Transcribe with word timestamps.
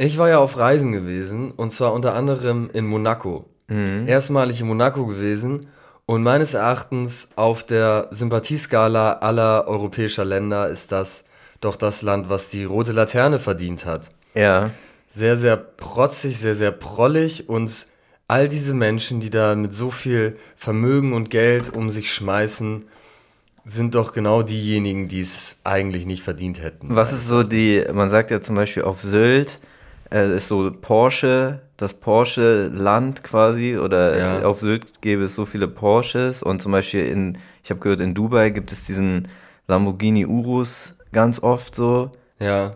Ich 0.00 0.16
war 0.16 0.28
ja 0.28 0.38
auf 0.38 0.56
Reisen 0.56 0.92
gewesen 0.92 1.50
und 1.50 1.72
zwar 1.72 1.92
unter 1.92 2.14
anderem 2.14 2.70
in 2.72 2.86
Monaco. 2.86 3.46
Erstmalig 4.06 4.60
in 4.60 4.68
Monaco 4.68 5.06
gewesen 5.06 5.66
und 6.06 6.22
meines 6.22 6.54
Erachtens 6.54 7.28
auf 7.34 7.64
der 7.64 8.06
Sympathieskala 8.12 9.14
aller 9.14 9.66
europäischer 9.66 10.24
Länder 10.24 10.68
ist 10.68 10.92
das 10.92 11.24
doch 11.60 11.74
das 11.74 12.02
Land, 12.02 12.30
was 12.30 12.48
die 12.48 12.62
rote 12.62 12.92
Laterne 12.92 13.40
verdient 13.40 13.86
hat. 13.86 14.12
Ja. 14.34 14.70
Sehr, 15.08 15.36
sehr 15.36 15.56
protzig, 15.56 16.38
sehr, 16.38 16.54
sehr 16.54 16.70
prollig 16.70 17.48
und 17.48 17.88
all 18.28 18.46
diese 18.46 18.74
Menschen, 18.74 19.18
die 19.18 19.30
da 19.30 19.56
mit 19.56 19.74
so 19.74 19.90
viel 19.90 20.36
Vermögen 20.54 21.12
und 21.12 21.28
Geld 21.28 21.74
um 21.74 21.90
sich 21.90 22.12
schmeißen, 22.12 22.84
sind 23.64 23.96
doch 23.96 24.12
genau 24.12 24.42
diejenigen, 24.42 25.08
die 25.08 25.20
es 25.20 25.56
eigentlich 25.64 26.06
nicht 26.06 26.22
verdient 26.22 26.62
hätten. 26.62 26.94
Was 26.94 27.12
ist 27.12 27.26
so 27.26 27.42
die, 27.42 27.84
man 27.92 28.08
sagt 28.08 28.30
ja 28.30 28.40
zum 28.40 28.54
Beispiel 28.54 28.84
auf 28.84 29.02
Sylt, 29.02 29.58
äh, 30.12 30.36
ist 30.36 30.48
so 30.48 30.70
Porsche, 30.72 31.60
das 31.76 31.94
Porsche-Land 31.94 33.22
quasi, 33.22 33.76
oder 33.76 34.18
Ja. 34.18 34.46
auf 34.46 34.60
Sylt 34.60 35.00
gäbe 35.02 35.24
es 35.24 35.34
so 35.34 35.44
viele 35.46 35.68
Porsches 35.68 36.42
und 36.42 36.60
zum 36.62 36.72
Beispiel 36.72 37.06
in, 37.06 37.38
ich 37.62 37.70
habe 37.70 37.80
gehört, 37.80 38.00
in 38.00 38.14
Dubai 38.14 38.50
gibt 38.50 38.72
es 38.72 38.84
diesen 38.84 39.28
Lamborghini 39.68 40.26
Urus 40.26 40.94
ganz 41.12 41.42
oft 41.42 41.74
so. 41.74 42.10
Ja. 42.40 42.74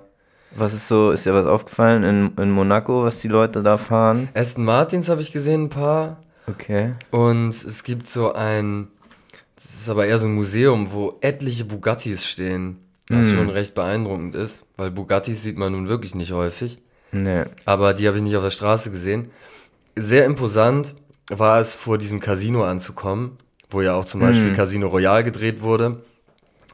Was 0.55 0.75
ist 0.75 0.89
so, 0.89 1.11
ist 1.13 1.25
dir 1.25 1.33
was 1.35 1.47
aufgefallen 1.47 2.03
in, 2.05 2.43
in 2.43 2.51
Monaco, 2.51 3.05
was 3.05 3.21
die 3.21 3.29
Leute 3.29 3.63
da 3.63 3.79
fahren? 3.79 4.29
Aston 4.35 4.65
Martins 4.65 5.09
habe 5.09 5.23
ich 5.23 5.33
gesehen, 5.33 5.65
ein 5.65 5.69
paar. 5.71 6.19
Okay. 6.47 6.93
Und 7.11 7.49
es 7.49 7.83
gibt 7.85 8.07
so 8.09 8.35
ein, 8.35 8.89
das 9.57 9.65
ist 9.65 9.89
aber 9.89 10.07
eher 10.07 10.19
so 10.19 10.27
ein 10.27 10.35
Museum, 10.35 10.93
wo 10.93 11.17
etliche 11.23 11.65
Bugattis 11.65 12.27
stehen. 12.27 12.79
Was 13.11 13.31
schon 13.31 13.51
recht 13.51 13.75
beeindruckend 13.75 14.35
ist, 14.37 14.65
weil 14.79 14.91
Bugattis 14.91 15.43
sieht 15.43 15.59
man 15.59 15.73
nun 15.73 15.87
wirklich 15.89 16.15
nicht 16.15 16.33
häufig. 16.33 16.79
Nee. 17.13 17.45
Aber 17.67 17.95
die 17.95 18.07
habe 18.09 18.17
ich 18.17 18.23
nicht 18.23 18.37
auf 18.37 18.43
der 18.43 18.51
Straße 18.51 18.91
gesehen. 18.91 19.29
Sehr 19.97 20.25
imposant 20.25 20.95
war 21.31 21.61
es, 21.61 21.75
vor 21.75 21.99
diesem 21.99 22.21
Casino 22.21 22.65
anzukommen, 22.65 23.37
wo 23.71 23.81
ja 23.83 23.95
auch 23.95 24.05
zum 24.05 24.21
Beispiel 24.21 24.53
Casino 24.55 24.89
Royale 24.89 25.23
gedreht 25.25 25.63
wurde. 25.63 26.03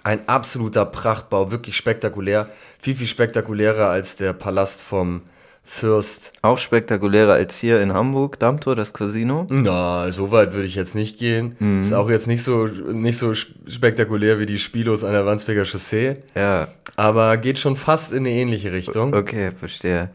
Ein 0.05 0.27
absoluter 0.29 0.87
Prachtbau, 0.87 1.51
wirklich 1.51 1.77
spektakulär. 1.77 2.49
Viel, 2.81 2.95
viel 2.95 3.07
spektakulärer 3.07 3.89
als 3.91 4.17
der 4.17 4.33
Palast 4.33 4.81
vom 4.81 5.23
Fürst. 5.65 6.33
Auch 6.41 6.57
spektakulärer 6.57 7.35
als 7.35 7.59
hier 7.59 7.81
in 7.83 7.93
Hamburg, 7.93 8.39
Dammtor, 8.39 8.75
das 8.75 8.95
Casino. 8.95 9.47
Na, 9.51 10.11
so 10.11 10.31
weit 10.31 10.55
würde 10.55 10.67
ich 10.67 10.77
jetzt 10.77 10.95
nicht 10.95 11.19
gehen. 11.19 11.57
Ist 11.83 11.93
auch 11.93 12.09
jetzt 12.09 12.27
nicht 12.27 12.43
so, 12.43 12.67
nicht 12.67 13.19
so 13.19 13.33
sp- 13.37 13.53
spektakulär 13.69 14.39
wie 14.39 14.47
die 14.47 14.59
Spielos 14.59 15.05
an 15.05 15.13
der 15.13 15.27
Wandsbeker 15.27 15.65
Chaussee. 15.67 16.17
Ja, 16.35 16.69
Aber 16.97 17.37
geht 17.37 17.59
schon 17.59 17.77
fast 17.77 18.13
in 18.13 18.21
eine 18.21 18.31
ähnliche 18.31 18.73
Richtung. 18.73 19.15
okay, 19.15 19.51
verstehe. 19.51 20.09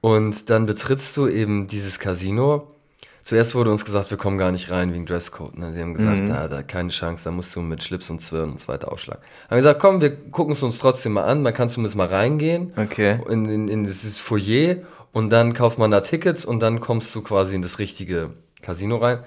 Und 0.00 0.50
dann 0.50 0.66
betrittst 0.66 1.16
du 1.16 1.26
eben 1.28 1.66
dieses 1.66 1.98
Casino. 1.98 2.68
Zuerst 3.22 3.54
wurde 3.54 3.70
uns 3.70 3.84
gesagt, 3.84 4.10
wir 4.10 4.16
kommen 4.16 4.38
gar 4.38 4.52
nicht 4.52 4.70
rein 4.70 4.92
wegen 4.94 5.04
Dresscode. 5.04 5.58
Ne? 5.58 5.72
Sie 5.74 5.82
haben 5.82 5.92
gesagt, 5.92 6.28
da, 6.30 6.48
da 6.48 6.62
keine 6.62 6.88
Chance, 6.88 7.24
da 7.24 7.30
musst 7.30 7.54
du 7.54 7.60
mit 7.60 7.82
Schlips 7.82 8.08
und 8.08 8.20
Zwirn 8.22 8.52
und 8.52 8.60
so 8.60 8.68
weiter 8.68 8.90
aufschlagen. 8.90 9.22
Haben 9.50 9.56
gesagt, 9.56 9.80
komm, 9.80 10.00
wir 10.00 10.16
gucken 10.30 10.54
es 10.54 10.62
uns 10.62 10.78
trotzdem 10.78 11.12
mal 11.12 11.24
an. 11.24 11.42
Man 11.42 11.52
kann 11.52 11.68
zumindest 11.68 11.96
mal 11.96 12.06
reingehen 12.06 12.72
Okay. 12.76 13.18
in, 13.28 13.44
in, 13.46 13.68
in 13.68 13.84
dieses 13.84 14.18
Foyer 14.18 14.76
und 15.12 15.28
dann 15.30 15.52
kauft 15.52 15.78
man 15.78 15.90
da 15.90 16.00
Tickets 16.00 16.46
und 16.46 16.60
dann 16.60 16.80
kommst 16.80 17.14
du 17.14 17.20
quasi 17.20 17.54
in 17.54 17.60
das 17.60 17.78
richtige 17.78 18.30
Casino 18.62 18.96
rein. 18.96 19.18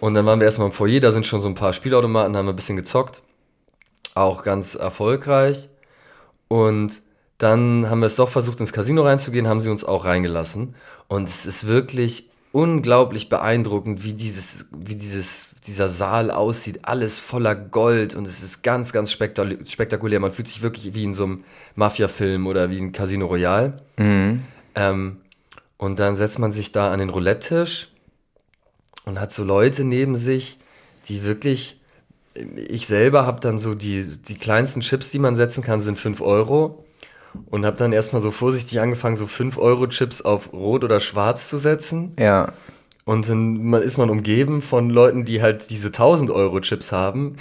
Und 0.00 0.14
dann 0.14 0.26
waren 0.26 0.40
wir 0.40 0.46
erstmal 0.46 0.66
im 0.66 0.72
Foyer, 0.72 0.98
da 0.98 1.12
sind 1.12 1.24
schon 1.24 1.40
so 1.40 1.46
ein 1.48 1.54
paar 1.54 1.72
Spielautomaten, 1.72 2.36
haben 2.36 2.46
wir 2.46 2.52
ein 2.52 2.56
bisschen 2.56 2.76
gezockt. 2.76 3.22
Auch 4.14 4.42
ganz 4.42 4.74
erfolgreich. 4.74 5.68
Und 6.48 7.02
dann 7.38 7.90
haben 7.90 8.00
wir 8.00 8.06
es 8.06 8.16
doch 8.16 8.28
versucht, 8.28 8.60
ins 8.60 8.72
Casino 8.72 9.02
reinzugehen, 9.02 9.48
haben 9.48 9.60
sie 9.60 9.70
uns 9.70 9.84
auch 9.84 10.04
reingelassen. 10.04 10.74
Und 11.08 11.28
es 11.28 11.46
ist 11.46 11.66
wirklich 11.66 12.28
unglaublich 12.52 13.28
beeindruckend, 13.28 14.04
wie 14.04 14.12
dieses, 14.14 14.66
wie 14.70 14.94
dieses, 14.94 15.48
dieser 15.66 15.88
Saal 15.88 16.30
aussieht. 16.30 16.80
Alles 16.84 17.18
voller 17.18 17.56
Gold 17.56 18.14
und 18.14 18.26
es 18.28 18.44
ist 18.44 18.62
ganz, 18.62 18.92
ganz 18.92 19.10
spektakul- 19.12 19.68
spektakulär. 19.68 20.20
Man 20.20 20.30
fühlt 20.30 20.46
sich 20.46 20.62
wirklich 20.62 20.94
wie 20.94 21.02
in 21.02 21.14
so 21.14 21.24
einem 21.24 21.44
Mafia-Film 21.74 22.46
oder 22.46 22.70
wie 22.70 22.78
in 22.78 22.92
Casino 22.92 23.26
Royale. 23.26 23.76
Ähm, 24.76 25.16
und 25.78 25.98
dann 25.98 26.14
setzt 26.14 26.38
man 26.38 26.52
sich 26.52 26.70
da 26.70 26.92
an 26.92 27.00
den 27.00 27.08
Roulette-Tisch 27.10 27.88
und 29.04 29.20
hat 29.20 29.32
so 29.32 29.42
Leute 29.42 29.82
neben 29.82 30.16
sich, 30.16 30.58
die 31.06 31.24
wirklich, 31.24 31.80
ich 32.34 32.86
selber 32.86 33.26
habe 33.26 33.40
dann 33.40 33.58
so 33.58 33.74
die, 33.74 34.06
die 34.28 34.36
kleinsten 34.36 34.80
Chips, 34.80 35.10
die 35.10 35.18
man 35.18 35.34
setzen 35.34 35.64
kann, 35.64 35.80
sind 35.80 35.98
5 35.98 36.20
Euro. 36.20 36.83
Und 37.46 37.64
habe 37.66 37.76
dann 37.76 37.92
erstmal 37.92 38.22
so 38.22 38.30
vorsichtig 38.30 38.80
angefangen, 38.80 39.16
so 39.16 39.26
5 39.26 39.58
Euro 39.58 39.86
Chips 39.86 40.22
auf 40.22 40.52
Rot 40.52 40.84
oder 40.84 41.00
Schwarz 41.00 41.48
zu 41.48 41.58
setzen. 41.58 42.14
Ja. 42.18 42.52
Und 43.04 43.28
dann 43.28 43.62
man, 43.62 43.82
ist 43.82 43.98
man 43.98 44.08
umgeben 44.08 44.62
von 44.62 44.88
Leuten, 44.88 45.24
die 45.24 45.42
halt 45.42 45.68
diese 45.70 45.88
1000 45.88 46.30
Euro 46.30 46.60
Chips 46.60 46.90
haben 46.90 47.36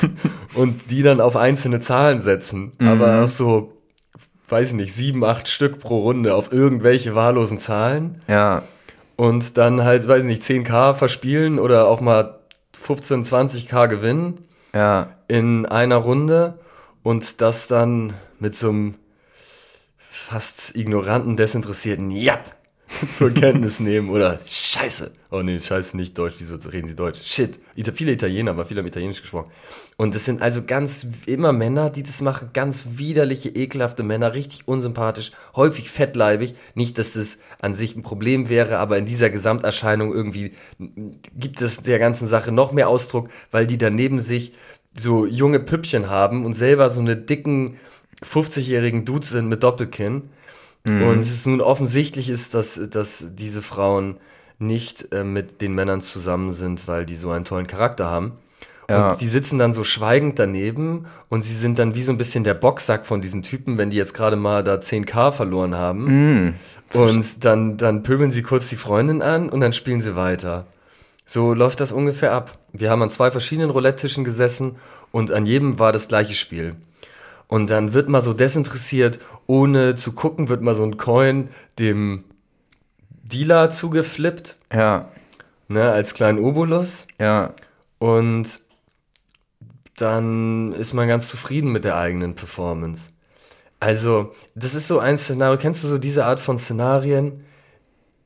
und 0.54 0.90
die 0.90 1.02
dann 1.02 1.20
auf 1.20 1.34
einzelne 1.36 1.80
Zahlen 1.80 2.18
setzen. 2.18 2.72
Aber 2.78 3.24
auch 3.24 3.30
so, 3.30 3.72
weiß 4.48 4.68
ich 4.68 4.74
nicht, 4.74 4.92
sieben, 4.92 5.24
acht 5.24 5.48
Stück 5.48 5.78
pro 5.78 6.00
Runde 6.00 6.34
auf 6.34 6.52
irgendwelche 6.52 7.14
wahllosen 7.14 7.58
Zahlen 7.58 8.20
Ja. 8.28 8.62
und 9.16 9.56
dann 9.56 9.82
halt, 9.84 10.06
weiß 10.06 10.24
ich 10.24 10.28
nicht, 10.28 10.42
10k 10.42 10.92
verspielen 10.94 11.58
oder 11.58 11.86
auch 11.86 12.00
mal 12.02 12.40
15, 12.78 13.24
20k 13.24 13.88
gewinnen 13.88 14.44
Ja. 14.74 15.08
in 15.26 15.64
einer 15.64 15.96
Runde 15.96 16.58
und 17.02 17.40
das 17.40 17.66
dann 17.66 18.12
mit 18.40 18.54
so 18.54 18.68
einem 18.68 18.94
fast 20.28 20.76
ignoranten, 20.76 21.38
desinteressierten 21.38 22.10
Jap 22.10 22.54
zur 23.10 23.30
Kenntnis 23.30 23.80
nehmen 23.80 24.10
oder 24.10 24.38
Scheiße. 24.46 25.10
Oh 25.30 25.40
nee, 25.40 25.58
Scheiße 25.58 25.96
nicht 25.96 26.18
Deutsch. 26.18 26.34
Wieso 26.38 26.56
reden 26.56 26.86
sie 26.86 26.94
Deutsch? 26.94 27.20
Shit. 27.22 27.58
Viele 27.94 28.12
Italiener, 28.12 28.50
aber 28.50 28.66
viele 28.66 28.80
haben 28.80 28.86
Italienisch 28.86 29.22
gesprochen. 29.22 29.50
Und 29.96 30.14
es 30.14 30.26
sind 30.26 30.42
also 30.42 30.62
ganz 30.64 31.06
immer 31.24 31.52
Männer, 31.54 31.88
die 31.88 32.02
das 32.02 32.20
machen. 32.20 32.50
Ganz 32.52 32.88
widerliche, 32.98 33.48
ekelhafte 33.48 34.02
Männer, 34.02 34.34
richtig 34.34 34.68
unsympathisch, 34.68 35.32
häufig 35.56 35.90
fettleibig. 35.90 36.54
Nicht, 36.74 36.98
dass 36.98 37.16
es 37.16 37.38
an 37.58 37.72
sich 37.72 37.96
ein 37.96 38.02
Problem 38.02 38.50
wäre, 38.50 38.78
aber 38.78 38.98
in 38.98 39.06
dieser 39.06 39.30
Gesamterscheinung 39.30 40.12
irgendwie 40.12 40.52
gibt 41.34 41.62
es 41.62 41.78
der 41.78 41.98
ganzen 41.98 42.26
Sache 42.26 42.52
noch 42.52 42.72
mehr 42.72 42.88
Ausdruck, 42.90 43.30
weil 43.50 43.66
die 43.66 43.78
daneben 43.78 44.20
sich 44.20 44.52
so 44.94 45.24
junge 45.24 45.60
Püppchen 45.60 46.10
haben 46.10 46.44
und 46.44 46.52
selber 46.52 46.90
so 46.90 47.00
eine 47.00 47.16
dicken 47.16 47.78
50-jährigen 48.22 49.04
Dudes 49.04 49.30
sind 49.30 49.48
mit 49.48 49.62
Doppelkinn. 49.62 50.30
Und 50.86 51.18
es 51.18 51.30
ist 51.30 51.46
nun 51.46 51.60
offensichtlich 51.60 52.30
ist, 52.30 52.54
dass, 52.54 52.80
dass 52.90 53.32
diese 53.34 53.62
Frauen 53.62 54.18
nicht 54.58 55.12
äh, 55.12 55.24
mit 55.24 55.60
den 55.60 55.74
Männern 55.74 56.00
zusammen 56.00 56.52
sind, 56.52 56.88
weil 56.88 57.04
die 57.04 57.16
so 57.16 57.30
einen 57.30 57.44
tollen 57.44 57.66
Charakter 57.66 58.06
haben. 58.06 58.32
Ja. 58.90 59.10
Und 59.10 59.20
die 59.20 59.28
sitzen 59.28 59.58
dann 59.58 59.74
so 59.74 59.84
schweigend 59.84 60.38
daneben 60.38 61.04
und 61.28 61.44
sie 61.44 61.54
sind 61.54 61.78
dann 61.78 61.94
wie 61.94 62.02
so 62.02 62.10
ein 62.10 62.16
bisschen 62.16 62.42
der 62.42 62.54
Boxsack 62.54 63.04
von 63.06 63.20
diesen 63.20 63.42
Typen, 63.42 63.76
wenn 63.76 63.90
die 63.90 63.98
jetzt 63.98 64.14
gerade 64.14 64.36
mal 64.36 64.64
da 64.64 64.76
10k 64.76 65.30
verloren 65.30 65.74
haben. 65.74 66.06
Und 66.94 67.44
dann, 67.44 67.76
dann 67.76 68.02
pöbeln 68.02 68.30
sie 68.30 68.42
kurz 68.42 68.70
die 68.70 68.76
Freundin 68.76 69.20
an 69.20 69.50
und 69.50 69.60
dann 69.60 69.74
spielen 69.74 70.00
sie 70.00 70.16
weiter. 70.16 70.66
So 71.26 71.52
läuft 71.52 71.80
das 71.80 71.92
ungefähr 71.92 72.32
ab. 72.32 72.56
Wir 72.72 72.88
haben 72.88 73.02
an 73.02 73.10
zwei 73.10 73.30
verschiedenen 73.30 73.68
Roulette-Tischen 73.68 74.24
gesessen 74.24 74.76
und 75.10 75.32
an 75.32 75.44
jedem 75.44 75.78
war 75.78 75.92
das 75.92 76.08
gleiche 76.08 76.34
Spiel. 76.34 76.74
Und 77.48 77.70
dann 77.70 77.94
wird 77.94 78.08
mal 78.08 78.20
so 78.20 78.32
desinteressiert, 78.34 79.18
ohne 79.46 79.94
zu 79.94 80.12
gucken, 80.12 80.48
wird 80.48 80.62
mal 80.62 80.74
so 80.74 80.84
ein 80.84 80.98
Coin 80.98 81.48
dem 81.78 82.24
Dealer 83.24 83.70
zugeflippt, 83.70 84.56
Ja. 84.72 85.08
ne, 85.68 85.90
als 85.90 86.14
kleinen 86.14 86.38
Obolus. 86.38 87.06
Ja. 87.18 87.54
Und 87.98 88.60
dann 89.96 90.72
ist 90.74 90.92
man 90.92 91.08
ganz 91.08 91.28
zufrieden 91.28 91.72
mit 91.72 91.84
der 91.84 91.96
eigenen 91.96 92.34
Performance. 92.34 93.10
Also, 93.80 94.30
das 94.54 94.74
ist 94.74 94.88
so 94.88 94.98
ein 94.98 95.16
Szenario. 95.18 95.58
Kennst 95.58 95.82
du 95.84 95.88
so 95.88 95.98
diese 95.98 96.24
Art 96.26 96.40
von 96.40 96.58
Szenarien, 96.58 97.44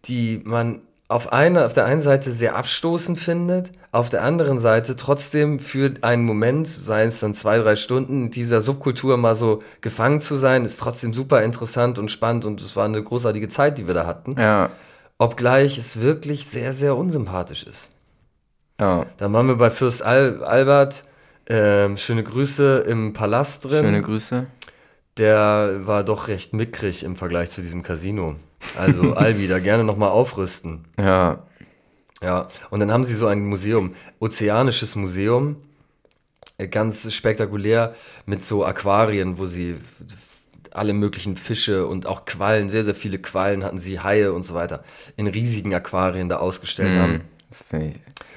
die 0.04 0.40
man 0.44 0.82
auf, 1.12 1.32
eine, 1.32 1.66
auf 1.66 1.74
der 1.74 1.84
einen 1.84 2.00
Seite 2.00 2.32
sehr 2.32 2.56
abstoßend 2.56 3.18
findet, 3.18 3.72
auf 3.90 4.08
der 4.08 4.22
anderen 4.22 4.58
Seite 4.58 4.96
trotzdem 4.96 5.58
für 5.58 5.92
einen 6.00 6.24
Moment, 6.24 6.66
seien 6.66 7.08
es 7.08 7.20
dann 7.20 7.34
zwei, 7.34 7.58
drei 7.58 7.76
Stunden, 7.76 8.24
in 8.24 8.30
dieser 8.30 8.62
Subkultur 8.62 9.18
mal 9.18 9.34
so 9.34 9.62
gefangen 9.82 10.20
zu 10.20 10.36
sein, 10.36 10.64
ist 10.64 10.80
trotzdem 10.80 11.12
super 11.12 11.42
interessant 11.42 11.98
und 11.98 12.10
spannend 12.10 12.46
und 12.46 12.62
es 12.62 12.76
war 12.76 12.86
eine 12.86 13.02
großartige 13.02 13.48
Zeit, 13.48 13.76
die 13.76 13.86
wir 13.86 13.94
da 13.94 14.06
hatten. 14.06 14.36
Ja. 14.38 14.70
Obgleich 15.18 15.76
es 15.76 16.00
wirklich 16.00 16.46
sehr, 16.46 16.72
sehr 16.72 16.96
unsympathisch 16.96 17.64
ist. 17.64 17.90
Ja. 18.80 19.04
Dann 19.18 19.32
waren 19.34 19.46
wir 19.48 19.56
bei 19.56 19.68
Fürst 19.68 20.02
Al 20.02 20.42
Albert. 20.42 21.04
Ähm, 21.46 21.96
schöne 21.98 22.24
Grüße 22.24 22.84
im 22.86 23.12
Palast 23.12 23.64
drin. 23.66 23.84
Schöne 23.84 24.00
Grüße. 24.00 24.46
Der 25.18 25.80
war 25.82 26.04
doch 26.04 26.28
recht 26.28 26.54
mickrig 26.54 27.04
im 27.04 27.16
Vergleich 27.16 27.50
zu 27.50 27.62
diesem 27.62 27.82
Casino. 27.82 28.36
Also 28.78 29.12
Albi, 29.16 29.46
da 29.46 29.58
gerne 29.58 29.84
nochmal 29.84 30.10
aufrüsten. 30.10 30.84
Ja. 30.98 31.42
Ja, 32.22 32.46
und 32.70 32.78
dann 32.80 32.92
haben 32.92 33.04
sie 33.04 33.16
so 33.16 33.26
ein 33.26 33.44
Museum, 33.44 33.94
Ozeanisches 34.20 34.94
Museum, 34.94 35.56
äh, 36.56 36.68
ganz 36.68 37.12
spektakulär 37.12 37.94
mit 38.26 38.44
so 38.44 38.64
Aquarien, 38.64 39.38
wo 39.38 39.46
sie 39.46 39.76
alle 40.70 40.92
möglichen 40.92 41.36
Fische 41.36 41.86
und 41.86 42.06
auch 42.06 42.24
Quallen, 42.24 42.68
sehr, 42.68 42.84
sehr 42.84 42.94
viele 42.94 43.18
Quallen 43.18 43.64
hatten 43.64 43.78
sie, 43.78 44.00
Haie 44.00 44.32
und 44.32 44.44
so 44.44 44.54
weiter, 44.54 44.84
in 45.16 45.26
riesigen 45.26 45.74
Aquarien 45.74 46.28
da 46.28 46.38
ausgestellt 46.38 46.96
haben. 46.96 47.20
Das 47.48 47.62
finde 47.62 47.86
ich. 47.88 47.94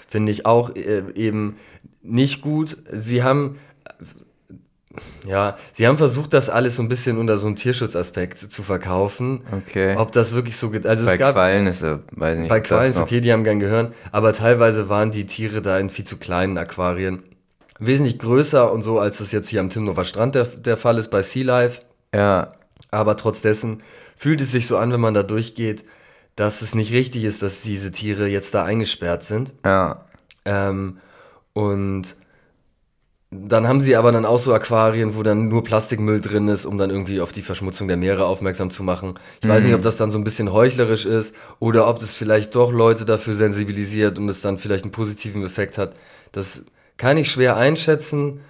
Finde 0.08 0.32
ich 0.32 0.46
auch 0.46 0.76
äh, 0.76 1.04
eben 1.16 1.58
nicht 2.02 2.42
gut. 2.42 2.78
Sie 2.92 3.24
haben, 3.24 3.58
ja, 5.28 5.56
sie 5.74 5.88
haben 5.88 5.98
versucht, 5.98 6.34
das 6.34 6.50
alles 6.50 6.76
so 6.76 6.84
ein 6.84 6.88
bisschen 6.88 7.18
unter 7.18 7.38
so 7.38 7.48
einem 7.48 7.56
Tierschutzaspekt 7.56 8.38
zu 8.38 8.64
verkaufen. 8.64 9.44
Okay. 9.52 9.96
Ob 9.98 10.12
das 10.12 10.34
wirklich 10.34 10.56
so 10.58 10.70
geht. 10.70 10.86
Also 10.86 11.06
Bei 11.06 11.14
es 11.14 11.20
gab, 11.20 11.34
Quallen 11.34 11.68
ist 11.68 11.84
er, 11.84 12.00
weiß 12.12 12.40
nicht. 12.40 12.50
bei 12.50 12.60
Quallen 12.62 12.90
ist 12.92 13.00
okay, 13.00 13.22
die 13.22 13.32
haben 13.34 13.44
gern 13.44 13.60
Gehirn, 13.60 13.92
aber 14.12 14.34
teilweise 14.34 14.90
waren 14.90 15.12
die 15.12 15.26
Tiere 15.26 15.62
da 15.62 15.78
in 15.80 15.90
viel 15.90 16.06
zu 16.06 16.18
kleinen 16.18 16.58
Aquarien. 16.58 17.24
Wesentlich 17.80 18.20
größer 18.20 18.72
und 18.72 18.84
so, 18.84 19.00
als 19.00 19.18
das 19.18 19.32
jetzt 19.32 19.50
hier 19.50 19.60
am 19.60 19.70
Timnover 19.70 20.06
Strand 20.06 20.36
der, 20.36 20.46
der 20.46 20.78
Fall 20.78 20.98
ist 20.98 21.10
bei 21.12 21.22
Sea 21.22 21.44
Life. 21.46 21.82
Ja, 22.14 22.54
Aber 22.92 23.18
trotz 23.18 23.42
dessen 23.42 23.84
fühlt 24.16 24.40
es 24.40 24.52
sich 24.52 24.68
so 24.68 24.78
an, 24.78 24.94
wenn 24.94 25.02
man 25.02 25.14
da 25.14 25.24
durchgeht, 25.24 25.84
dass 26.38 26.62
es 26.62 26.76
nicht 26.76 26.94
richtig 26.94 27.26
ist, 27.26 27.42
dass 27.42 27.62
diese 27.64 27.92
Tiere 27.92 28.28
jetzt 28.28 28.54
da 28.54 28.64
eingesperrt 28.64 29.24
sind. 29.24 29.54
ja. 29.66 30.06
Ähm, 30.46 31.00
und 31.54 32.16
dann 33.32 33.68
haben 33.68 33.82
sie 33.82 33.96
aber 33.96 34.12
dann 34.12 34.26
auch 34.26 34.40
so 34.40 34.54
Aquarien, 34.54 35.16
wo 35.16 35.24
dann 35.24 35.50
nur 35.50 35.64
Plastikmüll 35.64 36.22
drin 36.22 36.48
ist, 36.48 36.66
um 36.66 36.78
dann 36.78 36.90
irgendwie 36.90 37.20
auf 37.22 37.32
die 37.32 37.42
Verschmutzung 37.42 37.88
der 37.88 37.98
Meere 37.98 38.26
aufmerksam 38.26 38.72
zu 38.72 38.84
machen. 38.84 39.16
Ich 39.42 39.50
weiß 39.50 39.66
nicht, 39.66 39.74
ob 39.74 39.82
das 39.82 39.98
dann 39.98 40.12
so 40.12 40.18
ein 40.18 40.24
bisschen 40.24 40.54
heuchlerisch 40.54 41.06
ist 41.06 41.36
oder 41.60 41.88
ob 41.88 42.00
das 42.00 42.14
vielleicht 42.14 42.56
doch 42.56 42.72
Leute 42.72 43.04
dafür 43.04 43.34
sensibilisiert 43.34 44.20
und 44.20 44.30
es 44.30 44.42
dann 44.42 44.58
vielleicht 44.58 44.84
einen 44.86 44.92
positiven 44.92 45.44
Effekt 45.44 45.78
hat. 45.78 45.94
Das 46.32 46.66
kann 46.98 47.18
ich 47.18 47.30
schwer 47.30 47.58
einschätzen. 47.58 48.42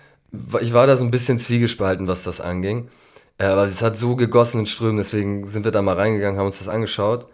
Ich 0.62 0.74
war 0.74 0.86
da 0.86 0.98
so 0.98 1.06
ein 1.06 1.12
bisschen 1.12 1.40
zwiegespalten, 1.40 2.08
was 2.08 2.24
das 2.24 2.42
anging. 2.42 2.90
Äh, 3.38 3.46
Aber 3.46 3.66
es 3.66 3.82
hat 3.82 3.98
so 3.98 4.16
gegossen 4.16 4.62
in 4.62 4.66
Strömen, 4.66 4.98
deswegen 4.98 5.46
sind 5.48 5.66
wir 5.66 5.72
da 5.72 5.82
mal 5.82 5.96
reingegangen, 5.96 6.38
haben 6.40 6.48
uns 6.48 6.60
das 6.60 6.68
angeschaut. 6.68 7.28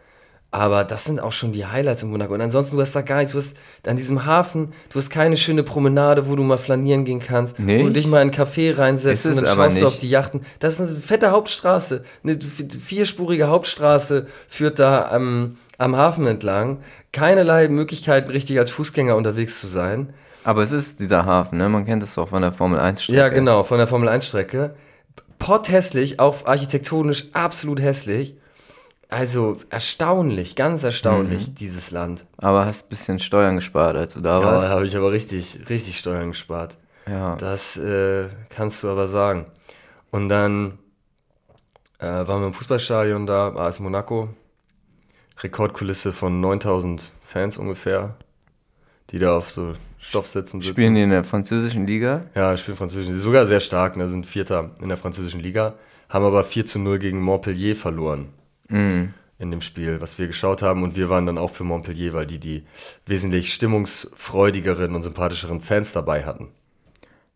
Aber 0.53 0.83
das 0.83 1.06
sind 1.06 1.21
auch 1.21 1.31
schon 1.31 1.53
die 1.53 1.65
Highlights 1.65 2.03
in 2.03 2.12
Monaco. 2.12 2.33
Und 2.33 2.42
ansonsten, 2.42 2.75
du 2.75 2.81
hast 2.81 2.94
da 2.94 3.01
gar 3.01 3.19
nichts. 3.19 3.31
Du 3.31 3.38
hast 3.38 3.56
an 3.88 3.95
diesem 3.95 4.25
Hafen, 4.25 4.74
du 4.92 5.00
hast 5.00 5.09
keine 5.09 5.38
schöne 5.38 5.63
Promenade, 5.63 6.27
wo 6.27 6.36
du 6.36 6.44
mal 6.44 6.57
flanieren 6.57 7.06
gehen 7.06 7.21
kannst, 7.21 7.57
wo 7.57 7.63
du 7.65 7.71
Nicht? 7.71 7.95
dich 7.95 8.07
mal 8.07 8.21
in 8.21 8.30
einen 8.30 8.31
Café 8.31 8.77
reinsetzt 8.77 9.25
und 9.27 9.38
dann 9.38 9.45
schaust 9.45 9.80
du 9.80 9.86
auf 9.88 9.94
nicht. 9.94 10.01
die 10.01 10.09
Yachten. 10.09 10.42
Das 10.59 10.77
ist 10.77 10.89
eine 10.89 10.98
fette 11.00 11.31
Hauptstraße. 11.31 12.03
Eine 12.25 12.38
vierspurige 12.38 13.48
Hauptstraße 13.48 14.27
führt 14.50 14.80
da 14.80 15.07
am, 15.09 15.56
am 15.77 15.95
Hafen 15.95 16.27
entlang. 16.27 16.80
Keinerlei 17.13 17.69
Möglichkeiten, 17.69 18.30
richtig 18.30 18.59
als 18.59 18.71
Fußgänger 18.71 19.15
unterwegs 19.15 19.62
zu 19.62 19.68
sein. 19.68 20.12
Aber 20.44 20.63
es 20.63 20.71
ist 20.74 21.00
dieser 21.00 21.25
Hafen, 21.25 21.59
ne? 21.59 21.69
Man 21.69 21.86
kennt 21.86 22.04
es 22.04 22.15
doch 22.15 22.27
von 22.27 22.42
der 22.42 22.51
Formel 22.51 22.77
1 22.77 23.04
Strecke. 23.04 23.18
Ja, 23.19 23.30
genau, 23.30 23.63
von 23.63 23.77
der 23.77 23.88
Formel 23.88 24.09
1 24.09 24.27
Strecke. 24.27 24.75
Potthässlich, 25.39 26.19
auch 26.19 26.45
architektonisch 26.45 27.27
absolut 27.31 27.80
hässlich. 27.81 28.36
Also 29.12 29.58
erstaunlich, 29.69 30.56
ganz 30.56 30.84
erstaunlich, 30.84 31.50
Mhm. 31.50 31.56
dieses 31.56 31.92
Land. 31.92 32.25
Aber 32.38 32.66
hast 32.66 32.86
ein 32.86 32.90
bisschen 32.90 33.19
Steuern 33.19 33.56
gespart, 33.58 33.98
als 33.98 34.13
du 34.13 34.22
da 34.22 34.36
Ja, 34.36 34.42
da 34.42 34.46
warst. 34.54 34.69
habe 34.69 34.86
ich 34.86 34.96
aber 34.96 35.12
richtig, 35.12 35.60
richtig 35.69 35.98
Steuern 36.00 36.30
gespart. 36.30 36.78
Ja. 37.10 37.36
Das 37.36 37.75
äh, 37.78 38.30
kannst 38.50 38.84
du 38.86 38.90
aber 38.90 39.08
sagen. 39.10 39.48
Und 40.12 40.30
dann 40.30 40.78
äh, 42.00 42.06
waren 42.08 42.40
wir 42.42 42.48
im 42.48 42.54
Fußballstadion 42.54 43.25
da, 43.25 43.50
AS 43.54 43.81
Monaco. 43.81 44.30
Rekordkulisse 45.44 46.14
von 46.14 46.40
9000 46.40 47.12
Fans 47.19 47.57
ungefähr, 47.57 48.16
die 49.10 49.19
da 49.19 49.36
auf 49.36 49.50
so 49.50 49.74
Stoffsitzen 49.98 50.62
sitzen. 50.62 50.74
Spielen 50.74 50.96
die 50.96 51.02
in 51.02 51.10
der 51.10 51.25
französischen 51.25 51.86
Liga? 51.86 52.25
Ja, 52.34 52.56
spielen 52.56 52.78
Französisch. 52.78 53.07
Die 53.07 53.14
sind 53.14 53.22
sogar 53.24 53.46
sehr 53.46 53.60
stark, 53.60 53.98
ne? 53.98 54.07
sind 54.07 54.25
Vierter 54.25 54.69
in 54.81 54.88
der 54.88 54.98
französischen 54.98 55.42
Liga, 55.42 55.74
haben 56.07 56.24
aber 56.24 56.46
4 56.46 56.66
zu 56.66 56.80
0 56.80 56.98
gegen 57.00 57.22
Montpellier 57.22 57.75
verloren 57.75 58.30
Mhm. 58.71 59.13
in 59.38 59.51
dem 59.51 59.62
Spiel, 59.62 60.01
was 60.01 60.18
wir 60.18 60.27
geschaut 60.27 60.62
haben. 60.62 60.83
Und 60.83 60.95
wir 60.95 61.09
waren 61.09 61.25
dann 61.25 61.38
auch 61.38 61.51
für 61.51 61.63
Montpellier, 61.63 62.13
weil 62.13 62.25
die 62.25 62.39
die 62.39 62.63
wesentlich 63.06 63.53
stimmungsfreudigeren 63.53 64.95
und 64.95 65.03
sympathischeren 65.03 65.62
Fans 65.62 65.91
dabei 65.94 66.23
hatten. 66.25 66.50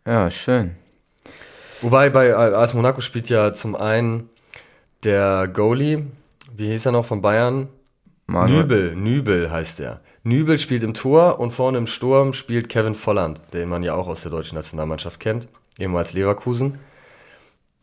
Ja, 0.05 0.29
schön. 0.31 0.75
Wobei 1.81 2.09
bei 2.09 2.35
AS 2.35 2.73
Monaco 2.73 3.01
spielt 3.01 3.29
ja 3.29 3.53
zum 3.53 3.75
einen 3.75 4.29
der 5.03 5.47
Goalie, 5.47 6.05
wie 6.55 6.69
hieß 6.69 6.85
er 6.85 6.91
noch 6.93 7.05
von 7.05 7.21
Bayern? 7.21 7.67
Manuel. 8.27 8.61
Nübel, 8.61 8.95
Nübel 8.95 9.51
heißt 9.51 9.79
er. 9.81 10.01
Nübel 10.23 10.57
spielt 10.57 10.81
im 10.83 10.95
Tor 10.95 11.39
und 11.39 11.51
vorne 11.51 11.77
im 11.77 11.85
Sturm 11.85 12.33
spielt 12.33 12.69
Kevin 12.69 12.95
Volland, 12.95 13.41
den 13.53 13.69
man 13.69 13.83
ja 13.83 13.93
auch 13.93 14.07
aus 14.07 14.23
der 14.23 14.31
deutschen 14.31 14.55
Nationalmannschaft 14.55 15.19
kennt, 15.19 15.47
ehemals 15.77 16.13
Leverkusen. 16.13 16.79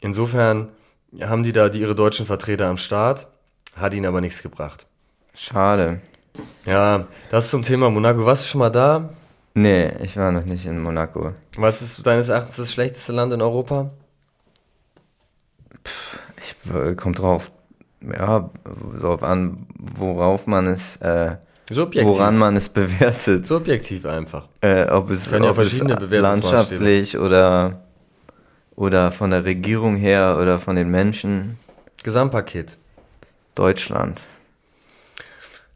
Insofern 0.01 0.73
haben 1.21 1.45
die 1.45 1.53
da 1.53 1.69
die, 1.69 1.81
ihre 1.81 1.95
deutschen 1.95 2.27
Vertreter 2.27 2.67
am 2.67 2.77
Start, 2.77 3.29
hat 3.75 3.95
ihnen 3.95 4.07
aber 4.07 4.21
nichts 4.21 4.43
gebracht. 4.43 4.87
Schade. 5.35 6.01
Ja, 6.65 7.07
das 7.31 7.51
zum 7.51 7.63
Thema 7.63 7.91
Monaco. 7.91 8.25
Warst 8.25 8.45
du 8.45 8.49
schon 8.49 8.59
mal 8.61 8.71
da? 8.71 9.11
Nee, 9.55 9.93
ich 10.03 10.17
war 10.17 10.33
noch 10.33 10.45
nicht 10.45 10.65
in 10.67 10.81
Monaco. 10.81 11.33
Was 11.57 11.83
ist 11.83 12.07
deines 12.07 12.29
Erachtens 12.31 12.57
das 12.57 12.73
schlechteste 12.73 13.13
Land 13.13 13.33
in 13.33 13.43
Europa? 13.43 13.91
Ich, 16.39 16.71
äh, 16.75 16.95
kommt 16.95 17.19
drauf, 17.19 17.53
ja, 18.01 18.51
darauf 18.99 19.23
an, 19.23 19.67
worauf 19.79 20.47
man 20.47 20.67
es, 20.67 20.97
äh, 20.97 21.37
Subjektiv. 21.71 22.09
woran 22.09 22.39
man 22.39 22.57
es 22.57 22.69
bewertet. 22.69 23.47
Subjektiv 23.47 24.07
einfach. 24.07 24.49
Äh, 24.61 24.87
ob 24.91 25.11
es, 25.11 25.31
Können 25.31 25.45
ja 25.45 25.51
ob 25.51 25.59
es 25.59 25.69
verschiedene 25.69 25.97
Bewertungsmaßstäbe. 25.97 26.83
landschaftlich 26.83 27.19
oder, 27.19 27.83
oder 28.75 29.13
von 29.13 29.31
der 29.31 29.45
Regierung 29.45 29.97
her 29.97 30.39
oder 30.41 30.59
von 30.59 30.77
den 30.77 30.89
Menschen. 30.91 31.59
Gesamtpaket. 32.03 32.79
Deutschland. 33.55 34.21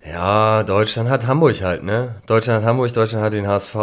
Ja, 0.04 0.62
Deutschland 0.62 1.08
hat 1.10 1.26
Hamburg 1.26 1.60
halt, 1.62 1.82
ne? 1.82 2.14
Deutschland 2.26 2.60
hat 2.62 2.68
Hamburg, 2.68 2.92
Deutschland 2.92 3.24
hat 3.24 3.32
den 3.34 3.46
HSV. 3.48 3.74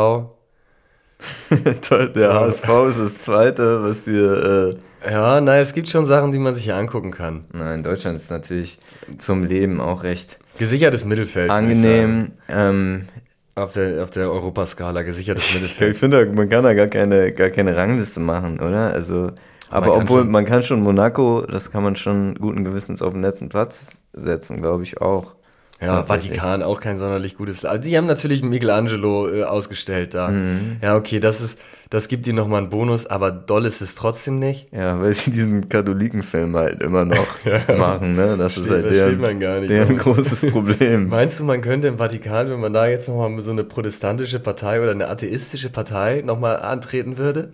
Der 2.16 2.34
HSV 2.34 2.70
ist 2.90 3.00
das 3.00 3.18
zweite, 3.20 3.84
was 3.84 4.04
dir. 4.06 4.76
Äh, 5.06 5.12
Ja, 5.12 5.40
nein, 5.42 5.62
es 5.62 5.74
gibt 5.74 5.88
schon 5.90 6.06
Sachen, 6.06 6.32
die 6.32 6.40
man 6.40 6.56
sich 6.56 6.64
hier 6.66 6.76
angucken 6.76 7.12
kann. 7.12 7.46
nein, 7.54 7.84
Deutschland 7.84 8.16
ist 8.18 8.32
natürlich 8.32 8.80
zum 9.18 9.44
Leben 9.44 9.80
auch 9.82 10.04
recht 10.04 10.40
Gesichertes 10.58 11.04
Mittelfeld. 11.06 11.48
ich 11.48 11.52
angenehm. 11.54 12.32
Ähm, 12.48 13.08
Auf 13.56 13.74
der, 13.74 14.04
auf 14.04 14.10
der 14.12 14.30
Europaskala, 14.32 15.02
gesichertes 15.04 15.46
ich 15.50 15.54
Mittelfeld. 15.56 15.98
finde, 15.98 16.26
man 16.28 16.48
kann 16.50 16.64
da 16.64 16.74
gar 16.74 16.88
keine, 16.88 17.32
gar 17.34 17.50
keine 17.50 17.76
Rangliste 17.76 18.20
machen, 18.20 18.60
oder? 18.60 18.92
Also, 18.94 19.32
aber 19.74 19.94
kann 19.94 20.02
obwohl 20.04 20.22
schon. 20.22 20.32
man 20.32 20.46
kann 20.46 20.64
schon 20.64 20.82
Monaco, 20.82 21.42
das 21.50 21.72
kann 21.72 21.84
man 21.84 21.96
schon 21.96 22.36
guten 22.36 22.64
Gewissens 22.64 23.02
auf 23.02 23.14
den 23.14 23.22
letzten 23.22 23.50
Platz 23.50 24.00
setzen, 24.14 24.62
glaube 24.62 24.84
ich 24.84 25.02
auch. 25.02 25.36
Ja. 25.82 26.04
Vatikan 26.06 26.64
auch 26.64 26.80
kein 26.80 26.96
sonderlich 26.96 27.36
gutes 27.36 27.64
Land. 27.64 27.80
Also 27.80 27.90
die 27.90 27.98
haben 27.98 28.06
natürlich 28.06 28.42
Michelangelo 28.42 29.28
äh, 29.28 29.44
ausgestellt 29.44 30.14
da. 30.14 30.30
Mhm. 30.30 30.78
Ja, 30.82 30.96
okay, 30.96 31.20
das 31.20 31.42
ist, 31.42 31.60
das 31.90 32.08
gibt 32.08 32.26
ihnen 32.26 32.38
nochmal 32.38 32.62
einen 32.62 32.70
Bonus, 32.70 33.06
aber 33.06 33.32
doll 33.32 33.66
ist 33.66 33.82
es 33.82 33.96
trotzdem 33.96 34.40
nicht. 34.40 34.70
Ja, 34.72 35.02
weil 35.02 35.14
sie 35.14 35.32
diesen 35.32 35.68
Katholikenfilm 35.68 36.56
halt 36.56 36.82
immer 36.82 37.04
noch 37.04 37.28
machen, 37.78 38.16
ne? 38.16 38.38
Das 38.38 38.56
ist 38.56 38.68
Versteht- 38.68 38.84
halt 38.84 38.92
deren, 38.92 39.20
man 39.20 39.40
gar 39.42 39.60
nicht, 39.60 39.70
deren 39.72 39.98
großes 39.98 40.52
Problem. 40.54 41.10
Meinst 41.10 41.42
du, 41.42 41.44
man 41.44 41.60
könnte 41.60 41.90
im 41.90 41.98
Vatikan, 41.98 42.50
wenn 42.50 42.62
man 42.62 42.72
da 42.72 42.88
jetzt 42.88 43.10
nochmal 43.10 43.42
so 43.42 43.52
eine 43.52 43.66
protestantische 43.66 44.40
Partei 44.40 44.82
oder 44.82 44.92
eine 44.92 45.10
atheistische 45.10 45.70
Partei 45.70 46.22
nochmal 46.26 46.58
antreten 46.62 47.18
würde, 47.18 47.50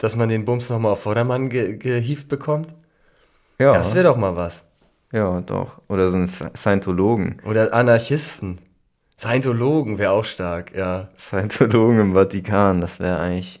dass 0.00 0.16
man 0.16 0.28
den 0.28 0.44
Bums 0.44 0.68
nochmal 0.70 0.92
auf 0.92 1.02
Vordermann 1.02 1.48
ge 1.48 1.76
gehievt 1.76 2.26
bekommt? 2.28 2.74
Ja, 3.58 3.72
Das 3.74 3.94
wäre 3.94 4.04
doch 4.08 4.16
mal 4.16 4.34
was. 4.36 4.64
ja, 5.12 5.40
doch. 5.42 5.78
Oder 5.88 6.10
so 6.10 6.16
ein 6.18 6.26
Scientologen. 6.26 7.40
Oder 7.46 7.72
Anarchisten. 7.72 8.56
Scientologen 9.18 9.98
wäre 9.98 10.12
auch 10.12 10.24
stark, 10.24 10.74
ja. 10.74 11.08
Scientologen 11.18 12.00
im 12.00 12.14
Vatikan, 12.14 12.80
das 12.80 12.98
wäre 13.00 13.20
eigentlich. 13.20 13.60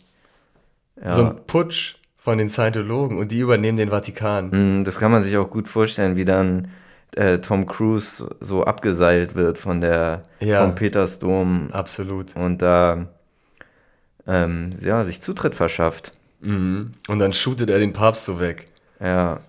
Ja. 1.02 1.10
So 1.10 1.24
ein 1.26 1.36
Putsch 1.46 1.96
von 2.16 2.38
den 2.38 2.48
Scientologen 2.48 3.18
und 3.18 3.30
die 3.32 3.40
übernehmen 3.40 3.76
den 3.78 3.90
Vatikan. 3.90 4.80
Mm, 4.80 4.84
Das 4.84 4.98
kann 4.98 5.10
man 5.10 5.22
sich 5.22 5.36
auch 5.36 5.50
gut 5.50 5.68
vorstellen, 5.68 6.16
wie 6.16 6.24
dann 6.24 6.68
äh, 7.16 7.38
Tom 7.38 7.66
Cruise 7.66 8.26
so 8.40 8.64
abgeseilt 8.64 9.34
wird 9.34 9.58
von 9.58 9.80
der 9.82 10.22
Ja. 10.38 10.62
vom 10.62 10.74
Petersdom 10.74 11.68
Absolut. 11.72 12.36
und 12.36 12.62
da 12.62 13.06
ähm, 14.26 14.72
ja, 14.80 15.04
sich 15.04 15.20
Zutritt 15.20 15.54
verschafft. 15.54 16.12
Mhm. 16.40 16.92
Und 17.08 17.18
dann 17.18 17.32
shootet 17.32 17.70
er 17.70 17.78
den 17.78 17.92
Papst 17.92 18.24
so 18.24 18.40
weg. 18.40 18.68
Ja, 19.00 19.40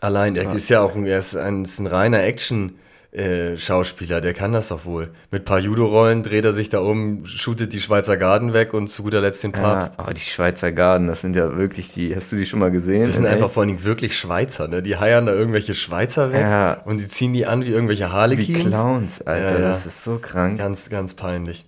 Allein, 0.00 0.36
er 0.36 0.54
ist 0.54 0.68
ja 0.70 0.80
auch 0.80 0.94
ein, 0.94 1.06
er 1.06 1.18
ist 1.18 1.34
ein, 1.36 1.62
ist 1.64 1.80
ein 1.80 1.88
reiner 1.88 2.22
Action-Schauspieler, 2.22 4.20
der 4.20 4.32
kann 4.32 4.52
das 4.52 4.68
doch 4.68 4.84
wohl. 4.84 5.10
Mit 5.32 5.42
ein 5.42 5.44
paar 5.44 5.58
Judo-Rollen 5.58 6.22
dreht 6.22 6.44
er 6.44 6.52
sich 6.52 6.68
da 6.68 6.78
um, 6.78 7.26
shootet 7.26 7.72
die 7.72 7.80
Schweizer 7.80 8.16
Garden 8.16 8.54
weg 8.54 8.74
und 8.74 8.86
zu 8.86 9.02
guter 9.02 9.20
Letzt 9.20 9.42
den 9.42 9.50
ja. 9.52 9.58
Papst. 9.60 9.98
Aber 9.98 10.14
die 10.14 10.20
Schweizer 10.20 10.70
Garden, 10.70 11.08
das 11.08 11.22
sind 11.22 11.34
ja 11.34 11.56
wirklich 11.56 11.92
die. 11.94 12.14
Hast 12.14 12.30
du 12.30 12.36
die 12.36 12.46
schon 12.46 12.60
mal 12.60 12.70
gesehen? 12.70 13.02
Das 13.02 13.14
sind 13.14 13.24
In 13.24 13.30
einfach 13.30 13.46
echt? 13.46 13.54
vor 13.54 13.62
allen 13.62 13.70
Dingen 13.70 13.84
wirklich 13.84 14.16
Schweizer, 14.16 14.68
ne? 14.68 14.82
Die 14.82 14.96
heiern 14.96 15.26
da 15.26 15.32
irgendwelche 15.32 15.74
Schweizer 15.74 16.32
weg 16.32 16.42
Ja. 16.42 16.74
und 16.84 16.98
die 16.98 17.08
ziehen 17.08 17.32
die 17.32 17.46
an 17.46 17.64
wie 17.64 17.70
irgendwelche 17.70 18.04
wie 18.04 18.08
Harlequins. 18.12 18.66
Clowns, 18.66 19.20
Alter. 19.22 19.52
Ja, 19.54 19.60
ja. 19.60 19.68
Das 19.70 19.84
ist 19.84 20.04
so 20.04 20.18
krank. 20.20 20.58
Ganz, 20.58 20.90
ganz 20.90 21.14
peinlich. 21.14 21.64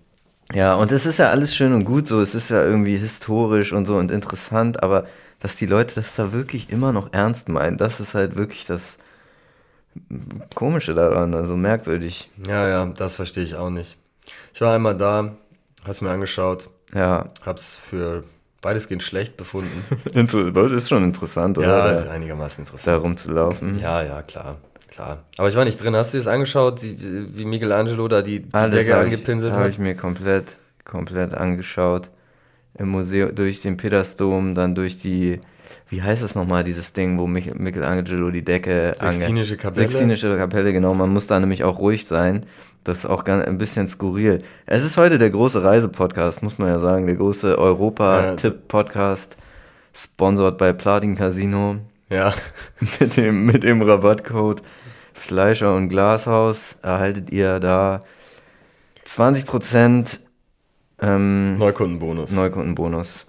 Ja, 0.52 0.75
und 0.75 0.90
es 0.92 1.07
ist 1.07 1.19
ja 1.19 1.30
alles 1.30 1.54
schön 1.54 1.73
und 1.73 1.85
gut 1.85 2.07
so, 2.09 2.21
es 2.21 2.35
ist 2.35 2.50
ja 2.50 2.64
irgendwie 2.64 2.97
historisch 2.97 3.73
und 3.73 3.87
so 3.87 3.97
und 3.97 4.11
interessant, 4.11 4.83
aber 4.83 5.04
dass 5.38 5.57
die 5.57 5.66
Leute 5.66 5.95
das 5.95 6.16
da 6.16 6.33
wirklich 6.33 6.71
immer 6.71 6.92
noch 6.92 7.12
ernst 7.12 7.49
meinen. 7.49 7.78
Das 7.78 8.00
ist 8.00 8.14
halt 8.14 8.37
wirklich 8.37 8.66
das 8.66 8.99
Komische 10.54 10.95
daran, 10.95 11.35
also 11.35 11.57
merkwürdig. 11.57 12.28
Ja, 12.47 12.69
ja, 12.69 12.87
das 12.87 13.16
verstehe 13.16 13.45
ich 13.45 13.54
auch 13.57 13.71
nicht. 13.71 13.97
Ich 14.54 14.61
war 14.61 14.75
einmal 14.75 14.97
da, 14.97 15.33
hast 15.87 16.00
mir 16.02 16.11
angeschaut, 16.11 16.69
Ja, 16.95 17.26
hab's 17.45 17.75
für 17.76 18.25
weitestgehend 18.62 19.02
schlecht 19.02 19.37
befunden. 19.37 19.85
Ist 20.75 20.88
schon 20.88 21.04
interessant, 21.04 21.59
oder? 21.59 21.69
ja, 21.69 21.90
ist 21.92 22.09
einigermaßen 22.09 22.64
interessant. 22.64 22.87
da 22.87 22.97
rumzulaufen. 23.00 23.78
Ja, 23.78 24.02
ja, 24.02 24.23
klar, 24.23 24.59
klar. 24.90 25.25
Aber 25.38 25.49
ich 25.49 25.56
war 25.56 25.64
nicht 25.64 25.82
drin. 25.82 25.97
Hast 25.97 26.12
du 26.12 26.18
dir 26.18 26.25
das 26.25 26.32
angeschaut, 26.32 26.82
wie 26.82 27.44
Michelangelo 27.44 28.09
da 28.09 28.23
die, 28.23 28.40
die 28.40 28.54
Alles 28.54 28.75
Decke 28.75 28.94
habe 28.94 29.06
ich, 29.06 29.12
angepinselt 29.14 29.54
hab 29.54 29.61
hat? 29.62 29.70
ich 29.70 29.78
mir 29.78 29.94
komplett, 29.94 30.56
komplett 30.85 31.35
angeschaut. 31.35 32.11
Im 32.78 32.88
Museum, 32.88 33.35
durch 33.35 33.61
den 33.61 33.76
Petersdom, 33.76 34.54
dann 34.54 34.75
durch 34.75 34.97
die, 34.97 35.40
wie 35.88 36.02
heißt 36.02 36.23
das 36.23 36.35
nochmal, 36.35 36.62
dieses 36.64 36.92
Ding, 36.92 37.18
wo 37.18 37.26
Mich 37.26 37.52
Michelangelo 37.54 38.30
die 38.30 38.44
Decke 38.44 38.94
Sixtinische 38.99 39.56
Kapelle? 39.56 39.88
Sixtinische 39.88 40.37
Kapelle, 40.37 40.73
genau. 40.73 40.94
Man 40.94 41.11
muss 41.11 41.26
da 41.26 41.40
nämlich 41.40 41.64
auch 41.64 41.78
ruhig 41.80 42.06
sein. 42.06 42.47
Das 42.85 42.99
ist 42.99 43.06
auch 43.06 43.25
ganz, 43.25 43.47
ein 43.47 43.59
bisschen 43.59 43.88
skurril. 43.88 44.42
Es 44.66 44.85
ist 44.85 44.97
heute 44.97 45.18
der 45.18 45.30
große 45.30 45.62
Reisepodcast, 45.62 46.42
muss 46.42 46.59
man 46.59 46.68
ja 46.68 46.78
sagen. 46.78 47.06
Der 47.06 47.16
große 47.16 47.59
Europa-Tipp-Podcast. 47.59 49.37
Sponsored 49.92 50.56
bei 50.56 50.73
Platin 50.73 51.16
Casino. 51.16 51.76
Ja, 52.11 52.35
Mit 53.00 53.17
dem, 53.17 53.47
mit 53.47 53.64
dem 53.64 53.83
Rabattcode 53.83 54.62
Fleischer 55.14 55.75
und 55.75 55.88
Glashaus 55.88 56.76
erhaltet 56.83 57.31
ihr 57.31 57.61
da 57.61 58.00
20% 59.07 60.19
ähm, 61.02 61.57
Neukundenbonus. 61.59 62.33
Neukundenbonus. 62.33 63.26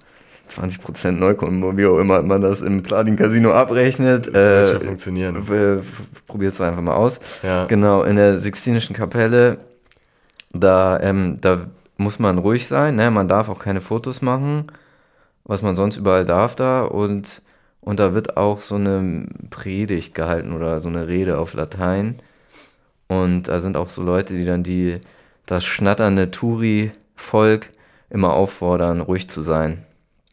20% 0.49 1.11
Neukundenbonus, 1.11 1.77
wie 1.77 1.85
auch 1.85 1.99
immer 1.99 2.21
man 2.23 2.41
das 2.41 2.61
im 2.61 2.83
Platin 2.83 3.15
Casino 3.15 3.53
abrechnet. 3.53 4.33
Wird 4.33 4.35
Äh, 4.35 4.71
schon 4.73 4.81
funktionieren. 4.81 5.81
Probier's 6.27 6.57
doch 6.57 6.65
einfach 6.65 6.81
mal 6.81 6.95
aus. 6.95 7.41
Ja. 7.43 7.65
Genau, 7.65 8.03
in 8.03 8.15
der 8.15 8.39
Sixtinischen 8.39 8.95
Kapelle, 8.95 9.59
da, 10.51 10.99
ähm, 11.01 11.37
da 11.39 11.67
muss 11.97 12.19
man 12.19 12.37
ruhig 12.39 12.67
sein, 12.67 12.95
ne? 12.95 13.11
man 13.11 13.27
darf 13.27 13.47
auch 13.47 13.59
keine 13.59 13.79
Fotos 13.79 14.21
machen, 14.21 14.67
was 15.43 15.61
man 15.61 15.75
sonst 15.75 15.97
überall 15.97 16.25
darf 16.25 16.55
da 16.55 16.81
und, 16.81 17.41
und 17.81 17.99
da 17.99 18.13
wird 18.13 18.37
auch 18.37 18.59
so 18.59 18.75
eine 18.75 19.27
Predigt 19.49 20.15
gehalten 20.15 20.53
oder 20.53 20.79
so 20.79 20.89
eine 20.89 21.07
Rede 21.07 21.37
auf 21.37 21.53
Latein 21.53 22.19
und 23.11 23.49
da 23.49 23.59
sind 23.59 23.75
auch 23.75 23.89
so 23.89 24.01
Leute, 24.01 24.33
die 24.33 24.45
dann 24.45 24.63
die, 24.63 25.01
das 25.45 25.65
schnatternde 25.65 26.31
Touri-Volk 26.31 27.69
immer 28.09 28.33
auffordern, 28.33 29.01
ruhig 29.01 29.29
zu 29.29 29.41
sein. 29.41 29.85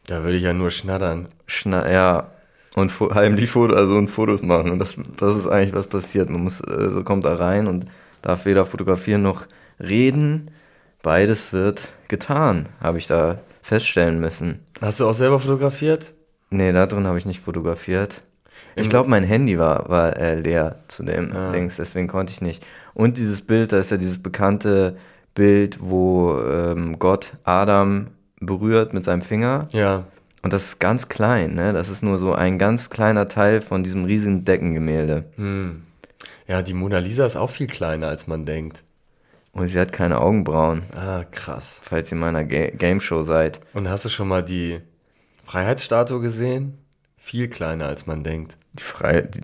Da 0.07 0.23
würde 0.23 0.37
ich 0.37 0.43
ja 0.43 0.53
nur 0.53 0.71
schnattern. 0.71 1.27
Schna 1.45 1.91
ja, 1.91 2.31
und 2.75 2.91
heimlich 3.13 3.49
Foto, 3.49 3.75
also 3.75 3.95
und 3.95 4.07
Fotos 4.07 4.41
machen. 4.41 4.71
Und 4.71 4.79
das, 4.79 4.95
das 5.17 5.35
ist 5.35 5.47
eigentlich 5.47 5.75
was 5.75 5.87
passiert. 5.87 6.29
Man 6.29 6.43
muss, 6.43 6.61
also 6.61 7.03
kommt 7.03 7.25
da 7.25 7.35
rein 7.35 7.67
und 7.67 7.85
darf 8.21 8.45
weder 8.45 8.65
fotografieren 8.65 9.23
noch 9.23 9.45
reden. 9.79 10.49
Beides 11.01 11.51
wird 11.51 11.91
getan, 12.07 12.69
habe 12.81 12.97
ich 12.97 13.07
da 13.07 13.39
feststellen 13.61 14.21
müssen. 14.21 14.61
Hast 14.81 15.01
du 15.01 15.05
auch 15.05 15.13
selber 15.13 15.39
fotografiert? 15.39 16.13
Nee, 16.49 16.71
da 16.71 16.85
drin 16.85 17.05
habe 17.07 17.17
ich 17.17 17.25
nicht 17.25 17.39
fotografiert. 17.41 18.21
Ich 18.75 18.85
Im- 18.85 18.89
glaube, 18.89 19.09
mein 19.09 19.23
Handy 19.23 19.57
war, 19.59 19.87
war 19.89 20.17
äh, 20.17 20.35
leer 20.35 20.77
zu 20.87 21.03
dem 21.03 21.31
Ah. 21.35 21.51
Dings, 21.51 21.75
deswegen 21.77 22.07
konnte 22.07 22.31
ich 22.31 22.41
nicht. 22.41 22.65
Und 22.93 23.17
dieses 23.17 23.41
Bild, 23.41 23.71
da 23.71 23.79
ist 23.79 23.91
ja 23.91 23.97
dieses 23.97 24.21
bekannte 24.21 24.97
Bild, 25.35 25.77
wo 25.81 26.39
ähm, 26.41 26.97
Gott 26.99 27.33
Adam 27.43 28.07
berührt 28.41 28.93
mit 28.93 29.03
seinem 29.03 29.21
Finger. 29.21 29.65
Ja. 29.71 30.05
Und 30.41 30.53
das 30.53 30.63
ist 30.65 30.79
ganz 30.79 31.09
klein, 31.09 31.53
ne? 31.53 31.73
Das 31.73 31.89
ist 31.89 32.01
nur 32.01 32.17
so 32.17 32.33
ein 32.33 32.57
ganz 32.57 32.89
kleiner 32.89 33.27
Teil 33.27 33.61
von 33.61 33.83
diesem 33.83 34.05
riesigen 34.05 34.45
Deckengemälde. 34.45 35.25
Hm. 35.35 35.83
Ja, 36.47 36.61
die 36.61 36.73
Mona 36.73 36.97
Lisa 36.99 37.25
ist 37.25 37.35
auch 37.35 37.49
viel 37.49 37.67
kleiner, 37.67 38.07
als 38.07 38.25
man 38.27 38.45
denkt. 38.45 38.83
Und 39.51 39.67
sie 39.67 39.79
hat 39.79 39.91
keine 39.91 40.19
Augenbrauen, 40.19 40.83
Ah, 40.95 41.23
krass. 41.29 41.81
falls 41.83 42.11
ihr 42.11 42.13
in 42.15 42.19
meiner 42.19 42.43
Ga 42.45 42.67
Game 42.69 43.01
Show 43.01 43.23
seid. 43.23 43.59
Und 43.73 43.89
hast 43.89 44.05
du 44.05 44.09
schon 44.09 44.27
mal 44.27 44.43
die 44.43 44.79
Freiheitsstatue 45.49 46.19
gesehen? 46.21 46.77
Viel 47.17 47.47
kleiner, 47.47 47.87
als 47.87 48.05
man 48.05 48.23
denkt. 48.23 48.57
Die 48.73 48.83
Freiheit, 48.83 49.35
die, 49.35 49.41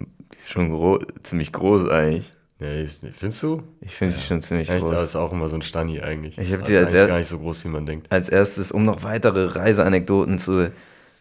die 0.00 0.38
ist 0.38 0.50
schon 0.50 0.70
gro 0.70 0.98
ziemlich 1.20 1.52
groß 1.52 1.90
eigentlich. 1.90 2.32
Nee, 2.58 2.86
findest 2.86 3.42
du? 3.42 3.62
Ich 3.82 3.92
finde 3.94 4.14
sie 4.14 4.22
schon 4.22 4.40
ziemlich 4.40 4.70
Echt, 4.70 4.82
aber 4.82 4.94
groß. 4.94 5.04
ist 5.04 5.16
auch 5.16 5.30
immer 5.32 5.48
so 5.48 5.56
ein 5.56 5.62
Stani 5.62 6.00
eigentlich. 6.00 6.38
Ich 6.38 6.52
hab 6.52 6.60
Das 6.60 6.68
die 6.68 6.74
ist 6.74 6.94
als 6.94 7.08
gar 7.08 7.18
nicht 7.18 7.26
so 7.28 7.38
groß, 7.38 7.64
wie 7.64 7.68
man 7.68 7.84
denkt. 7.84 8.10
Als 8.10 8.30
erstes, 8.30 8.72
um 8.72 8.84
noch 8.86 9.02
weitere 9.02 9.46
Reiseanekdoten 9.46 10.38
zu 10.38 10.72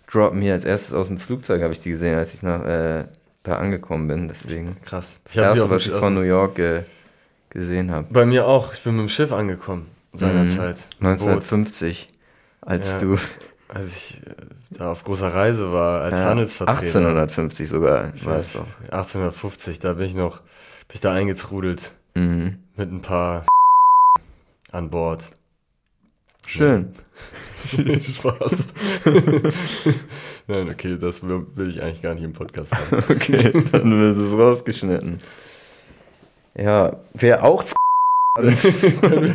droppen, 0.09 0.41
hier 0.41 0.53
als 0.53 0.63
erstes 0.63 0.93
aus 0.93 1.07
dem 1.07 1.17
Flugzeug 1.17 1.61
habe 1.61 1.73
ich 1.73 1.79
die 1.81 1.89
gesehen, 1.89 2.17
als 2.17 2.33
ich 2.33 2.41
nach, 2.41 2.63
äh, 2.63 3.05
da 3.43 3.57
angekommen 3.57 4.07
bin. 4.07 4.27
Deswegen. 4.29 4.79
Krass. 4.81 5.19
Ich 5.27 5.33
Das 5.33 5.57
erste, 5.57 5.69
was 5.69 5.87
ich 5.87 5.91
von 5.91 6.13
New 6.13 6.21
York 6.21 6.55
ge 6.55 6.83
gesehen 7.49 7.91
habe. 7.91 8.07
Bei 8.11 8.25
mir 8.25 8.47
auch. 8.47 8.73
Ich 8.73 8.81
bin 8.81 8.95
mit 8.95 9.01
dem 9.01 9.09
Schiff 9.09 9.33
angekommen 9.33 9.87
seinerzeit. 10.13 10.87
Boot. 10.99 11.09
1950, 11.09 12.07
als 12.61 12.91
Ja. 12.93 12.97
du 12.99 13.17
Als 13.73 13.95
ich 13.95 14.21
äh, 14.27 14.35
da 14.71 14.91
auf 14.91 15.03
großer 15.03 15.33
Reise 15.33 15.71
war, 15.71 16.01
als 16.01 16.19
Ja, 16.19 16.25
Handelsvertreter. 16.25 16.79
1850 16.81 17.69
sogar, 17.69 18.11
war 18.25 18.37
es 18.37 18.53
doch. 18.53 18.65
1850, 18.91 19.79
da 19.79 19.93
bin 19.93 20.05
ich 20.05 20.15
noch, 20.15 20.39
bin 20.39 20.95
ich 20.95 21.01
da 21.01 21.13
eingetrudelt 21.13 21.93
Mhm. 22.15 22.57
mit 22.75 22.91
ein 22.91 23.01
paar 23.01 23.45
an 24.73 24.89
Bord. 24.89 25.29
Schön. 26.45 26.91
Spaß. 28.13 28.67
Nein, 30.47 30.69
okay, 30.69 30.97
das 30.97 31.21
will 31.23 31.69
ich 31.69 31.81
eigentlich 31.81 32.01
gar 32.01 32.13
nicht 32.15 32.23
im 32.23 32.33
Podcast 32.33 32.75
haben. 32.75 33.03
Okay, 33.09 33.53
dann 33.71 33.91
wird 34.01 34.17
es 34.17 34.33
rausgeschnitten. 34.33 35.21
Ja, 36.57 36.97
wer 37.13 37.43
auch 37.45 37.63
können, 38.37 38.57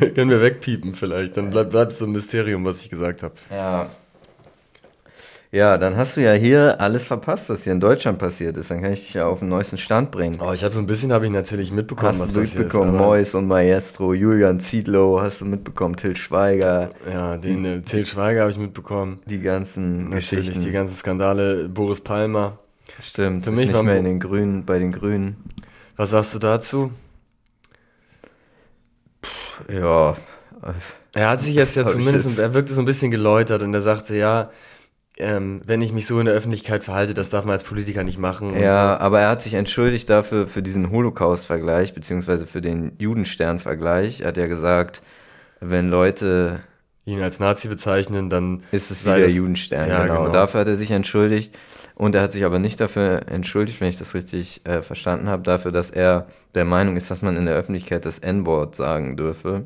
wir, 0.01 0.13
können 0.15 0.31
wir 0.31 0.43
wegpiepen 0.43 0.95
vielleicht, 0.95 1.37
dann 1.37 1.51
bleibt, 1.51 1.71
bleibt 1.71 1.93
so 1.93 2.05
ein 2.07 2.13
Mysterium, 2.13 2.65
was 2.65 2.83
ich 2.83 2.91
gesagt 2.91 3.23
habe. 3.23 3.35
Ja. 3.51 3.89
Ja, 5.57 5.79
dann 5.79 5.97
hast 5.97 6.19
du 6.19 6.21
ja 6.23 6.33
hier 6.33 6.81
alles 6.83 7.07
verpasst, 7.07 7.49
was 7.49 7.65
hier 7.65 7.73
in 7.73 7.81
Deutschland 7.81 8.19
passiert 8.19 8.59
ist. 8.59 8.71
Dann 8.71 8.83
kann 8.83 8.93
ich 8.93 9.05
dich 9.07 9.15
ja 9.15 9.27
auf 9.27 9.39
den 9.39 9.49
neuesten 9.49 9.79
Stand 9.79 10.11
bringen. 10.11 10.39
Oh, 10.41 10.53
ich 10.53 10.63
habe 10.63 10.75
so 10.75 10.81
ein 10.81 10.87
bisschen, 10.87 11.13
habe 11.15 11.25
ich 11.25 11.31
natürlich 11.31 11.73
mitbekommen, 11.73 12.11
hast 12.11 12.21
was 12.21 12.33
du 12.33 12.41
passiert 12.41 12.65
mitbekommen, 12.65 12.95
ist. 12.95 13.01
Mois 13.01 13.35
und 13.35 13.47
Maestro, 13.49 14.13
Julian 14.13 14.61
Ziedlow, 14.61 15.19
hast 15.23 15.41
du 15.41 15.47
mitbekommen, 15.47 15.97
Till 15.97 16.15
Schweiger, 16.15 16.91
Ja, 17.11 17.39
den 17.39 17.65
äh, 17.65 17.81
Till 17.81 18.05
Schweiger 18.05 18.43
habe 18.43 18.51
ich 18.51 18.59
mitbekommen. 18.59 19.21
die 19.25 19.41
ganzen 19.41 20.11
Natürlich 20.11 20.49
Geschichten. 20.49 20.63
die 20.65 20.73
ganzen 20.73 20.95
Skandale. 20.95 21.69
Boris 21.71 22.03
Palmer. 22.03 22.59
Stimmt, 23.01 23.45
Für 23.45 23.51
ist 23.51 23.57
mich 23.57 23.67
nicht 23.69 23.75
war- 23.77 23.83
mehr 23.83 23.97
in 23.97 24.05
den 24.05 24.21
Grünen, 24.21 24.65
bei 24.67 24.79
den 24.79 24.93
Grünen. 24.93 25.37
Was 25.97 26.11
sagst 26.11 26.35
du 26.35 26.39
dazu? 26.39 26.91
Ja, 29.73 30.17
Er 31.15 31.31
hat 31.31 31.41
sich 31.41 31.55
jetzt 31.55 31.77
ja 31.77 31.83
ich 31.85 31.89
zumindest, 31.93 32.39
er 32.39 32.53
wirkte 32.53 32.75
so 32.75 32.83
ein 32.83 32.85
bisschen 32.85 33.11
geläutert 33.11 33.63
und 33.63 33.73
er 33.73 33.81
sagte, 33.81 34.15
ja, 34.17 34.51
ähm, 35.19 35.61
wenn 35.67 35.81
ich 35.83 35.93
mich 35.93 36.07
so 36.07 36.19
in 36.21 36.27
der 36.27 36.35
Öffentlichkeit 36.35 36.85
verhalte, 36.85 37.15
das 37.15 37.31
darf 37.31 37.45
man 37.45 37.53
als 37.53 37.65
Politiker 37.65 38.03
nicht 38.05 38.19
machen. 38.19 38.59
Ja, 38.59 38.99
aber 38.99 39.21
er 39.21 39.31
hat 39.31 39.43
sich 39.43 39.55
entschuldigt 39.55 40.11
dafür, 40.11 40.47
für 40.47 40.63
diesen 40.63 40.91
Holocaust-Vergleich, 40.91 41.95
beziehungsweise 41.95 42.47
für 42.47 42.61
den 42.61 42.93
Judenstern-Vergleich. 42.99 44.21
Er 44.21 44.29
hat 44.29 44.37
ja 44.37 44.47
gesagt, 44.47 45.03
wenn 45.61 45.89
Leute, 45.89 46.61
so. 47.07 47.13
ihn 47.13 47.23
als 47.23 47.39
Nazi 47.41 47.69
bezeichnen, 47.69 48.29
dann 48.29 48.63
ist 48.73 48.91
es 48.91 49.01
wie 49.01 49.05
sei 49.05 49.17
der 49.19 49.27
das- 49.29 49.37
Judenstern, 49.37 49.89
Ja, 49.89 50.03
genau. 50.03 50.23
genau. 50.25 50.33
Dafür 50.33 50.61
hat 50.61 50.69
er 50.69 50.77
sich 50.77 50.91
entschuldigt. 50.91 51.57
Und 51.95 52.15
er 52.15 52.21
hat 52.23 52.33
sich 52.33 52.45
aber 52.45 52.59
nicht 52.59 52.79
dafür 52.79 53.23
entschuldigt, 53.31 53.81
wenn 53.81 53.89
ich 53.89 53.97
das 53.97 54.15
richtig 54.15 54.61
äh, 54.67 54.83
verstanden 54.83 55.29
habe, 55.31 55.43
dafür, 55.43 55.73
dass 55.73 55.91
er 55.91 56.27
der 56.55 56.67
Meinung 56.67 56.95
ist, 56.97 57.11
dass 57.11 57.23
man 57.23 57.37
in 57.39 57.47
der 57.47 57.55
Öffentlichkeit 57.55 58.05
das 58.05 58.19
N-Wort 58.19 58.75
sagen 58.75 59.17
dürfe. 59.17 59.65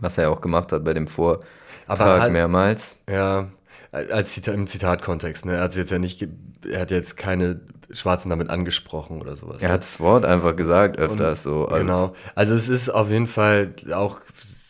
Was 0.00 0.18
er 0.18 0.30
auch 0.32 0.40
gemacht 0.40 0.72
hat 0.72 0.82
bei 0.82 0.94
dem 0.94 1.06
Vortrag 1.06 1.44
halt- 1.88 2.32
mehrmals. 2.32 2.96
Ja, 3.08 3.46
als 3.94 4.32
Zita 4.32 4.52
im 4.52 4.66
Zitatkontext, 4.66 5.46
ne? 5.46 5.54
Er 5.56 5.62
hat 5.62 5.76
jetzt 5.76 5.90
ja 5.90 5.98
nicht, 5.98 6.26
er 6.68 6.80
hat 6.80 6.90
jetzt 6.90 7.16
keine 7.16 7.60
Schwarzen 7.90 8.30
damit 8.30 8.50
angesprochen 8.50 9.20
oder 9.20 9.36
sowas. 9.36 9.62
Er 9.62 9.70
hat 9.70 9.82
das 9.82 10.00
Wort 10.00 10.24
einfach 10.24 10.56
gesagt 10.56 10.98
öfters 10.98 11.42
so. 11.44 11.66
als- 11.68 11.80
Genau. 11.80 12.12
Also 12.34 12.54
es 12.54 12.68
ist 12.68 12.88
auf 12.90 13.10
jeden 13.10 13.26
Fall 13.26 13.74
auch 13.94 14.20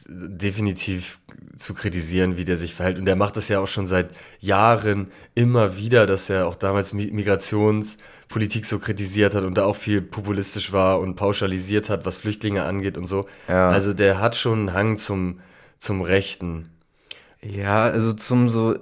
definitiv 0.09 1.21
zu 1.57 1.73
kritisieren, 1.73 2.37
wie 2.37 2.45
der 2.45 2.57
sich 2.57 2.75
verhält. 2.75 2.99
Und 2.99 3.07
der 3.07 3.17
macht 3.17 3.37
das 3.37 3.49
ja 3.49 3.61
auch 3.61 3.67
schon 3.69 3.87
seit 3.87 4.11
Jahren 4.41 5.09
immer 5.35 5.77
wieder, 5.79 6.05
dass 6.07 6.29
er 6.29 6.47
auch 6.47 6.57
damals 6.57 6.93
Mi- 6.93 7.13
Migrationspolitik 7.13 8.67
so 8.67 8.79
kritisiert 8.79 9.35
hat 9.35 9.45
und 9.45 9.57
da 9.57 9.65
auch 9.65 9.77
viel 9.77 10.03
populistisch 10.03 10.73
war 10.73 10.99
und 11.01 11.15
pauschalisiert 11.15 11.89
hat, 11.91 12.05
was 12.05 12.19
Flüchtlinge 12.19 12.65
angeht 12.65 12.99
und 12.99 13.07
so. 13.07 13.27
Ja. 13.49 13.69
Also 13.71 13.95
der 13.95 14.21
hat 14.21 14.37
schon 14.37 14.59
einen 14.69 14.73
Hang 14.75 14.97
zum, 14.99 15.41
zum 15.79 16.03
Rechten. 16.03 16.71
Ja, 17.41 17.85
also 17.85 18.13
zum 18.13 18.49
so, 18.51 18.75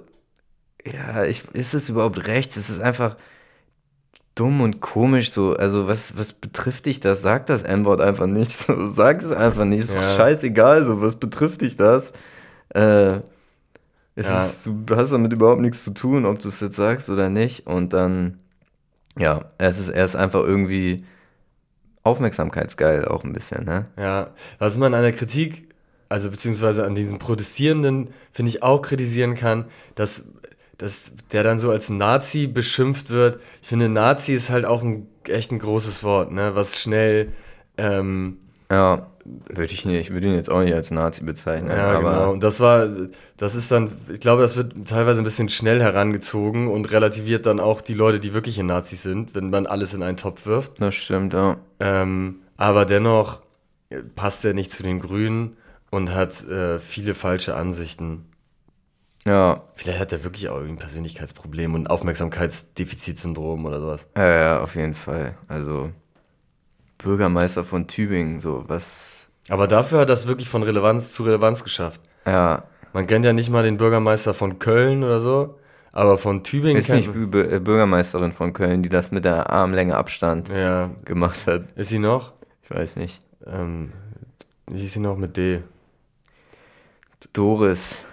ja, 0.85 1.23
ich, 1.25 1.43
ist 1.53 1.73
es 1.73 1.89
überhaupt 1.89 2.27
rechts? 2.27 2.57
Es 2.57 2.69
ist 2.69 2.81
einfach 2.81 3.17
dumm 4.35 4.61
und 4.61 4.81
komisch 4.81 5.31
so. 5.31 5.55
Also 5.55 5.87
was, 5.87 6.17
was 6.17 6.33
betrifft 6.33 6.85
dich 6.87 6.99
das? 6.99 7.21
Sag 7.21 7.45
das 7.45 7.61
N-Wort 7.61 8.01
einfach 8.01 8.25
nicht. 8.25 8.51
So, 8.51 8.87
sag 8.93 9.21
es 9.21 9.31
einfach 9.31 9.65
nicht. 9.65 9.81
Ist 9.81 9.91
doch 9.93 10.01
Ja. 10.01 10.15
scheißegal. 10.15 10.83
So, 10.85 11.01
was 11.01 11.15
betrifft 11.17 11.61
dich 11.61 11.75
das? 11.75 12.13
Äh, 12.69 13.19
Es 14.15 14.27
Ja. 14.27 14.45
ist, 14.45 14.65
du 14.67 14.95
hast 14.95 15.11
damit 15.11 15.33
überhaupt 15.33 15.61
nichts 15.61 15.83
zu 15.83 15.91
tun, 15.91 16.25
ob 16.25 16.39
du 16.39 16.47
es 16.47 16.59
jetzt 16.59 16.75
sagst 16.75 17.09
oder 17.09 17.29
nicht. 17.29 17.65
Und 17.67 17.93
dann, 17.93 18.39
ja, 19.17 19.45
es 19.57 19.79
ist, 19.79 19.89
er 19.89 20.05
ist 20.05 20.15
einfach 20.15 20.43
irgendwie 20.43 21.03
aufmerksamkeitsgeil 22.03 23.05
auch 23.05 23.23
ein 23.23 23.33
bisschen, 23.33 23.65
ne? 23.65 23.85
Ja, 23.97 24.31
was 24.59 24.77
man 24.77 24.93
an 24.93 25.03
der 25.03 25.13
Kritik, 25.13 25.69
also 26.09 26.29
beziehungsweise 26.29 26.85
an 26.85 26.95
diesen 26.95 27.17
Protestierenden, 27.17 28.09
finde 28.31 28.49
ich 28.49 28.61
auch 28.61 28.81
kritisieren 28.81 29.35
kann, 29.35 29.65
dass, 29.95 30.25
dass 30.83 31.13
der 31.31 31.43
dann 31.43 31.59
so 31.59 31.71
als 31.71 31.89
Nazi 31.89 32.47
beschimpft 32.47 33.09
wird. 33.09 33.39
Ich 33.61 33.69
finde, 33.69 33.87
Nazi 33.87 34.33
ist 34.33 34.49
halt 34.49 34.65
auch 34.65 34.83
ein 34.83 35.07
echt 35.29 35.53
ein 35.53 35.59
großes 35.59 36.03
Wort, 36.03 36.33
ne, 36.33 36.57
was 36.57 36.81
schnell, 36.81 37.31
ähm, 37.77 38.39
Ja, 38.69 39.07
würde 39.23 39.71
ich 39.71 39.85
nicht, 39.85 39.97
ich 39.97 40.13
würde 40.13 40.27
ihn 40.27 40.35
jetzt 40.35 40.49
auch 40.49 40.61
nicht 40.61 40.73
als 40.73 40.91
Nazi 40.91 41.23
bezeichnen, 41.23 41.69
ja, 41.69 41.97
genau. 41.97 42.33
Und 42.33 42.43
das 42.43 42.59
war, 42.59 42.89
das 43.37 43.55
ist 43.55 43.71
dann, 43.71 43.89
ich 44.11 44.19
glaube, 44.19 44.41
das 44.41 44.57
wird 44.57 44.85
teilweise 44.85 45.21
ein 45.21 45.23
bisschen 45.23 45.47
schnell 45.47 45.81
herangezogen 45.81 46.67
und 46.67 46.91
relativiert 46.91 47.45
dann 47.45 47.61
auch 47.61 47.79
die 47.79 47.93
Leute, 47.93 48.19
die 48.19 48.33
wirkliche 48.33 48.65
Nazis 48.65 49.03
sind, 49.03 49.35
wenn 49.35 49.49
man 49.49 49.65
alles 49.65 49.93
in 49.93 50.03
einen 50.03 50.17
Topf 50.17 50.45
wirft. 50.45 50.81
das 50.81 50.95
stimmt, 50.95 51.31
ja. 51.31 51.55
Ähm, 51.79 52.41
aber 52.57 52.83
dennoch 52.83 53.39
äh, 53.87 54.01
passt 54.17 54.43
er 54.43 54.53
nicht 54.53 54.71
zu 54.71 54.83
den 54.83 54.99
Grünen 54.99 55.55
und 55.91 56.13
hat 56.13 56.43
äh, 56.43 56.77
viele 56.77 57.13
falsche 57.13 57.55
Ansichten. 57.55 58.25
Ja, 59.25 59.61
Vielleicht 59.73 59.99
hat 59.99 60.11
er 60.11 60.23
wirklich 60.23 60.49
auch 60.49 60.55
irgendein 60.55 60.79
Persönlichkeitsproblem 60.79 61.73
und 61.75 61.89
Aufmerksamkeitsdefizitsyndrom 61.89 63.65
oder 63.65 63.79
sowas. 63.79 64.07
ja, 64.17 64.27
ja, 64.27 64.59
auf 64.61 64.75
jeden 64.75 64.93
Fall. 64.93 65.37
Also, 65.47 65.91
Bürgermeister 66.97 67.63
von 67.63 67.87
Tübingen, 67.87 68.39
so 68.39 68.63
was, 68.67 69.29
Aber 69.49 69.67
dafür 69.67 69.99
hat 69.99 70.09
das 70.09 70.27
wirklich 70.27 70.47
von 70.49 70.63
Relevanz 70.63 71.11
zu 71.13 71.23
Relevanz 71.23 71.63
geschafft. 71.63 72.01
ja, 72.25 72.63
Man 72.93 73.07
kennt 73.07 73.25
ja 73.25 73.33
nicht 73.33 73.49
mal 73.49 73.63
den 73.63 73.77
Bürgermeister 73.77 74.33
von 74.33 74.59
Köln 74.59 75.03
oder 75.03 75.19
so, 75.19 75.57
aber 75.91 76.17
von 76.17 76.43
Tübingen 76.43 76.77
ist 76.77 76.89
nicht 76.89 77.09
Bü- 77.09 77.49
äh, 77.49 77.59
Bürgermeisterin 77.59 78.31
von 78.31 78.53
Köln, 78.53 78.83
die 78.83 78.89
das 78.89 79.11
mit 79.11 79.25
der 79.25 79.49
Armlänge 79.49 79.95
Abstand 79.95 80.49
Ja, 80.49 80.91
gemacht 81.05 81.45
hat. 81.47 81.71
ist 81.75 81.89
sie 81.89 81.99
noch? 81.99 82.33
Ich 82.63 82.71
weiß 82.71 82.95
nicht. 82.97 83.21
Ähm, 83.45 83.91
wie 84.67 84.85
ist 84.85 84.93
sie 84.93 84.99
noch 84.99 85.17
mit 85.17 85.35
D? 85.37 85.61
Doris, 87.33 88.03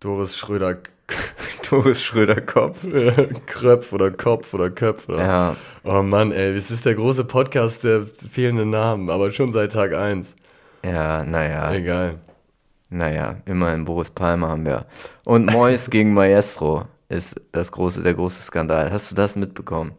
Doris 0.00 0.36
Schröder 0.36 0.78
Doris 1.70 2.02
Schröder-Kopf. 2.02 2.86
Kröpf 3.46 3.92
oder 3.92 4.10
Kopf 4.10 4.54
oder 4.54 4.70
Köpf 4.70 5.08
oder. 5.08 5.18
Ja, 5.18 5.56
Oh 5.84 6.02
Mann, 6.02 6.32
ey, 6.32 6.54
es 6.56 6.70
ist 6.70 6.86
der 6.86 6.94
große 6.94 7.24
Podcast 7.24 7.84
der 7.84 8.04
fehlenden 8.04 8.70
Namen, 8.70 9.10
aber 9.10 9.30
schon 9.30 9.50
seit 9.50 9.72
Tag 9.72 9.94
1. 9.94 10.36
ja, 10.84 11.22
naja. 11.24 11.72
Egal. 11.72 12.18
Naja, 12.88 13.36
immerhin 13.44 13.84
Boris 13.84 14.10
Palmer 14.10 14.48
haben 14.48 14.64
wir. 14.64 14.86
Und 15.26 15.46
Mois 15.52 15.90
gegen 15.90 16.14
Maestro 16.14 16.84
ist 17.08 17.36
das 17.52 17.70
große, 17.70 18.02
der 18.02 18.14
große 18.14 18.42
Skandal. 18.42 18.90
Hast 18.90 19.10
du 19.10 19.14
das 19.14 19.36
mitbekommen? 19.36 19.92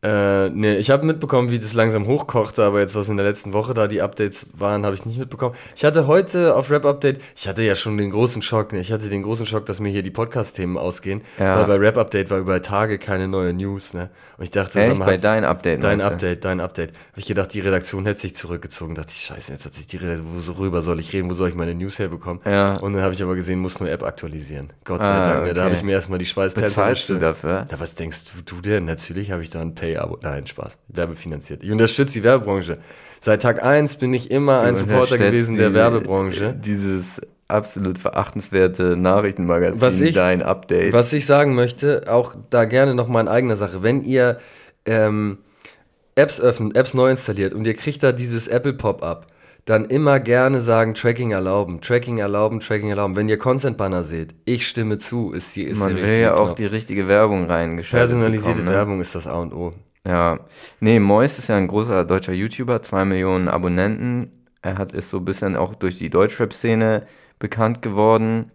Äh, 0.00 0.50
nee, 0.50 0.76
ich 0.76 0.90
habe 0.90 1.04
mitbekommen, 1.04 1.50
wie 1.50 1.58
das 1.58 1.74
langsam 1.74 2.06
hochkochte, 2.06 2.62
aber 2.62 2.78
jetzt, 2.78 2.94
was 2.94 3.08
in 3.08 3.16
der 3.16 3.26
letzten 3.26 3.52
Woche 3.52 3.74
da 3.74 3.88
die 3.88 4.00
Updates 4.00 4.46
waren, 4.56 4.84
habe 4.84 4.94
ich 4.94 5.04
nicht 5.04 5.18
mitbekommen. 5.18 5.56
Ich 5.74 5.84
hatte 5.84 6.06
heute 6.06 6.54
auf 6.54 6.70
Rap 6.70 6.86
Update, 6.86 7.18
ich 7.36 7.48
hatte 7.48 7.64
ja 7.64 7.74
schon 7.74 7.98
den 7.98 8.10
großen 8.10 8.40
Schock, 8.40 8.72
ne? 8.72 8.78
ich 8.78 8.92
hatte 8.92 9.08
den 9.08 9.24
großen 9.24 9.44
Schock, 9.44 9.66
dass 9.66 9.80
mir 9.80 9.88
hier 9.88 10.04
die 10.04 10.12
Podcast-Themen 10.12 10.78
ausgehen, 10.78 11.22
Ja. 11.40 11.56
weil 11.58 11.64
bei 11.66 11.84
Rap 11.84 11.98
Update 11.98 12.30
war 12.30 12.38
über 12.38 12.62
Tage 12.62 12.98
keine 12.98 13.26
neue 13.26 13.52
News, 13.52 13.92
ne? 13.92 14.10
Und 14.36 14.44
ich 14.44 14.52
dachte, 14.52 14.78
Echt? 14.78 14.90
sag 14.90 14.98
mal, 14.98 15.06
Bei 15.06 15.16
dein 15.16 15.44
Update? 15.44 15.82
Dein? 15.82 16.00
Update, 16.00 16.44
dein 16.44 16.60
Update. 16.60 16.90
Habe 16.90 17.18
ich 17.18 17.26
gedacht, 17.26 17.52
die 17.52 17.58
Redaktion 17.60 18.06
hätte 18.06 18.20
sich 18.20 18.36
zurückgezogen. 18.36 18.94
Dachte 18.94 19.12
ich, 19.16 19.22
scheiße, 19.24 19.50
jetzt 19.52 19.64
hat 19.64 19.74
sich 19.74 19.88
die 19.88 19.96
Redaktion, 19.96 20.28
worüber 20.56 20.80
soll 20.80 21.00
ich 21.00 21.12
reden, 21.12 21.28
wo 21.28 21.34
soll 21.34 21.48
ich 21.48 21.56
meine 21.56 21.74
News 21.74 21.98
herbekommen? 21.98 22.40
Ja. 22.44 22.74
Und 22.76 22.92
dann 22.92 23.02
habe 23.02 23.14
ich 23.14 23.22
aber 23.24 23.34
gesehen, 23.34 23.58
muss 23.58 23.80
nur 23.80 23.90
App 23.90 24.04
aktualisieren. 24.04 24.72
Gott 24.84 25.02
sei 25.02 25.08
Ah, 25.08 25.24
Dank, 25.24 25.42
ne? 25.42 25.54
da 25.54 25.62
okay. 25.62 25.64
habe 25.64 25.74
ich 25.74 25.82
mir 25.82 25.90
erstmal 25.90 26.20
die 26.20 26.26
Schweißperlen 26.26 26.68
Bezahlst 26.68 27.10
du 27.10 27.16
dafür? 27.18 27.66
Na, 27.68 27.80
was 27.80 27.96
denkst 27.96 28.26
du, 28.36 28.54
du 28.54 28.60
denn? 28.60 28.84
Natürlich 28.84 29.32
habe 29.32 29.42
ich 29.42 29.50
da 29.50 29.60
ein 29.60 29.74
Pay-Abo. 29.94 30.18
Nein, 30.22 30.46
Spaß. 30.46 30.78
Werbefinanziert. 30.88 31.62
Ich 31.64 31.70
unterstütze 31.70 32.14
die 32.14 32.24
Werbebranche. 32.24 32.78
Seit 33.20 33.42
Tag 33.42 33.62
1 33.62 33.96
bin 33.96 34.12
ich 34.14 34.30
immer 34.30 34.60
ein 34.60 34.74
Du 34.74 34.80
Supporter 34.80 35.02
unterstellst 35.12 35.30
gewesen 35.32 35.56
der 35.56 35.68
die- 35.70 35.74
Werbebranche. 35.74 36.54
Dieses 36.54 37.20
absolut 37.48 37.98
verachtenswerte 37.98 38.96
Nachrichtenmagazin, 38.96 39.80
Was 39.80 40.00
ich- 40.00 40.14
dein 40.14 40.42
Update. 40.42 40.92
Was 40.92 41.12
ich 41.12 41.24
sagen 41.26 41.54
möchte, 41.54 42.04
auch 42.08 42.34
da 42.50 42.64
gerne 42.66 42.94
noch 42.94 43.08
mal 43.08 43.20
in 43.22 43.28
eigener 43.28 43.56
Sache, 43.56 43.82
wenn 43.82 44.02
ihr 44.04 44.38
ähm, 44.84 45.38
Apps 46.14 46.40
öffnet, 46.40 46.76
Apps 46.76 46.94
neu 46.94 47.08
installiert 47.10 47.54
und 47.54 47.66
ihr 47.66 47.74
kriegt 47.74 48.02
da 48.02 48.12
dieses 48.12 48.48
Apple 48.48 48.72
Pop-up, 48.74 49.26
dann 49.68 49.84
immer 49.84 50.18
gerne 50.18 50.60
sagen, 50.60 50.94
Tracking 50.94 51.32
erlauben, 51.32 51.82
Tracking 51.82 52.18
erlauben, 52.18 52.60
Tracking 52.60 52.88
erlauben. 52.88 53.16
Wenn 53.16 53.28
ihr 53.28 53.36
Consent-Banner 53.36 54.02
seht, 54.02 54.34
ich 54.46 54.66
stimme 54.66 54.96
zu, 54.96 55.32
ist, 55.32 55.54
die, 55.56 55.64
ist 55.64 55.80
Man 55.80 55.94
der 55.94 56.04
will 56.04 56.18
ja 56.18 56.34
auch 56.36 56.54
die 56.54 56.64
richtige 56.64 57.06
Werbung 57.06 57.44
reingeschaltet 57.44 58.08
Personalisierte 58.08 58.60
bekommen, 58.60 58.72
ne? 58.72 58.78
Werbung 58.78 59.00
ist 59.00 59.14
das 59.14 59.26
A 59.26 59.34
und 59.34 59.52
O. 59.52 59.74
Ja, 60.06 60.40
nee, 60.80 60.98
Mois 60.98 61.38
ist 61.38 61.48
ja 61.48 61.56
ein 61.56 61.68
großer 61.68 62.06
deutscher 62.06 62.32
YouTuber, 62.32 62.80
zwei 62.80 63.04
Millionen 63.04 63.48
Abonnenten. 63.48 64.46
Er 64.62 64.78
hat 64.78 64.92
ist 64.92 65.10
so 65.10 65.18
ein 65.18 65.24
bisschen 65.26 65.54
auch 65.54 65.74
durch 65.74 65.98
die 65.98 66.08
Deutschrap-Szene 66.08 67.04
bekannt 67.38 67.82
geworden. 67.82 68.50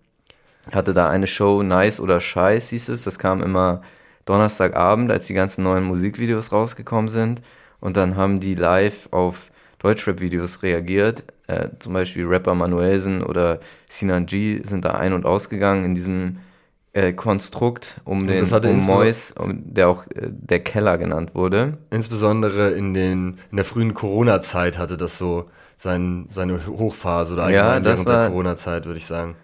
Hatte 0.71 0.93
da 0.95 1.09
eine 1.09 1.27
Show, 1.27 1.61
Nice 1.61 1.99
oder 1.99 2.21
Scheiß 2.21 2.69
hieß 2.69 2.89
es. 2.89 3.03
Das 3.03 3.19
kam 3.19 3.43
immer 3.43 3.81
Donnerstagabend, 4.25 5.11
als 5.11 5.27
die 5.27 5.33
ganzen 5.35 5.63
neuen 5.63 5.83
Musikvideos 5.83 6.51
rausgekommen 6.51 7.09
sind. 7.09 7.41
Und 7.79 7.97
dann 7.97 8.15
haben 8.15 8.39
die 8.39 8.55
live 8.55 9.09
auf 9.11 9.51
Deutschrap-Videos 9.83 10.63
reagiert. 10.63 11.23
Äh, 11.47 11.69
zum 11.79 11.93
Beispiel 11.93 12.25
Rapper 12.25 12.55
Manuelsen 12.55 13.21
oder 13.23 13.59
Sinan 13.89 14.25
G 14.25 14.61
sind 14.63 14.85
da 14.85 14.91
ein- 14.91 15.13
und 15.13 15.25
ausgegangen 15.25 15.85
in 15.85 15.95
diesem 15.95 16.37
äh, 16.93 17.11
Konstrukt 17.11 17.99
um 18.05 18.25
den 18.27 18.39
das 18.39 18.51
hatte 18.51 18.69
um 18.69 18.77
Mois, 18.85 19.33
um, 19.37 19.73
der 19.73 19.89
auch 19.89 20.05
äh, 20.07 20.29
der 20.29 20.59
Keller 20.59 20.97
genannt 20.97 21.33
wurde. 21.35 21.73
Insbesondere 21.89 22.71
in, 22.71 22.93
den, 22.93 23.37
in 23.51 23.55
der 23.57 23.65
frühen 23.65 23.93
Corona-Zeit 23.93 24.77
hatte 24.77 24.95
das 24.95 25.17
so 25.17 25.49
sein, 25.75 26.27
seine 26.31 26.59
Hochphase 26.67 27.33
oder 27.33 27.49
Ja, 27.49 27.63
allgemein 27.63 27.83
das 27.83 27.93
während 27.95 28.09
der 28.09 28.15
war- 28.17 28.27
Corona-Zeit, 28.29 28.85
würde 28.85 28.97
ich 28.97 29.05
sagen. 29.05 29.35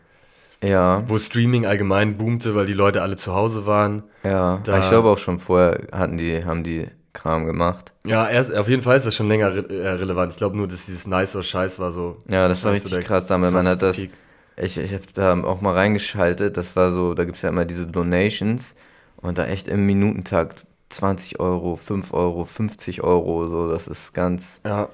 Ja, 0.64 1.04
Wo 1.08 1.18
Streaming 1.18 1.66
allgemein 1.66 2.18
boomte, 2.18 2.54
weil 2.54 2.66
die 2.66 2.74
Leute 2.74 3.02
alle 3.02 3.16
zu 3.16 3.34
Hause 3.34 3.66
waren. 3.66 4.04
ja. 4.24 4.60
Da- 4.64 4.80
ich 4.80 4.88
glaube 4.90 5.10
auch 5.10 5.18
schon 5.18 5.40
vorher 5.40 5.80
hatten 5.92 6.18
die, 6.18 6.44
haben 6.46 6.64
die 6.64 6.86
Kram 7.20 7.46
gemacht. 7.46 7.92
Ja, 8.06 8.30
erst, 8.30 8.54
auf 8.56 8.68
jeden 8.68 8.82
Fall 8.82 8.98
ist 8.98 9.06
das 9.06 9.16
schon 9.16 9.28
länger 9.28 9.54
re 9.54 9.66
äh, 9.70 9.90
relevant. 9.90 10.32
Ich 10.32 10.38
glaube 10.38 10.56
nur, 10.58 10.68
dass 10.68 10.86
dieses 10.86 11.06
Nice 11.08 11.36
oder 11.36 11.44
Scheiß 11.44 11.80
war 11.80 11.92
so. 11.92 12.18
Ja, 12.30 12.48
das 12.48 12.64
war 12.64 12.72
richtig 12.72 13.06
krass 13.06 13.28
damals. 13.28 13.54
Man 13.54 13.68
hat 13.68 13.82
das, 13.82 13.98
Peak. 13.98 14.12
ich, 14.58 14.78
ich 14.78 14.94
habe 14.94 15.04
da 15.14 15.42
auch 15.44 15.62
mal 15.62 15.74
reingeschaltet, 15.74 16.56
das 16.58 16.76
war 16.76 16.92
so, 16.92 17.14
da 17.14 17.26
gibt's 17.26 17.42
ja 17.42 17.50
immer 17.50 17.66
diese 17.66 17.88
Donations 17.88 18.76
und 19.18 19.38
da 19.38 19.46
echt 19.46 19.68
im 19.68 19.86
Minutentakt 19.86 20.66
20 20.90 21.40
Euro, 21.40 21.76
5 21.76 22.14
Euro, 22.14 22.46
50 22.46 23.04
Euro, 23.04 23.48
so, 23.48 23.70
das 23.70 23.88
ist 23.88 24.14
ganz, 24.14 24.62
Ja, 24.66 24.90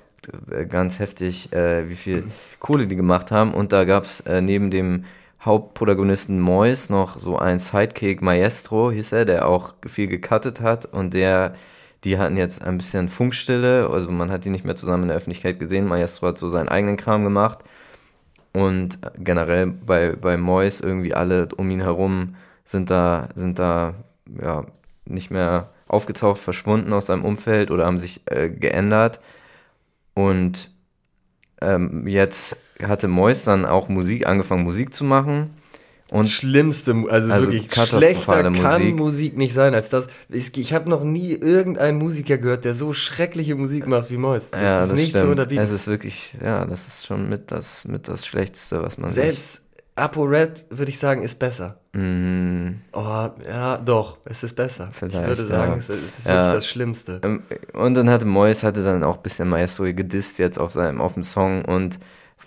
äh, 0.51 0.65
ganz 0.65 0.99
heftig, 0.99 1.51
äh, 1.53 1.87
wie 1.89 1.95
viel 1.95 2.23
Kohle 2.59 2.87
die 2.87 2.95
gemacht 2.95 3.31
haben. 3.31 3.53
Und 3.53 3.71
da 3.71 3.85
gab's 3.85 4.21
äh, 4.21 4.41
neben 4.41 4.71
dem 4.71 5.05
Hauptprotagonisten 5.41 6.39
Mois 6.39 6.89
noch 6.89 7.19
so 7.19 7.37
ein 7.37 7.59
Sidekick 7.59 8.21
Maestro, 8.21 8.91
hieß 8.91 9.11
er, 9.11 9.25
der 9.25 9.47
auch 9.47 9.75
viel 9.85 10.07
gecuttet 10.07 10.59
hat 10.59 10.85
und 10.85 11.13
der, 11.13 11.53
die 12.03 12.17
hatten 12.17 12.37
jetzt 12.37 12.61
ein 12.61 12.77
bisschen 12.77 13.09
Funkstille, 13.09 13.89
also 13.89 14.11
man 14.11 14.31
hat 14.31 14.45
die 14.45 14.49
nicht 14.49 14.65
mehr 14.65 14.75
zusammen 14.75 15.03
in 15.03 15.09
der 15.09 15.17
Öffentlichkeit 15.17 15.59
gesehen. 15.59 15.87
Maestro 15.87 16.27
hat 16.27 16.37
so 16.37 16.49
seinen 16.49 16.69
eigenen 16.69 16.97
Kram 16.97 17.23
gemacht 17.23 17.59
und 18.53 18.99
generell 19.17 19.67
bei, 19.67 20.11
bei 20.11 20.37
Mois 20.37 20.79
irgendwie 20.81 21.13
alle 21.13 21.47
um 21.57 21.69
ihn 21.71 21.81
herum 21.81 22.35
sind 22.63 22.89
da, 22.89 23.29
sind 23.35 23.59
da, 23.59 23.93
ja, 24.41 24.65
nicht 25.05 25.29
mehr 25.29 25.69
aufgetaucht, 25.87 26.39
verschwunden 26.39 26.93
aus 26.93 27.07
seinem 27.07 27.25
Umfeld 27.25 27.69
oder 27.69 27.85
haben 27.85 27.99
sich 27.99 28.21
äh, 28.25 28.49
geändert. 28.49 29.19
Und 30.13 30.71
ähm, 31.61 32.07
jetzt 32.07 32.55
hatte 32.81 33.07
Mois 33.07 33.43
dann 33.43 33.65
auch 33.65 33.87
Musik, 33.87 34.25
angefangen 34.25 34.63
Musik 34.63 34.93
zu 34.93 35.03
machen. 35.03 35.51
Und 36.11 36.27
schlimmste, 36.29 36.93
also, 37.09 37.33
Also 37.33 37.51
wirklich 37.51 37.73
schlechter 37.73 38.43
kann 38.53 38.81
Musik. 38.81 38.95
Musik. 38.95 39.37
nicht 39.37 39.53
sein 39.53 39.73
als 39.73 39.89
das. 39.89 40.07
Ich, 40.29 40.55
ich 40.55 40.71
habe 40.73 40.87
noch 40.87 41.03
nie 41.03 41.31
irgendeinen 41.33 41.97
Musiker 41.97 42.37
gehört, 42.37 42.63
der 42.63 42.75
so 42.75 42.93
schreckliche 42.93 43.55
Musik 43.55 43.87
macht 43.87 44.11
wie 44.11 44.17
Mois. 44.17 44.51
Das 44.51 44.61
ja, 44.61 44.83
ist 44.83 44.89
das 44.91 44.99
nicht 44.99 45.11
zu 45.13 45.17
stimmt. 45.17 45.31
unterbieten. 45.31 45.63
Es 45.63 45.71
ist 45.71 45.87
wirklich, 45.87 46.35
ja, 46.43 46.63
das 46.65 46.85
ist 46.87 47.07
schon 47.07 47.27
mit 47.27 47.49
das, 47.51 47.85
mit 47.85 48.07
das 48.07 48.25
Schlechteste, 48.27 48.83
was 48.83 48.99
man 48.99 49.09
Selbst 49.09 49.63
ApoRed, 49.95 50.65
würde 50.69 50.89
ich 50.91 50.99
sagen, 50.99 51.23
ist 51.23 51.39
besser. 51.39 51.79
Mm, 51.93 52.71
Oh, 52.91 53.29
ja, 53.43 53.77
doch, 53.77 54.19
es 54.25 54.43
ist 54.43 54.53
besser. 54.55 54.89
ich 54.91 54.97
Vielleicht, 54.97 55.25
würde 55.27 55.43
sagen, 55.45 55.71
ja. 55.71 55.77
es, 55.77 55.89
es 55.89 56.19
ist 56.19 56.27
Ja. 56.27 56.35
wirklich 56.35 56.53
das 56.55 56.67
Schlimmste. 56.67 57.19
Ähm, 57.23 57.41
Und 57.73 57.95
dann 57.95 58.09
hatte 58.11 58.25
Mois 58.25 58.61
hatte 58.63 58.83
dann 58.83 59.03
auch 59.03 59.17
ein 59.17 59.23
bisschen 59.23 59.49
Maestro 59.49 59.85
gedisst 59.85 60.37
jetzt 60.37 60.59
auf 60.59 60.71
seinem 60.71 61.01
auf 61.01 61.13
dem 61.15 61.23
Song 61.23 61.65
und 61.65 61.99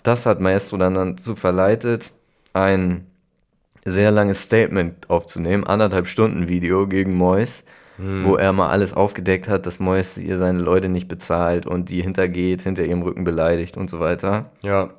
das 0.03 0.25
hat 0.25 0.39
Maestro 0.39 0.77
dann 0.77 0.93
dazu 0.93 1.35
verleitet, 1.35 2.11
ein 2.53 3.05
sehr 3.89 4.11
langes 4.11 4.41
Statement 4.43 5.09
aufzunehmen, 5.09 5.65
anderthalb 5.65 6.07
Stunden 6.07 6.47
Video 6.47 6.87
gegen 6.87 7.15
Mois, 7.15 7.63
wo 8.23 8.35
er 8.37 8.53
mal 8.53 8.69
alles 8.69 8.93
aufgedeckt 8.93 9.49
hat, 9.49 9.65
dass 9.65 9.79
Mois 9.79 10.17
ihr 10.17 10.37
seine 10.37 10.59
Leute 10.59 10.87
nicht 10.87 11.07
bezahlt 11.09 11.65
und 11.65 11.89
die 11.89 12.01
hintergeht, 12.01 12.61
hinter 12.61 12.85
ihrem 12.85 13.01
Rücken 13.01 13.25
beleidigt 13.25 13.75
und 13.75 13.89
so 13.89 13.99
weiter. 13.99 14.51
Ja, 14.63 14.91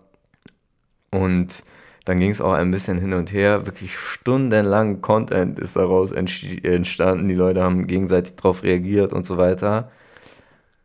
Und 1.10 1.62
dann 2.04 2.18
ging 2.18 2.30
es 2.30 2.40
auch 2.40 2.52
ein 2.52 2.70
bisschen 2.70 2.98
hin 2.98 3.12
und 3.12 3.32
her. 3.32 3.66
Wirklich 3.66 3.96
stundenlang 3.96 5.00
Content 5.00 5.58
ist 5.58 5.76
daraus 5.76 6.12
entstanden. 6.12 7.28
Die 7.28 7.34
Leute 7.34 7.62
haben 7.62 7.86
gegenseitig 7.86 8.36
darauf 8.36 8.62
reagiert 8.62 9.12
und 9.12 9.26
so 9.26 9.38
weiter. 9.38 9.90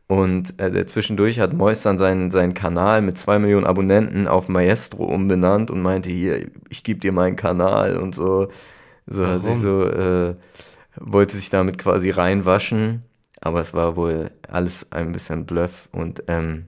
Und 0.07 0.61
äh, 0.61 0.85
zwischendurch 0.85 1.39
hat 1.39 1.53
Mois 1.53 1.81
dann 1.83 1.97
seinen, 1.97 2.29
seinen 2.29 2.53
Kanal 2.53 3.01
mit 3.01 3.17
zwei 3.17 3.39
Millionen 3.39 3.65
Abonnenten 3.65 4.27
auf 4.27 4.47
Maestro 4.47 5.05
umbenannt 5.05 5.71
und 5.71 5.81
meinte, 5.81 6.11
hier, 6.11 6.47
ich 6.69 6.83
gebe 6.83 6.99
dir 6.99 7.11
meinen 7.11 7.35
Kanal 7.35 7.97
und 7.97 8.13
so. 8.13 8.49
So 9.07 9.25
hat 9.25 9.43
sich 9.43 9.57
so, 9.57 9.85
äh, 9.87 10.35
wollte 10.97 11.35
sich 11.35 11.49
damit 11.49 11.77
quasi 11.77 12.11
reinwaschen. 12.11 13.03
Aber 13.41 13.61
es 13.61 13.73
war 13.73 13.95
wohl 13.95 14.31
alles 14.47 14.91
ein 14.91 15.11
bisschen 15.11 15.45
Bluff 15.45 15.89
und 15.91 16.23
ähm, 16.27 16.65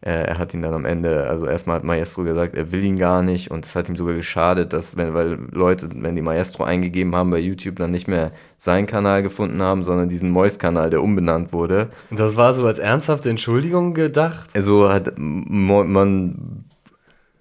er 0.00 0.38
hat 0.38 0.54
ihn 0.54 0.62
dann 0.62 0.74
am 0.74 0.84
Ende, 0.84 1.26
also 1.28 1.46
erstmal 1.46 1.76
hat 1.76 1.84
Maestro 1.84 2.22
gesagt, 2.22 2.56
er 2.56 2.70
will 2.70 2.84
ihn 2.84 2.98
gar 2.98 3.22
nicht 3.22 3.50
und 3.50 3.64
es 3.64 3.74
hat 3.74 3.88
ihm 3.88 3.96
sogar 3.96 4.14
geschadet, 4.14 4.72
dass, 4.72 4.96
wenn, 4.96 5.12
weil 5.12 5.38
Leute, 5.50 5.88
wenn 5.92 6.14
die 6.14 6.22
Maestro 6.22 6.62
eingegeben 6.62 7.16
haben 7.16 7.30
bei 7.30 7.38
YouTube, 7.38 7.76
dann 7.76 7.90
nicht 7.90 8.06
mehr 8.06 8.30
seinen 8.58 8.86
Kanal 8.86 9.22
gefunden 9.22 9.60
haben, 9.60 9.82
sondern 9.82 10.08
diesen 10.08 10.30
Moist-Kanal, 10.30 10.90
der 10.90 11.02
umbenannt 11.02 11.52
wurde. 11.52 11.88
Und 12.10 12.20
das 12.20 12.36
war 12.36 12.52
so 12.52 12.64
als 12.64 12.78
ernsthafte 12.78 13.28
Entschuldigung 13.28 13.92
gedacht? 13.92 14.50
Also 14.54 14.88
hat 14.88 15.14
man, 15.18 16.64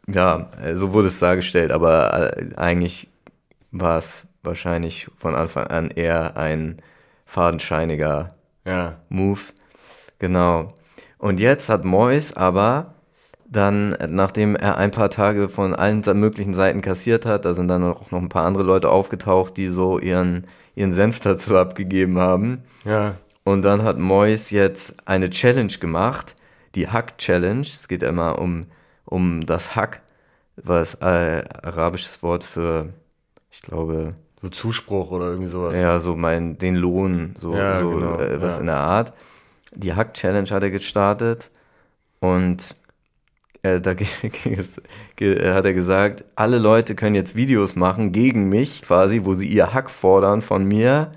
ja, 0.08 0.50
so 0.74 0.94
wurde 0.94 1.10
es 1.10 1.20
dargestellt, 1.20 1.72
aber 1.72 2.32
äh, 2.36 2.56
eigentlich 2.56 3.08
war 3.72 4.00
es 4.00 4.26
wahrscheinlich 4.42 5.10
von 5.16 5.36
Anfang 5.36 5.68
an 5.68 5.92
eher 5.92 6.38
ein 6.38 6.78
fadenscheiniger 7.26 8.30
ja. 8.66 8.96
Move. 9.10 9.42
Genau. 10.18 10.70
Und 11.18 11.40
jetzt 11.40 11.70
hat 11.70 11.84
Mois 11.84 12.34
aber 12.36 12.94
dann, 13.50 13.96
nachdem 14.10 14.56
er 14.56 14.78
ein 14.78 14.92
paar 14.92 15.10
Tage 15.10 15.50
von 15.50 15.74
allen 15.74 16.04
möglichen 16.20 16.54
Seiten 16.54 16.82
kassiert 16.82 17.26
hat, 17.26 17.46
da 17.46 17.54
sind 17.54 17.70
dann 17.70 17.84
auch 17.84 18.12
noch 18.12 18.22
ein 18.22 18.30
paar 18.30 18.46
andere 18.46 18.64
Leute 18.64 18.90
aufgetaucht, 18.90 19.58
die 19.58 19.68
so 19.68 20.00
ihren, 20.00 20.46
ihren 20.76 20.92
Senf 20.92 21.20
dazu 21.20 21.56
abgegeben 21.58 22.20
haben. 22.20 22.64
Ja. 22.84 23.16
Und 23.44 23.62
dann 23.62 23.84
hat 23.84 23.98
Mois 23.98 24.52
jetzt 24.52 24.96
eine 25.06 25.30
Challenge 25.30 25.74
gemacht, 25.80 26.36
die 26.76 26.90
Hack-Challenge. 26.90 27.62
Es 27.62 27.88
geht 27.88 28.04
immer 28.04 28.40
um, 28.40 28.66
um 29.06 29.46
das 29.46 29.76
Hack, 29.76 30.02
was 30.58 30.96
äh, 30.96 31.44
arabisches 31.64 32.22
Wort 32.22 32.44
für, 32.44 32.90
ich 33.50 33.62
glaube. 33.62 34.14
So 34.42 34.50
Zuspruch 34.50 35.12
oder 35.12 35.28
irgendwie 35.28 35.48
sowas. 35.48 35.74
Ja, 35.76 36.00
so 36.00 36.16
mein, 36.16 36.58
den 36.58 36.76
Lohn, 36.76 37.36
so, 37.40 37.56
ja, 37.56 37.80
so 37.80 37.92
genau, 37.92 38.20
äh, 38.20 38.42
was 38.42 38.56
ja. 38.56 38.60
in 38.60 38.66
der 38.66 38.76
Art 38.76 39.14
die 39.78 39.94
Hack-Challenge 39.94 40.50
hat 40.50 40.64
er 40.64 40.72
gestartet 40.72 41.52
und 42.20 42.76
äh, 43.64 43.80
da 43.80 43.92
hat 45.54 45.66
er 45.66 45.74
gesagt, 45.74 46.26
alle 46.36 46.58
Leute 46.58 46.96
können 46.96 47.16
jetzt 47.16 47.36
Videos 47.36 47.76
machen 47.76 48.12
gegen 48.12 48.50
mich 48.50 48.82
quasi, 48.82 49.22
wo 49.24 49.34
sie 49.36 49.48
ihr 49.48 49.74
Hack 49.74 49.90
fordern 49.90 50.42
von 50.42 50.66
mir 50.66 51.12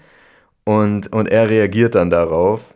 und, 0.65 1.13
und 1.13 1.29
er 1.29 1.49
reagiert 1.49 1.95
dann 1.95 2.11
darauf 2.11 2.75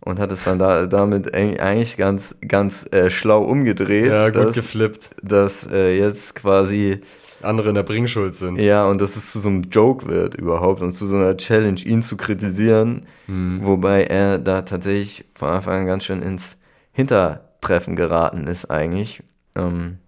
und 0.00 0.18
hat 0.18 0.30
es 0.30 0.44
dann 0.44 0.58
da, 0.58 0.86
damit 0.86 1.34
eigentlich 1.34 1.96
ganz, 1.96 2.36
ganz 2.46 2.86
äh, 2.92 3.10
schlau 3.10 3.42
umgedreht. 3.42 4.10
Ja, 4.10 4.28
gut 4.28 4.36
dass, 4.36 4.54
geflippt. 4.54 5.10
Dass 5.22 5.66
äh, 5.66 5.98
jetzt 5.98 6.34
quasi 6.34 7.00
andere 7.44 7.68
in 7.68 7.74
der 7.74 7.82
Bringschuld 7.82 8.34
sind. 8.34 8.60
Ja, 8.60 8.86
und 8.86 9.00
dass 9.00 9.16
es 9.16 9.30
zu 9.30 9.40
so 9.40 9.48
einem 9.48 9.62
Joke 9.62 10.06
wird 10.06 10.34
überhaupt 10.34 10.80
und 10.80 10.92
zu 10.92 11.06
so 11.06 11.16
einer 11.16 11.36
Challenge, 11.36 11.80
ihn 11.80 12.02
zu 12.02 12.16
kritisieren, 12.16 13.06
mhm. 13.26 13.60
wobei 13.62 14.04
er 14.04 14.38
da 14.38 14.62
tatsächlich 14.62 15.24
von 15.34 15.50
Anfang 15.50 15.80
an 15.80 15.86
ganz 15.86 16.04
schön 16.04 16.22
ins 16.22 16.56
Hintertreffen 16.92 17.96
geraten 17.96 18.46
ist 18.46 18.70
eigentlich. 18.70 19.22
Ähm, 19.56 19.98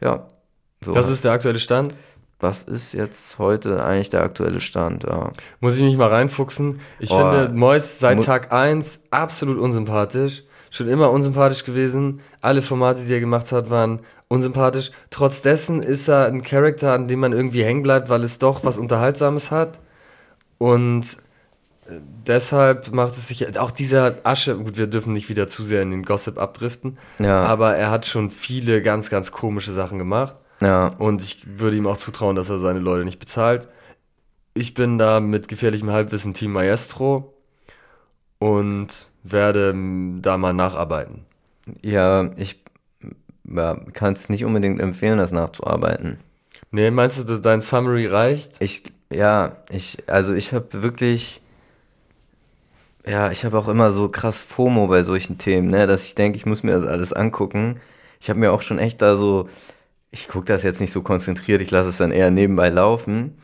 ja. 0.00 0.26
So 0.84 0.92
das 0.92 1.08
ist 1.08 1.24
der 1.24 1.32
aktuelle 1.32 1.58
Stand? 1.58 1.94
Was 2.40 2.62
ist 2.62 2.92
jetzt 2.92 3.38
heute 3.38 3.84
eigentlich 3.84 4.10
der 4.10 4.22
aktuelle 4.22 4.60
Stand? 4.60 5.04
Ja. 5.04 5.32
Muss 5.60 5.76
ich 5.76 5.82
mich 5.82 5.96
mal 5.96 6.08
reinfuchsen. 6.08 6.80
Ich 7.00 7.10
oh, 7.10 7.16
finde 7.16 7.50
Mois 7.52 7.98
seit 7.98 8.22
Tag 8.22 8.52
1 8.52 9.02
absolut 9.10 9.58
unsympathisch. 9.58 10.44
Schon 10.70 10.86
immer 10.88 11.10
unsympathisch 11.10 11.64
gewesen. 11.64 12.20
Alle 12.40 12.62
Formate, 12.62 13.02
die 13.04 13.12
er 13.12 13.20
gemacht 13.20 13.50
hat, 13.50 13.70
waren 13.70 14.02
unsympathisch. 14.28 14.90
Trotz 15.10 15.42
dessen 15.42 15.82
ist 15.82 16.08
er 16.08 16.26
ein 16.26 16.42
Charakter, 16.42 16.92
an 16.92 17.08
dem 17.08 17.20
man 17.20 17.32
irgendwie 17.32 17.64
hängen 17.64 17.82
bleibt, 17.82 18.08
weil 18.08 18.22
es 18.22 18.38
doch 18.38 18.64
was 18.64 18.78
Unterhaltsames 18.78 19.50
hat. 19.50 19.80
Und 20.58 21.18
äh, 21.86 22.00
deshalb 22.26 22.92
macht 22.92 23.14
es 23.14 23.28
sich 23.28 23.58
auch 23.58 23.70
dieser 23.70 24.16
Asche, 24.24 24.56
gut, 24.56 24.76
wir 24.76 24.86
dürfen 24.86 25.12
nicht 25.12 25.28
wieder 25.28 25.48
zu 25.48 25.64
sehr 25.64 25.82
in 25.82 25.90
den 25.90 26.02
Gossip 26.02 26.38
abdriften, 26.38 26.98
ja. 27.18 27.42
aber 27.42 27.76
er 27.76 27.90
hat 27.90 28.06
schon 28.06 28.30
viele 28.30 28.82
ganz, 28.82 29.10
ganz 29.10 29.32
komische 29.32 29.72
Sachen 29.72 29.98
gemacht. 29.98 30.36
Ja. 30.60 30.88
Und 30.98 31.22
ich 31.22 31.58
würde 31.58 31.76
ihm 31.76 31.86
auch 31.86 31.96
zutrauen, 31.96 32.36
dass 32.36 32.50
er 32.50 32.58
seine 32.58 32.80
Leute 32.80 33.04
nicht 33.04 33.20
bezahlt. 33.20 33.68
Ich 34.54 34.74
bin 34.74 34.98
da 34.98 35.20
mit 35.20 35.46
gefährlichem 35.46 35.90
Halbwissen 35.90 36.34
Team 36.34 36.52
Maestro 36.52 37.32
und 38.40 38.88
werde 39.22 39.74
da 40.20 40.36
mal 40.36 40.52
nacharbeiten. 40.52 41.24
Ja, 41.82 42.30
ich 42.36 42.64
ja, 43.50 43.76
kann 43.92 44.12
es 44.12 44.28
nicht 44.28 44.44
unbedingt 44.44 44.80
empfehlen, 44.80 45.18
das 45.18 45.32
nachzuarbeiten. 45.32 46.18
Nee, 46.70 46.90
meinst 46.90 47.18
du, 47.18 47.24
dass 47.24 47.40
dein 47.40 47.60
Summary 47.60 48.06
reicht? 48.06 48.56
Ich, 48.60 48.82
ja, 49.10 49.56
ich, 49.70 49.98
also 50.06 50.34
ich 50.34 50.52
habe 50.52 50.82
wirklich, 50.82 51.40
ja, 53.06 53.30
ich 53.30 53.44
habe 53.44 53.58
auch 53.58 53.68
immer 53.68 53.90
so 53.90 54.08
krass 54.08 54.40
FOMO 54.40 54.86
bei 54.88 55.02
solchen 55.02 55.38
Themen, 55.38 55.70
ne, 55.70 55.86
dass 55.86 56.06
ich 56.06 56.14
denke, 56.14 56.36
ich 56.36 56.46
muss 56.46 56.62
mir 56.62 56.72
das 56.72 56.86
alles 56.86 57.12
angucken. 57.12 57.80
Ich 58.20 58.28
habe 58.28 58.40
mir 58.40 58.52
auch 58.52 58.62
schon 58.62 58.78
echt 58.78 59.00
da 59.00 59.16
so, 59.16 59.48
ich 60.10 60.28
gucke 60.28 60.46
das 60.46 60.62
jetzt 60.62 60.80
nicht 60.80 60.92
so 60.92 61.02
konzentriert, 61.02 61.62
ich 61.62 61.70
lasse 61.70 61.88
es 61.88 61.98
dann 61.98 62.10
eher 62.10 62.30
nebenbei 62.30 62.68
laufen. 62.68 63.36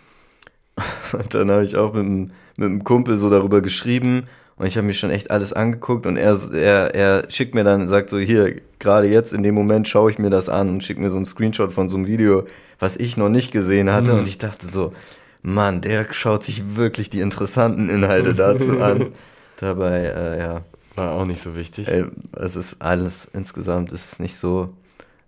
Und 1.12 1.34
dann 1.34 1.50
habe 1.50 1.64
ich 1.64 1.76
auch 1.76 1.94
mit, 1.94 2.06
mit 2.06 2.32
einem 2.58 2.84
Kumpel 2.84 3.18
so 3.18 3.30
darüber 3.30 3.62
geschrieben 3.62 4.26
und 4.56 4.66
ich 4.66 4.76
habe 4.76 4.86
mir 4.86 4.94
schon 4.94 5.10
echt 5.10 5.30
alles 5.30 5.52
angeguckt 5.52 6.06
und 6.06 6.16
er, 6.16 6.38
er, 6.52 6.94
er 6.94 7.30
schickt 7.30 7.54
mir 7.54 7.64
dann, 7.64 7.88
sagt 7.88 8.10
so, 8.10 8.18
hier, 8.18 8.60
gerade 8.78 9.08
jetzt 9.08 9.32
in 9.32 9.42
dem 9.42 9.54
Moment 9.54 9.88
schaue 9.88 10.10
ich 10.10 10.18
mir 10.18 10.30
das 10.30 10.48
an 10.48 10.68
und 10.68 10.84
schickt 10.84 11.00
mir 11.00 11.10
so 11.10 11.16
einen 11.16 11.26
Screenshot 11.26 11.72
von 11.72 11.90
so 11.90 11.96
einem 11.96 12.06
Video, 12.06 12.44
was 12.78 12.96
ich 12.96 13.16
noch 13.16 13.28
nicht 13.28 13.50
gesehen 13.50 13.92
hatte. 13.92 14.12
Mhm. 14.12 14.20
Und 14.20 14.28
ich 14.28 14.38
dachte 14.38 14.66
so, 14.66 14.92
Mann, 15.42 15.80
der 15.80 16.06
schaut 16.12 16.44
sich 16.44 16.76
wirklich 16.76 17.10
die 17.10 17.20
interessanten 17.20 17.90
Inhalte 17.90 18.34
dazu 18.34 18.80
an. 18.80 19.10
Dabei, 19.56 20.04
äh, 20.04 20.38
ja. 20.38 20.62
War 20.94 21.12
auch 21.12 21.24
nicht 21.24 21.40
so 21.40 21.56
wichtig. 21.56 21.88
Ey, 21.88 22.04
es 22.36 22.54
ist 22.54 22.76
alles 22.80 23.28
insgesamt 23.32 23.92
ist 23.92 24.20
nicht 24.20 24.36
so 24.36 24.68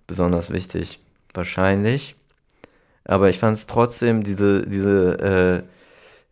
besonders 0.07 0.53
wichtig. 0.53 1.01
Wahrscheinlich. 1.35 2.15
Aber 3.05 3.29
ich 3.29 3.39
fand 3.39 3.57
es 3.57 3.67
trotzdem, 3.67 4.23
diese, 4.23 4.67
diese, 4.67 5.65
äh, 5.65 5.76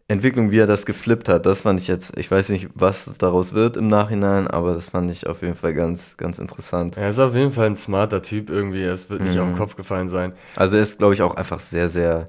Entwicklung, 0.07 0.51
wie 0.51 0.59
er 0.59 0.67
das 0.67 0.85
geflippt 0.85 1.31
hat, 1.31 1.47
das 1.47 1.62
fand 1.62 1.81
ich 1.81 1.88
jetzt, 1.88 2.19
ich 2.19 2.31
weiß 2.31 2.51
nicht, 2.51 2.69
was 2.75 3.17
daraus 3.17 3.55
wird 3.55 3.79
im 3.79 3.88
Nachhinein, 3.88 4.47
aber 4.47 4.75
das 4.75 4.90
fand 4.90 5.11
ich 5.11 5.27
auf 5.27 5.40
jeden 5.40 5.55
Fall 5.55 5.73
ganz, 5.73 6.19
ganz 6.19 6.38
interessant. 6.38 6.99
Er 6.99 7.09
ist 7.09 7.19
auf 7.19 7.35
jeden 7.35 7.53
Fall 7.53 7.67
ein 7.67 7.77
smarter 7.77 8.21
Typ 8.21 8.51
irgendwie, 8.51 8.83
es 8.83 9.09
wird 9.09 9.23
nicht 9.23 9.37
mhm. 9.37 9.40
auf 9.40 9.49
den 9.49 9.57
Kopf 9.57 9.77
gefallen 9.77 10.09
sein. 10.09 10.35
Also 10.57 10.77
er 10.77 10.83
ist, 10.83 10.99
glaube 10.99 11.14
ich, 11.14 11.23
auch 11.23 11.37
einfach 11.37 11.59
sehr, 11.59 11.88
sehr 11.88 12.27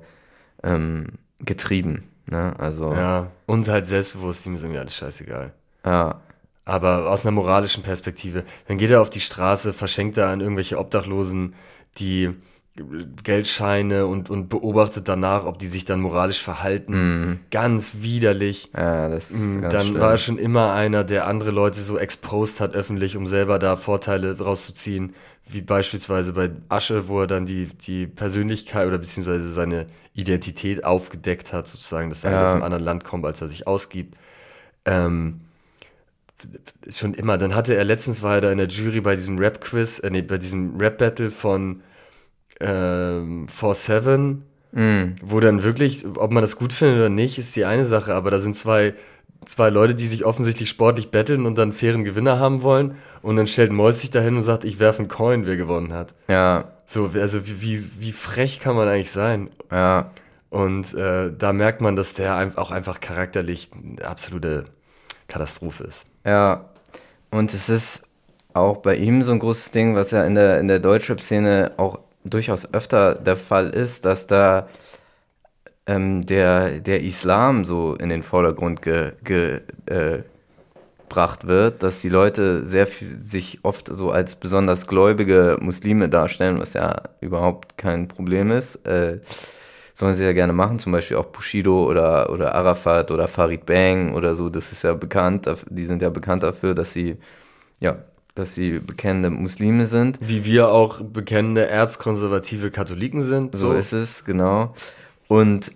ähm, 0.63 1.07
getrieben. 1.39 2.05
Ne? 2.27 2.53
Also, 2.57 2.93
ja, 2.93 3.29
und 3.45 3.67
halt 3.67 3.87
selbstbewusst, 3.87 4.45
ihm 4.45 4.55
ist 4.55 4.63
irgendwie 4.63 4.79
alles 4.79 4.95
scheißegal. 4.95 5.51
Ja. 5.85 6.21
Aber 6.63 7.11
aus 7.11 7.25
einer 7.25 7.33
moralischen 7.33 7.83
Perspektive, 7.83 8.45
dann 8.67 8.77
geht 8.77 8.89
er 8.89 9.01
auf 9.01 9.09
die 9.09 9.19
Straße, 9.19 9.73
verschenkt 9.73 10.17
er 10.17 10.29
an 10.29 10.39
irgendwelche 10.39 10.79
Obdachlosen, 10.79 11.55
die 11.97 12.33
Geldscheine 13.23 14.05
und, 14.05 14.29
und 14.29 14.49
beobachtet 14.49 15.07
danach, 15.07 15.45
ob 15.45 15.57
die 15.59 15.67
sich 15.67 15.85
dann 15.85 16.01
moralisch 16.01 16.43
verhalten. 16.43 16.93
Mm. 17.31 17.39
Ganz 17.49 18.01
widerlich. 18.01 18.69
Ja, 18.75 19.07
das 19.07 19.31
ist 19.31 19.39
mm, 19.39 19.61
ganz 19.61 19.73
Dann 19.73 19.87
schlimm. 19.87 20.01
war 20.01 20.11
er 20.11 20.17
schon 20.17 20.37
immer 20.37 20.73
einer, 20.73 21.05
der 21.05 21.25
andere 21.25 21.51
Leute 21.51 21.79
so 21.79 21.97
exposed 21.97 22.59
hat 22.59 22.75
öffentlich, 22.75 23.15
um 23.15 23.25
selber 23.27 23.59
da 23.59 23.77
Vorteile 23.77 24.37
rauszuziehen. 24.37 25.13
Wie 25.47 25.61
beispielsweise 25.61 26.33
bei 26.33 26.51
Asche, 26.67 27.07
wo 27.07 27.21
er 27.21 27.27
dann 27.27 27.45
die, 27.45 27.67
die 27.67 28.07
Persönlichkeit 28.07 28.87
oder 28.87 28.97
beziehungsweise 28.97 29.53
seine 29.53 29.85
Identität 30.13 30.83
aufgedeckt 30.83 31.53
hat, 31.53 31.67
sozusagen, 31.67 32.09
dass 32.09 32.25
er 32.25 32.31
ja. 32.31 32.43
aus 32.43 32.51
einem 32.51 32.63
anderen 32.63 32.83
Land 32.83 33.05
kommt, 33.05 33.25
als 33.25 33.39
er 33.41 33.47
sich 33.47 33.67
ausgibt. 33.67 34.17
Ähm, 34.83 35.39
schon 36.89 37.13
immer. 37.13 37.37
Dann 37.37 37.55
hatte 37.55 37.73
er 37.73 37.85
letztens 37.85 38.21
war 38.21 38.35
er 38.35 38.41
da 38.41 38.51
in 38.51 38.57
der 38.57 38.67
Jury 38.67 38.99
bei 38.99 39.15
diesem 39.15 39.37
Rap-Quiz, 39.39 39.99
äh, 39.99 40.09
nee, 40.09 40.21
bei 40.21 40.37
diesem 40.37 40.75
Rap-Battle 40.77 41.29
von 41.29 41.81
ähm, 42.59 43.47
4-7, 43.47 44.37
mm. 44.71 45.15
wo 45.23 45.39
dann 45.39 45.63
wirklich, 45.63 46.05
ob 46.17 46.31
man 46.31 46.41
das 46.41 46.57
gut 46.57 46.73
findet 46.73 46.97
oder 46.97 47.09
nicht, 47.09 47.37
ist 47.37 47.55
die 47.55 47.65
eine 47.65 47.85
Sache, 47.85 48.13
aber 48.13 48.31
da 48.31 48.39
sind 48.39 48.55
zwei, 48.55 48.93
zwei 49.45 49.69
Leute, 49.69 49.95
die 49.95 50.07
sich 50.07 50.25
offensichtlich 50.25 50.69
sportlich 50.69 51.11
betteln 51.11 51.45
und 51.45 51.57
dann 51.57 51.73
fairen 51.73 52.03
Gewinner 52.03 52.39
haben 52.39 52.63
wollen 52.63 52.95
und 53.21 53.35
dann 53.35 53.47
stellt 53.47 53.71
Mois 53.71 54.01
sich 54.01 54.11
dahin 54.11 54.35
und 54.35 54.43
sagt, 54.43 54.63
ich 54.63 54.79
werfe 54.79 54.99
einen 54.99 55.07
Coin, 55.07 55.45
wer 55.45 55.57
gewonnen 55.57 55.93
hat. 55.93 56.13
Ja. 56.27 56.71
So, 56.85 57.11
also 57.15 57.47
wie, 57.47 57.83
wie 57.99 58.11
frech 58.11 58.59
kann 58.59 58.75
man 58.75 58.87
eigentlich 58.87 59.11
sein? 59.11 59.49
Ja. 59.71 60.11
Und 60.49 60.93
äh, 60.93 61.31
da 61.35 61.51
merkt 61.51 61.81
man, 61.81 61.95
dass 61.95 62.13
der 62.13 62.53
auch 62.55 62.71
einfach 62.71 62.99
charakterlich 62.99 63.71
eine 63.73 64.07
absolute 64.07 64.65
Katastrophe 65.27 65.83
ist. 65.83 66.05
Ja. 66.25 66.69
Und 67.31 67.53
es 67.53 67.69
ist 67.69 68.03
auch 68.53 68.77
bei 68.77 68.95
ihm 68.95 69.23
so 69.23 69.33
ein 69.33 69.39
großes 69.39 69.71
Ding, 69.71 69.95
was 69.95 70.11
ja 70.11 70.23
in 70.23 70.35
der, 70.35 70.59
in 70.59 70.67
der 70.67 70.79
Deutschrap-Szene 70.79 71.73
auch 71.77 71.99
durchaus 72.25 72.73
öfter 72.73 73.15
der 73.15 73.37
Fall 73.37 73.69
ist, 73.69 74.05
dass 74.05 74.27
da 74.27 74.67
ähm, 75.87 76.25
der, 76.25 76.79
der 76.79 77.01
Islam 77.01 77.63
so 77.63 77.95
in 77.95 78.09
den 78.09 78.23
Vordergrund 78.23 78.81
ge, 78.81 79.13
ge, 79.23 79.61
äh, 79.85 80.23
gebracht 81.15 81.47
wird, 81.47 81.81
dass 81.81 82.01
die 82.01 82.09
Leute 82.09 82.65
sehr 82.65 82.87
sich 82.87 83.59
oft 83.63 83.87
so 83.87 84.11
als 84.11 84.35
besonders 84.35 84.85
gläubige 84.85 85.57
Muslime 85.61 86.09
darstellen, 86.09 86.59
was 86.59 86.73
ja 86.73 86.93
überhaupt 87.21 87.77
kein 87.77 88.09
Problem 88.09 88.51
ist. 88.51 88.85
Äh, 88.85 89.19
sollen 89.93 90.17
sie 90.17 90.25
ja 90.25 90.33
gerne 90.33 90.51
machen, 90.51 90.77
zum 90.77 90.91
Beispiel 90.91 91.15
auch 91.15 91.27
Bushido 91.27 91.85
oder, 91.85 92.29
oder 92.29 92.53
Arafat 92.53 93.11
oder 93.11 93.29
Farid 93.29 93.65
Bang 93.65 94.13
oder 94.13 94.35
so, 94.35 94.49
das 94.49 94.73
ist 94.73 94.83
ja 94.83 94.93
bekannt, 94.93 95.49
die 95.69 95.85
sind 95.85 96.01
ja 96.01 96.09
bekannt 96.09 96.43
dafür, 96.43 96.75
dass 96.75 96.91
sie, 96.91 97.15
ja, 97.79 97.95
dass 98.35 98.53
sie 98.53 98.79
bekennende 98.79 99.29
Muslime 99.29 99.87
sind. 99.87 100.19
Wie 100.21 100.45
wir 100.45 100.69
auch 100.69 101.01
bekennende 101.01 101.67
erzkonservative 101.67 102.69
Katholiken 102.69 103.21
sind. 103.21 103.55
So, 103.55 103.71
so 103.71 103.73
ist 103.73 103.93
es, 103.93 104.25
genau. 104.25 104.73
Und 105.27 105.71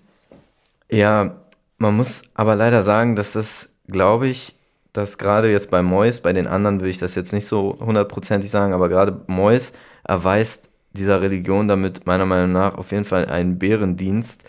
ja, 0.92 1.38
man 1.78 1.96
muss 1.96 2.22
aber 2.34 2.56
leider 2.56 2.84
sagen, 2.84 3.16
dass 3.16 3.32
das, 3.32 3.70
glaube 3.88 4.28
ich, 4.28 4.56
dass 4.92 5.18
gerade 5.18 5.50
jetzt 5.52 5.70
bei 5.70 5.82
Mois, 5.82 6.20
bei 6.22 6.34
den 6.34 6.48
anderen 6.48 6.82
würde 6.82 6.90
ich 6.90 6.98
das 6.98 7.16
jetzt 7.16 7.32
nicht 7.32 7.46
so 7.46 7.78
hundertprozentig 7.80 8.52
sagen, 8.52 8.74
aber 8.74 8.90
gerade 8.90 9.22
Mois 9.28 9.72
erweist 10.04 10.70
dieser 10.92 11.22
Religion 11.22 11.68
damit 11.68 12.06
meiner 12.06 12.26
Meinung 12.26 12.52
nach 12.52 12.76
auf 12.76 12.92
jeden 12.92 13.06
Fall 13.06 13.28
einen 13.28 13.60
Bärendienst, 13.60 14.44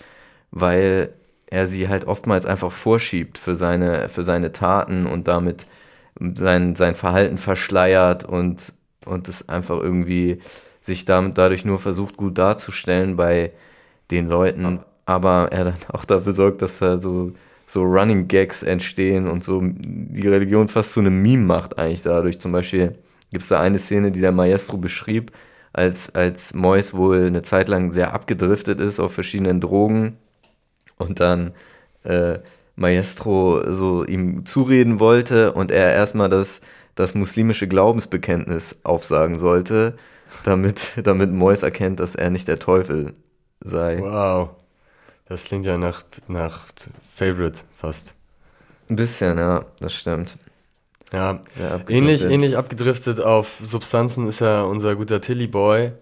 weil 0.50 1.14
er 1.46 1.66
sie 1.66 1.88
halt 1.88 2.06
oftmals 2.06 2.46
einfach 2.46 2.72
vorschiebt 2.72 3.38
für 3.38 3.54
seine, 3.54 4.08
für 4.08 4.24
seine 4.24 4.50
Taten 4.50 5.06
und 5.06 5.28
damit 5.28 5.66
sein, 6.18 6.74
sein 6.74 6.94
Verhalten 6.94 7.38
verschleiert 7.38 8.24
und, 8.24 8.72
und 9.04 9.28
es 9.28 9.48
einfach 9.48 9.80
irgendwie 9.80 10.38
sich 10.80 11.04
damit 11.04 11.38
dadurch 11.38 11.64
nur 11.64 11.78
versucht, 11.78 12.16
gut 12.16 12.38
darzustellen 12.38 13.16
bei 13.16 13.52
den 14.10 14.28
Leuten, 14.28 14.80
aber 15.06 15.48
er 15.52 15.64
dann 15.64 15.74
auch 15.92 16.04
dafür 16.04 16.32
sorgt, 16.32 16.62
dass 16.62 16.80
er 16.80 16.98
so 16.98 17.32
so 17.70 17.84
Running 17.84 18.26
Gags 18.26 18.64
entstehen 18.64 19.28
und 19.28 19.44
so 19.44 19.60
die 19.62 20.26
Religion 20.26 20.66
fast 20.66 20.92
zu 20.92 21.00
einem 21.00 21.22
Meme 21.22 21.44
macht 21.44 21.78
eigentlich 21.78 22.02
dadurch. 22.02 22.40
Zum 22.40 22.50
Beispiel 22.50 22.98
gibt 23.30 23.42
es 23.42 23.48
da 23.48 23.60
eine 23.60 23.78
Szene, 23.78 24.10
die 24.10 24.20
der 24.20 24.32
Maestro 24.32 24.76
beschrieb, 24.76 25.30
als, 25.72 26.12
als 26.12 26.52
Mois 26.52 26.94
wohl 26.94 27.26
eine 27.26 27.42
Zeit 27.42 27.68
lang 27.68 27.92
sehr 27.92 28.12
abgedriftet 28.12 28.80
ist 28.80 28.98
auf 28.98 29.12
verschiedenen 29.12 29.60
Drogen 29.60 30.16
und 30.98 31.20
dann 31.20 31.52
äh, 32.02 32.40
Maestro 32.80 33.62
so 33.72 34.04
ihm 34.04 34.46
zureden 34.46 35.00
wollte 35.00 35.52
und 35.52 35.70
er 35.70 35.92
erstmal 35.92 36.30
das, 36.30 36.60
das 36.94 37.14
muslimische 37.14 37.68
Glaubensbekenntnis 37.68 38.78
aufsagen 38.82 39.38
sollte, 39.38 39.96
damit, 40.44 40.94
damit 41.04 41.30
Mois 41.30 41.62
erkennt, 41.62 42.00
dass 42.00 42.14
er 42.14 42.30
nicht 42.30 42.48
der 42.48 42.58
Teufel 42.58 43.12
sei. 43.60 43.98
Wow. 44.00 44.50
Das 45.26 45.44
klingt 45.44 45.66
ja 45.66 45.78
nach, 45.78 46.02
nach 46.26 46.66
Favorite 47.02 47.60
fast. 47.76 48.16
Ein 48.88 48.96
bisschen, 48.96 49.38
ja, 49.38 49.64
das 49.78 49.94
stimmt. 49.94 50.36
Ja, 51.12 51.40
ähnlich, 51.88 52.24
ähnlich 52.24 52.56
abgedriftet 52.56 53.20
auf 53.20 53.60
Substanzen 53.62 54.26
ist 54.26 54.40
ja 54.40 54.62
unser 54.62 54.96
guter 54.96 55.20
Tilly 55.20 55.48
Boy, 55.48 55.92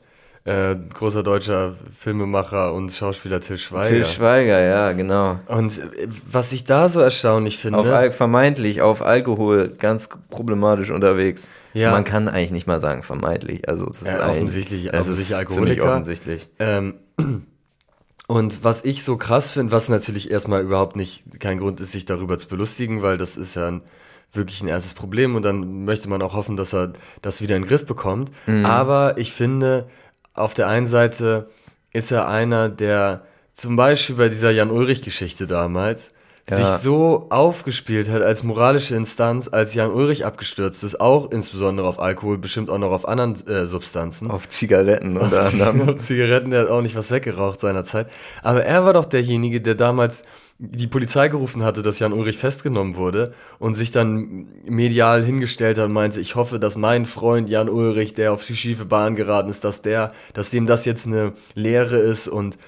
äh, 0.49 0.77
großer 0.95 1.23
deutscher 1.23 1.75
Filmemacher 1.93 2.73
und 2.73 2.91
Schauspieler 2.91 3.41
Till 3.41 3.59
Schweiger. 3.59 3.89
Till 3.89 4.07
Schweiger, 4.07 4.61
ja, 4.61 4.93
genau. 4.93 5.37
Und 5.47 5.79
äh, 5.79 6.09
was 6.31 6.53
ich 6.53 6.65
da 6.65 6.89
so 6.89 7.01
erstaunlich 7.01 7.59
finde. 7.59 7.79
Auf 7.79 7.87
Al 7.87 8.13
vermeintlich 8.13 8.81
auf 8.81 9.03
Alkohol 9.03 9.75
ganz 9.79 10.09
problematisch 10.31 10.91
unterwegs. 10.91 11.51
Ja. 11.75 11.91
Man 11.91 12.05
kann 12.05 12.29
eigentlich 12.29 12.53
nicht 12.53 12.67
mal 12.67 12.81
sagen 12.81 13.03
vermeintlich. 13.03 13.69
Also 13.69 13.87
das 13.87 14.01
ja, 14.01 14.17
ist 14.17 14.31
offensichtlich, 14.31 14.95
offensichtlich 14.95 15.37
Alkoholiker. 15.37 15.85
offensichtlich. 15.85 16.49
Ähm, 16.59 16.95
Und 18.27 18.63
was 18.63 18.85
ich 18.85 19.05
so 19.05 19.17
krass 19.17 19.53
finde, 19.53 19.73
was 19.73 19.89
natürlich 19.89 20.31
erstmal 20.31 20.63
überhaupt 20.63 20.97
nicht 20.97 21.41
kein 21.41 21.59
Grund 21.59 21.81
ist, 21.81 21.93
sich 21.93 22.05
darüber 22.05 22.37
zu 22.37 22.47
belustigen, 22.47 23.01
weil 23.01 23.17
das 23.17 23.39
ist 23.39 23.55
ja 23.55 23.69
ein, 23.69 23.83
wirklich 24.33 24.63
ein 24.63 24.69
erstes 24.69 24.93
Problem 24.93 25.35
und 25.35 25.47
dann 25.47 25.85
möchte 25.85 26.11
man 26.11 26.21
auch 26.21 26.35
hoffen, 26.35 26.57
dass 26.57 26.75
er 26.75 26.93
das 27.23 27.41
wieder 27.41 27.57
in 27.57 27.63
den 27.63 27.69
Griff 27.69 27.87
bekommt. 27.87 28.31
Mhm. 28.47 28.67
Aber 28.67 29.17
ich 29.17 29.33
finde, 29.33 29.89
auf 30.39 30.55
der 30.55 30.69
einen 30.69 30.87
Seite 30.87 31.49
ist 31.93 32.11
er 32.11 32.29
einer, 32.29 32.69
der 32.69 33.25
zum 33.53 33.77
Beispiel 33.77 34.17
bei 34.17 34.29
dieser 34.29 34.51
Jan-Ulrich-Geschichte 34.51 35.47
damals 35.47 36.13
ja. 36.51 36.57
sich 36.57 36.67
so 36.83 37.27
aufgespielt 37.31 38.11
hat 38.11 38.23
als 38.23 38.43
moralische 38.43 38.95
Instanz, 38.95 39.49
als 39.51 39.75
Jan 39.75 39.91
Ulrich 39.91 40.25
abgestürzt 40.25 40.85
ist, 40.85 41.01
auch 41.01 41.31
insbesondere 41.31 41.87
auf 41.87 42.01
Alkohol, 42.01 42.39
bestimmt 42.39 42.71
auch 42.71 42.79
noch 42.79 42.93
auf 42.93 43.07
anderen 43.07 43.35
äh, 43.47 43.67
Substanzen. 43.67 44.31
Auf 44.31 44.49
Zigaretten 44.49 45.17
unter 45.17 45.43
anderem. 45.43 45.89
Auf 45.89 45.97
Zigaretten, 45.97 46.51
der 46.51 46.63
hat 46.63 46.69
auch 46.69 46.83
nicht 46.83 46.95
was 46.95 47.11
weggeraucht 47.11 47.61
seinerzeit. 47.61 48.09
Aber 48.43 48.65
er 48.65 48.85
war 48.85 48.93
doch 48.93 49.05
derjenige, 49.05 49.61
der 49.61 49.75
damals 49.75 50.25
die 50.59 50.89
Polizei 50.89 51.29
gerufen 51.29 51.63
hatte, 51.63 51.83
dass 51.83 52.01
Jan 52.01 52.13
Ulrich 52.13 52.39
festgenommen 52.39 52.97
wurde 52.97 53.33
und 53.59 53.75
sich 53.75 53.93
dann 53.93 54.49
medial 54.65 55.25
hingestellt 55.25 55.79
hat 55.79 55.87
und 55.87 55.93
meinte, 55.93 56.21
ich 56.21 56.35
hoffe, 56.35 56.59
dass 56.59 56.77
mein 56.77 57.07
Freund 57.07 57.49
Jan 57.49 57.69
Ulrich, 57.69 58.13
der 58.15 58.33
auf 58.33 58.45
die 58.45 58.57
schiefe 58.57 58.85
Bahn 58.85 59.15
geraten 59.15 59.49
ist, 59.49 59.65
dass 59.65 59.83
der, 59.83 60.13
dass 60.33 60.51
dem 60.51 60.67
das 60.67 60.85
jetzt 60.85 61.07
eine 61.07 61.33
Lehre 61.55 61.99
ist 61.99 62.27
und 62.27 62.59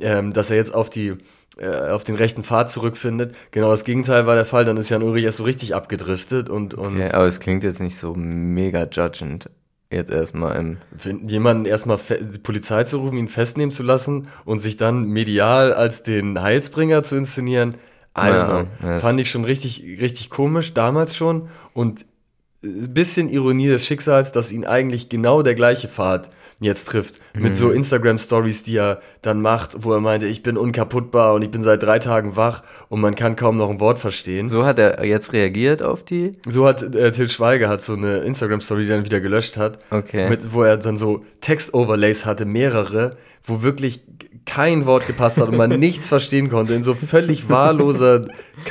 ähm, 0.00 0.32
dass 0.32 0.50
er 0.50 0.56
jetzt 0.56 0.74
auf 0.74 0.90
die 0.90 1.16
äh, 1.58 1.90
auf 1.90 2.04
den 2.04 2.14
rechten 2.14 2.42
Pfad 2.42 2.70
zurückfindet. 2.70 3.34
Genau 3.50 3.70
das 3.70 3.84
Gegenteil 3.84 4.26
war 4.26 4.34
der 4.34 4.44
Fall, 4.44 4.64
dann 4.64 4.76
ist 4.76 4.88
Jan 4.88 5.02
Ulrich 5.02 5.24
erst 5.24 5.38
so 5.38 5.44
richtig 5.44 5.74
abgedriftet 5.74 6.48
und. 6.48 6.74
und 6.74 6.96
okay, 6.96 7.10
aber 7.10 7.26
es 7.26 7.40
klingt 7.40 7.64
jetzt 7.64 7.80
nicht 7.80 7.96
so 7.96 8.14
mega 8.14 8.86
judgend. 8.90 9.50
Jetzt 9.90 10.10
erstmal 10.10 10.56
im. 10.56 10.76
Jemanden 11.26 11.64
erstmal 11.64 11.98
die 11.98 12.38
Polizei 12.38 12.84
zu 12.84 12.98
rufen, 12.98 13.16
ihn 13.16 13.28
festnehmen 13.28 13.70
zu 13.70 13.82
lassen 13.82 14.28
und 14.44 14.58
sich 14.58 14.76
dann 14.76 15.04
medial 15.04 15.72
als 15.72 16.02
den 16.02 16.42
Heilsbringer 16.42 17.02
zu 17.02 17.16
inszenieren, 17.16 17.74
I 18.18 18.30
ja, 18.30 18.66
Fand 18.98 19.20
ich 19.20 19.30
schon 19.30 19.44
richtig, 19.44 19.82
richtig 20.00 20.30
komisch, 20.30 20.74
damals 20.74 21.16
schon. 21.16 21.48
Und 21.72 22.04
bisschen 22.60 23.28
Ironie 23.28 23.68
des 23.68 23.86
Schicksals, 23.86 24.32
dass 24.32 24.50
ihn 24.50 24.64
eigentlich 24.64 25.08
genau 25.08 25.42
der 25.42 25.54
gleiche 25.54 25.86
Pfad 25.86 26.30
jetzt 26.60 26.86
trifft. 26.86 27.20
Mhm. 27.34 27.42
Mit 27.42 27.56
so 27.56 27.70
Instagram-Stories, 27.70 28.64
die 28.64 28.76
er 28.76 29.00
dann 29.22 29.40
macht, 29.40 29.84
wo 29.84 29.92
er 29.92 30.00
meinte, 30.00 30.26
ich 30.26 30.42
bin 30.42 30.56
unkaputtbar 30.56 31.34
und 31.34 31.42
ich 31.42 31.50
bin 31.50 31.62
seit 31.62 31.84
drei 31.84 32.00
Tagen 32.00 32.34
wach 32.36 32.62
und 32.88 33.00
man 33.00 33.14
kann 33.14 33.36
kaum 33.36 33.58
noch 33.58 33.70
ein 33.70 33.78
Wort 33.78 33.98
verstehen. 33.98 34.48
So 34.48 34.64
hat 34.64 34.78
er 34.80 35.04
jetzt 35.04 35.32
reagiert 35.32 35.82
auf 35.82 36.02
die? 36.02 36.32
So 36.48 36.66
hat 36.66 36.82
äh, 36.96 37.12
Till 37.12 37.28
Schweiger 37.28 37.68
hat 37.68 37.80
so 37.80 37.94
eine 37.94 38.18
Instagram-Story, 38.18 38.86
die 38.86 38.90
er 38.90 38.96
dann 38.96 39.04
wieder 39.04 39.20
gelöscht 39.20 39.56
hat. 39.56 39.78
Okay. 39.90 40.28
Mit, 40.28 40.52
wo 40.52 40.62
er 40.62 40.76
dann 40.78 40.96
so 40.96 41.24
Text-Overlays 41.40 42.26
hatte, 42.26 42.44
mehrere, 42.44 43.16
wo 43.44 43.62
wirklich 43.62 44.02
kein 44.48 44.86
Wort 44.86 45.06
gepasst 45.06 45.40
hat 45.40 45.48
und 45.48 45.56
man 45.56 45.78
nichts 45.78 46.08
verstehen 46.08 46.48
konnte, 46.48 46.74
in 46.74 46.82
so 46.82 46.94
völlig 46.94 47.48
wahlloser, 47.50 48.22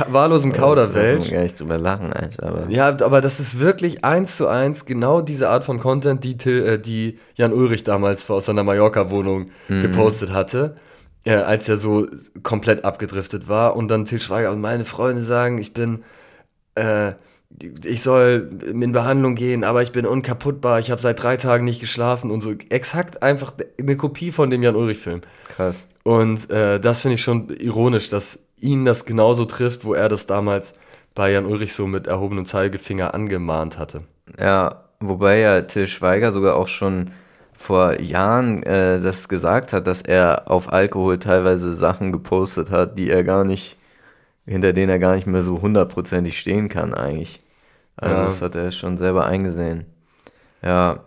wahllosem 0.07 0.51
Kauderwelsch. 0.51 1.27
Ich 1.27 1.31
gar 1.31 1.41
nicht 1.43 1.59
drüber 1.59 1.77
lachen, 1.77 2.11
Alter. 2.11 2.47
Aber. 2.47 2.65
Ja, 2.69 2.87
aber 2.87 3.21
das 3.21 3.39
ist 3.39 3.59
wirklich 3.59 4.03
eins 4.03 4.37
zu 4.37 4.47
eins 4.47 4.85
genau 4.85 5.21
diese 5.21 5.49
Art 5.49 5.63
von 5.63 5.79
Content, 5.79 6.23
die, 6.23 6.35
äh, 6.49 6.79
die 6.79 7.19
Jan 7.35 7.53
Ulrich 7.53 7.83
damals 7.83 8.29
aus 8.29 8.45
seiner 8.45 8.63
Mallorca-Wohnung 8.63 9.51
mhm. 9.69 9.81
gepostet 9.81 10.33
hatte. 10.33 10.75
Äh, 11.23 11.35
als 11.35 11.69
er 11.69 11.77
so 11.77 12.07
komplett 12.41 12.85
abgedriftet 12.85 13.47
war 13.47 13.75
und 13.75 13.89
dann 13.89 14.05
Til 14.05 14.19
Schweiger 14.19 14.51
und 14.51 14.61
meine 14.61 14.85
Freunde 14.85 15.21
sagen, 15.21 15.57
ich 15.57 15.73
bin 15.73 16.03
äh, 16.75 17.13
ich 17.85 18.01
soll 18.01 18.49
in 18.65 18.91
Behandlung 18.91 19.35
gehen, 19.35 19.63
aber 19.63 19.81
ich 19.81 19.91
bin 19.91 20.05
unkaputtbar, 20.05 20.79
ich 20.79 20.91
habe 20.91 21.01
seit 21.01 21.21
drei 21.21 21.37
Tagen 21.37 21.65
nicht 21.65 21.79
geschlafen 21.79 22.29
und 22.29 22.41
so. 22.41 22.53
Exakt 22.69 23.23
einfach 23.23 23.53
eine 23.79 23.97
Kopie 23.97 24.31
von 24.31 24.49
dem 24.49 24.61
Jan-Ulrich-Film. 24.61 25.21
Krass. 25.55 25.87
Und 26.03 26.49
äh, 26.49 26.79
das 26.79 27.01
finde 27.01 27.15
ich 27.15 27.21
schon 27.21 27.49
ironisch, 27.49 28.09
dass 28.09 28.39
ihn 28.59 28.85
das 28.85 29.05
genauso 29.05 29.45
trifft, 29.45 29.85
wo 29.85 29.93
er 29.93 30.09
das 30.09 30.25
damals 30.25 30.73
bei 31.15 31.31
Jan 31.31 31.45
Ulrich 31.45 31.73
so 31.73 31.87
mit 31.87 32.05
erhobenem 32.05 32.45
Zeigefinger 32.45 33.13
angemahnt 33.13 33.79
hatte. 33.79 34.03
Ja, 34.39 34.83
wobei 34.99 35.39
ja 35.39 35.61
Till 35.61 35.87
Schweiger 35.87 36.31
sogar 36.31 36.55
auch 36.55 36.67
schon 36.67 37.11
vor 37.55 37.99
Jahren 37.99 38.61
äh, 38.63 39.01
das 39.01 39.27
gesagt 39.27 39.73
hat, 39.73 39.87
dass 39.87 40.03
er 40.03 40.43
auf 40.51 40.71
Alkohol 40.71 41.17
teilweise 41.17 41.73
Sachen 41.73 42.11
gepostet 42.11 42.69
hat, 42.69 42.99
die 42.99 43.09
er 43.09 43.23
gar 43.23 43.45
nicht 43.45 43.76
hinter 44.47 44.73
denen 44.73 44.89
er 44.89 44.99
gar 44.99 45.15
nicht 45.15 45.27
mehr 45.27 45.41
so 45.41 45.61
hundertprozentig 45.61 46.39
stehen 46.39 46.69
kann 46.69 46.93
eigentlich. 46.93 47.39
Also 47.97 48.15
ja. 48.15 48.25
das 48.25 48.41
hat 48.41 48.55
er 48.55 48.71
schon 48.71 48.97
selber 48.97 49.25
eingesehen. 49.25 49.85
Ja. 50.63 51.03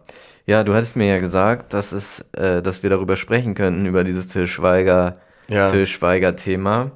Ja, 0.47 0.65
du 0.65 0.75
hattest 0.75 0.97
mir 0.97 1.07
ja 1.07 1.19
gesagt, 1.19 1.75
dass 1.75 1.93
es, 1.93 2.25
äh, 2.33 2.61
dass 2.61 2.83
wir 2.83 2.91
darüber 2.91 3.17
sprechen 3.17 3.55
könnten, 3.55 3.87
über 3.87 4.05
dieses 4.05 4.27
Till 4.27 4.49
Schweiger, 4.49 5.13
ja. 5.49 5.71
Till 5.71 5.87
Schweiger-Thema. 5.87 6.91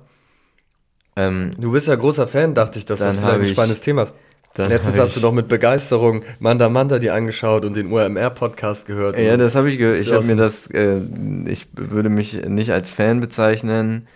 Ähm, 1.16 1.52
du 1.58 1.70
bist 1.70 1.86
ja 1.86 1.94
großer 1.94 2.26
Fan, 2.26 2.54
dachte 2.54 2.78
ich, 2.78 2.84
dass 2.84 2.98
das 2.98 3.16
vielleicht 3.16 3.40
ein 3.40 3.46
spannendes 3.46 3.80
Thema 3.80 4.02
ist. 4.02 4.14
Letztens 4.56 4.98
hast 4.98 5.16
du 5.16 5.20
doch 5.20 5.32
mit 5.32 5.48
Begeisterung 5.48 6.24
Manda 6.38 6.68
Manda 6.68 6.98
die 6.98 7.10
angeschaut 7.10 7.64
und 7.64 7.74
den 7.74 7.90
URMR-Podcast 7.90 8.86
gehört. 8.86 9.18
Ja, 9.18 9.36
das 9.36 9.56
habe 9.56 9.70
ich 9.70 9.78
gehört. 9.78 9.98
Ich 9.98 10.12
habe 10.12 10.24
mir 10.24 10.36
das, 10.36 10.68
äh, 10.68 11.00
ich 11.46 11.66
würde 11.74 12.08
mich 12.08 12.44
nicht 12.46 12.72
als 12.72 12.90
Fan 12.90 13.20
bezeichnen 13.20 14.06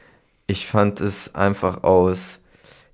ich 0.48 0.66
fand 0.66 1.00
es 1.00 1.34
einfach 1.34 1.84
aus, 1.84 2.40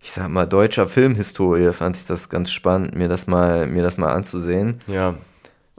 ich 0.02 0.12
sag 0.12 0.28
mal, 0.28 0.44
deutscher 0.44 0.86
Filmhistorie 0.86 1.72
fand 1.72 1.96
ich 1.96 2.06
das 2.06 2.28
ganz 2.28 2.50
spannend, 2.50 2.94
mir 2.94 3.08
das 3.08 3.26
mal, 3.26 3.66
mir 3.66 3.82
das 3.82 3.96
mal 3.96 4.12
anzusehen. 4.12 4.78
Ja. 4.86 5.14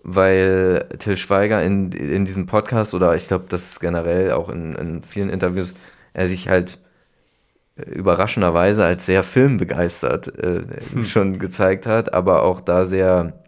weil 0.02 0.88
Till 1.00 1.18
Schweiger 1.18 1.62
in, 1.64 1.92
in 1.92 2.26
diesem 2.26 2.46
Podcast 2.46 2.94
oder 2.94 3.16
ich 3.16 3.28
glaube, 3.28 3.46
das 3.50 3.72
ist 3.72 3.80
generell 3.80 4.32
auch 4.32 4.50
in, 4.50 4.74
in 4.76 5.04
vielen 5.04 5.30
Interviews, 5.30 5.74
er 6.14 6.28
sich 6.28 6.48
halt 6.48 6.80
überraschenderweise 7.76 8.86
als 8.86 9.06
sehr 9.06 9.22
filmbegeistert 9.22 10.28
äh, 10.40 10.62
hm. 10.94 11.04
schon 11.04 11.40
gezeigt 11.40 11.88
hat, 11.88 12.14
aber 12.14 12.44
auch 12.44 12.62
da 12.62 12.86
sehr, 12.86 13.44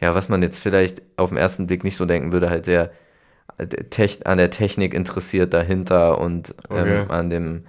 ja, 0.00 0.14
was 0.14 0.30
man 0.30 0.42
jetzt 0.42 0.60
vielleicht 0.60 1.02
auf 1.16 1.28
den 1.28 1.38
ersten 1.38 1.66
Blick 1.66 1.84
nicht 1.84 1.96
so 1.96 2.06
denken 2.06 2.32
würde, 2.32 2.48
halt 2.48 2.64
sehr 2.64 2.84
äh, 2.84 3.05
an 3.58 4.38
der 4.38 4.50
Technik 4.50 4.94
interessiert 4.94 5.54
dahinter 5.54 6.18
und 6.18 6.54
ähm, 6.70 6.76
okay. 6.76 6.98
ähm, 7.00 7.10
an 7.10 7.30
dem, 7.30 7.64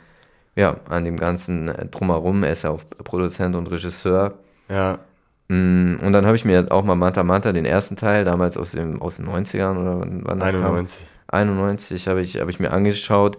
ja, 0.56 0.78
an 0.90 1.04
dem 1.04 1.18
ganzen 1.18 1.70
äh, 1.70 1.86
Drumherum. 1.86 2.44
Er 2.44 2.52
ist 2.52 2.64
ja 2.64 2.72
auch 2.72 2.82
Produzent 3.04 3.56
und 3.56 3.68
Regisseur. 3.68 4.34
Ja. 4.70 5.00
Mm, 5.48 5.96
und 6.02 6.12
dann 6.12 6.26
habe 6.26 6.36
ich 6.36 6.44
mir 6.44 6.68
auch 6.72 6.84
mal 6.84 6.96
Manta 6.96 7.24
Manta, 7.24 7.54
den 7.54 7.66
ersten 7.66 7.96
Teil, 7.96 8.26
damals 8.26 8.58
aus, 8.58 8.72
dem, 8.72 9.02
aus 9.02 9.18
den 9.18 9.28
90ern 9.28 9.78
oder 9.78 10.02
wann 10.02 10.40
das 10.40 10.56
91. 10.56 11.00
kam. 11.00 11.08
91 11.28 12.08
habe 12.08 12.22
ich, 12.22 12.38
hab 12.38 12.50
ich 12.50 12.60
mir 12.60 12.72
angeschaut. 12.72 13.38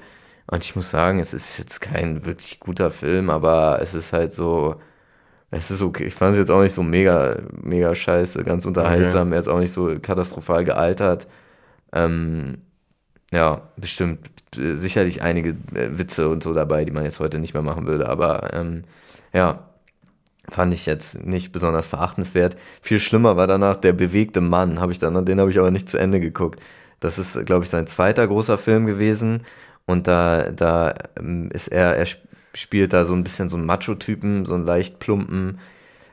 Und 0.51 0.65
ich 0.65 0.75
muss 0.75 0.89
sagen, 0.89 1.21
es 1.21 1.35
ist 1.35 1.59
jetzt 1.59 1.81
kein 1.81 2.25
wirklich 2.25 2.59
guter 2.59 2.91
Film, 2.91 3.29
aber 3.29 3.81
es 3.83 3.95
ist 3.95 4.15
halt 4.15 4.33
so, 4.33 4.77
es 5.51 5.71
ist 5.71 5.83
okay. 5.83 6.05
Ich 6.05 6.15
fand 6.15 6.33
es 6.33 6.39
jetzt 6.39 6.51
auch 6.51 6.63
nicht 6.63 6.73
so 6.73 6.83
mega, 6.83 7.37
mega 7.63 7.95
scheiße, 7.95 8.45
ganz 8.45 8.65
unterhaltsam. 8.65 9.29
Okay. 9.29 9.37
Er 9.37 9.41
ist 9.41 9.49
auch 9.49 9.59
nicht 9.59 9.73
so 9.73 9.99
katastrophal 10.01 10.65
gealtert. 10.65 11.29
Ähm, 11.93 12.59
ja, 13.33 13.63
bestimmt 13.77 14.31
äh, 14.57 14.77
sicherlich 14.77 15.23
einige 15.23 15.51
äh, 15.75 15.99
Witze 15.99 16.29
und 16.29 16.43
so 16.43 16.55
dabei, 16.55 16.85
die 16.85 16.93
man 16.93 17.05
jetzt 17.05 17.21
heute 17.21 17.39
nicht 17.39 17.55
mehr 17.55 17.63
machen 17.63 17.87
würde. 17.87 18.09
Aber 18.09 18.55
ähm, 18.55 18.85
ja, 19.33 19.69
fand 20.49 20.73
ich 20.73 20.87
jetzt 20.87 21.25
nicht 21.25 21.53
besonders 21.53 21.87
verachtenswert. 21.87 22.57
Viel 22.83 22.99
schlimmer 22.99 23.37
war 23.37 23.47
danach 23.47 23.77
der 23.77 23.93
bewegte 23.93 24.41
Mann, 24.41 24.81
habe 24.81 24.93
ich 24.93 24.99
dann, 24.99 25.25
den 25.25 25.41
habe 25.41 25.51
ich 25.51 25.59
aber 25.59 25.71
nicht 25.71 25.89
zu 25.89 25.99
Ende 25.99 26.21
geguckt. 26.21 26.61
Das 27.01 27.19
ist, 27.19 27.47
glaube 27.47 27.65
ich, 27.65 27.71
sein 27.71 27.87
zweiter 27.87 28.27
großer 28.27 28.59
Film 28.59 28.87
gewesen. 28.87 29.43
Und 29.87 30.07
da, 30.07 30.51
da 30.51 30.95
ähm, 31.19 31.49
ist 31.53 31.69
er, 31.69 31.97
er 31.97 32.07
spielt 32.55 32.93
da 32.93 33.05
so 33.05 33.15
ein 33.15 33.25
bisschen 33.25 33.49
so 33.49 33.57
einen 33.57 33.67
Macho-Typen, 33.67 34.47
so 34.47 34.55
einen 34.55 34.65
leicht 34.65 34.99
plumpen, 34.99 35.59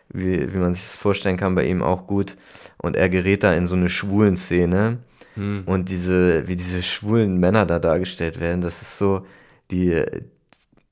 wie, 0.10 0.54
wie 0.54 0.58
man 0.58 0.74
sich 0.74 0.84
das 0.84 0.96
vorstellen 0.96 1.38
kann, 1.38 1.56
bei 1.56 1.66
ihm 1.66 1.82
auch 1.82 2.08
gut. 2.08 2.38
Und 2.78 2.96
er 2.96 3.10
gerät 3.10 3.44
da 3.44 3.54
in 3.54 3.66
so 3.66 3.76
eine 3.76 3.90
schwulen 3.90 4.38
Szene. 4.38 5.00
Hm. 5.36 5.63
Und 5.65 5.89
diese, 5.89 6.48
wie 6.48 6.56
diese 6.56 6.84
schwulen 6.84 7.39
Männer 7.39 7.65
da 7.65 7.80
dargestellt 7.80 8.39
werden, 8.39 8.62
das 8.62 8.82
ist 8.82 8.98
so, 8.98 9.26
die, 9.71 10.04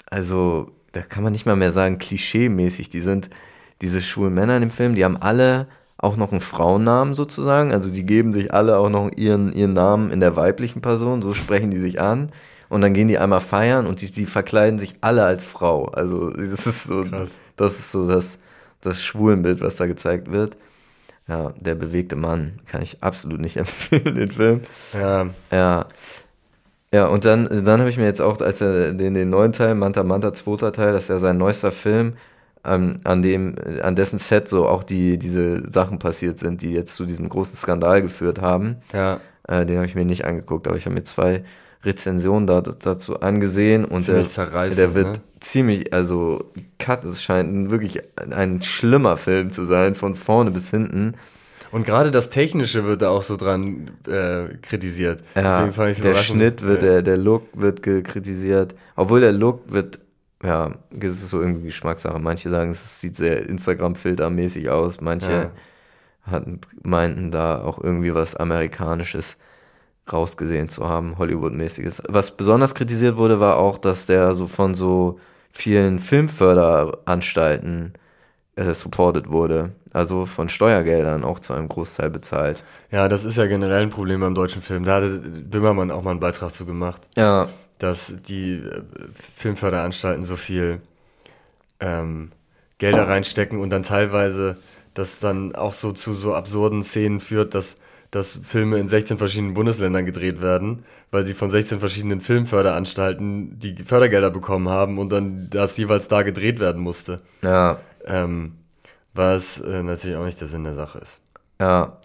also, 0.10 0.72
da 0.92 1.02
kann 1.02 1.24
man 1.24 1.34
nicht 1.34 1.46
mal 1.46 1.56
mehr 1.56 1.74
sagen, 1.74 1.98
klischee-mäßig. 1.98 2.90
Die 2.90 3.00
sind, 3.00 3.30
diese 3.82 4.02
schwulen 4.02 4.34
Männer 4.34 4.56
in 4.56 4.62
dem 4.62 4.72
Film, 4.72 4.96
die 4.96 5.04
haben 5.04 5.18
alle 5.18 5.68
auch 5.98 6.18
noch 6.18 6.32
einen 6.32 6.42
Frauennamen 6.42 7.16
sozusagen. 7.16 7.72
Also 7.72 7.90
die 7.90 8.06
geben 8.06 8.34
sich 8.34 8.54
alle 8.54 8.78
auch 8.78 8.90
noch 8.90 9.10
ihren, 9.16 9.54
ihren 9.54 9.74
Namen 9.74 10.12
in 10.12 10.20
der 10.20 10.36
weiblichen 10.36 10.82
Person, 10.82 11.22
so 11.22 11.34
sprechen 11.34 11.72
die 11.72 11.78
sich 11.78 12.02
an 12.02 12.30
und 12.70 12.82
dann 12.82 12.94
gehen 12.94 13.08
die 13.08 13.18
einmal 13.18 13.40
feiern 13.40 13.88
und 13.88 14.02
die, 14.02 14.12
die 14.12 14.26
verkleiden 14.26 14.80
sich 14.80 14.96
alle 15.02 15.24
als 15.24 15.46
Frau. 15.46 15.86
Also 15.86 16.30
das 16.36 16.68
ist 16.68 16.84
so, 16.84 17.06
Krass. 17.06 17.40
das 17.56 17.80
ist 17.80 17.92
so 17.92 18.08
das, 18.08 18.40
das 18.82 19.02
Schwulenbild, 19.02 19.62
was 19.62 19.78
da 19.78 19.86
gezeigt 19.86 20.32
wird. 20.32 20.58
Ja, 21.28 21.54
der 21.58 21.76
bewegte 21.76 22.16
Mann 22.16 22.60
kann 22.66 22.82
ich 22.82 23.02
absolut 23.02 23.40
nicht 23.40 23.58
empfehlen, 23.64 24.16
den 24.16 24.32
Film. 24.32 24.62
Ja. 24.94 25.28
Ja. 25.52 25.86
Ja, 26.94 27.08
und 27.08 27.26
dann, 27.26 27.66
dann 27.66 27.80
habe 27.80 27.90
ich 27.90 27.98
mir 27.98 28.06
jetzt 28.06 28.22
auch, 28.22 28.40
als 28.40 28.62
er 28.62 28.94
den, 28.94 29.16
den 29.16 29.30
neuen 29.30 29.52
Teil, 29.52 29.74
Manta 29.74 30.04
Manta, 30.04 30.32
zweiter 30.32 30.72
Teil, 30.72 30.92
das 30.94 31.04
ist 31.04 31.08
ja 31.10 31.18
sein 31.18 31.38
neuester 31.38 31.72
Film, 31.72 32.14
ähm, 32.64 32.98
an 33.04 33.24
dem, 33.24 33.56
an 33.82 33.96
dessen 33.96 34.20
Set 34.20 34.48
so 34.48 34.68
auch 34.68 34.84
die, 34.84 35.18
diese 35.18 35.70
Sachen 35.72 35.98
passiert 35.98 36.38
sind, 36.38 36.62
die 36.62 36.72
jetzt 36.72 36.96
zu 36.96 37.06
diesem 37.06 37.30
großen 37.30 37.56
Skandal 37.58 38.04
geführt 38.04 38.42
haben. 38.42 38.78
Ja. 38.94 39.20
Äh, 39.48 39.66
den 39.66 39.78
habe 39.78 39.88
ich 39.88 39.96
mir 39.96 40.06
nicht 40.06 40.26
angeguckt, 40.26 40.68
aber 40.68 40.78
ich 40.78 40.86
habe 40.86 40.94
mir 40.94 41.04
zwei 41.04 41.44
Rezension 41.86 42.48
da, 42.48 42.62
dazu 42.62 43.20
angesehen 43.20 43.86
und 43.86 44.08
der, 44.08 44.24
der 44.24 44.96
wird 44.96 45.08
ne? 45.08 45.14
ziemlich, 45.40 45.94
also 45.94 46.52
Cut, 46.80 47.04
es 47.04 47.22
scheint 47.22 47.70
wirklich 47.72 48.00
ein 48.32 48.62
schlimmer 48.62 49.18
Film 49.18 49.52
zu 49.52 49.66
sein, 49.66 49.96
von 49.96 50.16
vorne 50.16 50.52
bis 50.52 50.70
hinten. 50.72 51.14
Und 51.72 51.86
gerade 51.86 52.12
das 52.12 52.30
Technische 52.30 52.86
wird 52.86 53.02
da 53.02 53.10
auch 53.10 53.24
so 53.24 53.36
dran 53.36 53.90
äh, 54.08 54.58
kritisiert. 54.62 55.24
Ja, 55.36 55.66
der 55.66 56.16
Schnitt 56.16 56.62
wird, 56.62 56.84
der, 56.84 57.02
der 57.02 57.18
Look 57.18 57.48
wird 57.54 57.82
kritisiert. 57.82 58.76
Obwohl 58.96 59.22
der 59.22 59.32
Look 59.32 59.72
wird, 59.72 60.00
ja, 60.44 60.72
es 61.00 61.24
ist 61.24 61.32
so 61.32 61.42
irgendwie 61.42 61.66
Geschmackssache. 61.66 62.20
Manche 62.20 62.50
sagen, 62.52 62.70
es 62.70 63.02
sieht 63.02 63.16
sehr 63.16 63.50
Instagram-Filter-mäßig 63.50 64.70
aus. 64.70 65.02
Manche 65.02 65.32
ja. 65.32 65.52
hatten, 66.22 66.62
meinten 66.84 67.32
da 67.32 67.64
auch 67.64 67.84
irgendwie 67.84 68.14
was 68.14 68.36
Amerikanisches 68.36 69.38
rausgesehen 70.12 70.70
zu 70.70 70.88
haben, 70.88 71.18
Hollywood-mäßiges. 71.18 72.04
Was 72.10 72.36
besonders 72.36 72.76
kritisiert 72.76 73.18
wurde, 73.18 73.40
war 73.40 73.58
auch, 73.58 73.78
dass 73.78 74.06
der 74.06 74.36
so 74.36 74.48
von 74.48 74.76
so 74.76 75.20
vielen 75.52 76.00
Filmförderanstalten 76.00 77.94
äh, 78.56 78.74
supported 78.74 79.32
wurde. 79.32 79.72
Also 79.94 80.26
von 80.26 80.50
Steuergeldern 80.50 81.24
auch 81.24 81.40
zu 81.40 81.54
einem 81.54 81.68
Großteil 81.68 82.10
bezahlt. 82.10 82.64
Ja, 82.92 83.08
das 83.08 83.24
ist 83.26 83.38
ja 83.38 83.46
generell 83.46 83.84
ein 83.84 83.92
Problem 83.92 84.22
beim 84.22 84.34
deutschen 84.34 84.62
Film. 84.62 84.84
Da 84.84 84.96
hatte 84.96 85.20
Böhmermann 85.20 85.92
auch 85.92 86.02
mal 86.02 86.12
einen 86.12 86.20
Beitrag 86.20 86.52
zu 86.52 86.66
gemacht. 86.66 87.02
Ja. 87.16 87.48
Dass 87.78 88.18
die 88.22 88.56
äh, 88.56 88.82
Filmförderanstalten 89.14 90.24
so 90.24 90.36
viel 90.36 90.80
ähm, 91.80 92.32
Gelder 92.80 93.08
reinstecken 93.08 93.60
und 93.60 93.70
dann 93.70 93.84
teilweise 93.84 94.58
das 94.94 95.20
dann 95.20 95.56
auch 95.56 95.74
so 95.74 95.92
zu 95.92 96.14
so 96.14 96.34
absurden 96.34 96.84
Szenen 96.84 97.20
führt, 97.20 97.54
dass 97.54 97.78
dass 98.14 98.40
Filme 98.44 98.78
in 98.78 98.88
16 98.88 99.18
verschiedenen 99.18 99.56
Bundesländern 99.56 100.06
gedreht 100.06 100.40
werden, 100.40 100.86
weil 101.10 101.24
sie 101.24 101.34
von 101.34 101.50
16 101.50 101.80
verschiedenen 101.80 102.22
Filmförderanstalten 102.22 103.58
die 103.58 103.76
Fördergelder 103.84 104.30
bekommen 104.30 104.70
haben 104.70 105.00
und 105.00 105.12
dann 105.12 105.50
das 105.50 105.76
jeweils 105.78 106.10
da 106.10 106.22
gedreht 106.22 106.60
werden 106.60 106.80
musste. 106.80 107.22
Ja. 107.42 107.80
Ähm, 108.06 108.54
was 109.16 109.62
äh, 109.62 109.82
natürlich 109.82 110.16
auch 110.16 110.26
nicht 110.26 110.40
der 110.40 110.48
Sinn 110.48 110.64
der 110.64 110.74
Sache 110.74 111.00
ist. 111.00 111.22
Ja. 111.60 111.98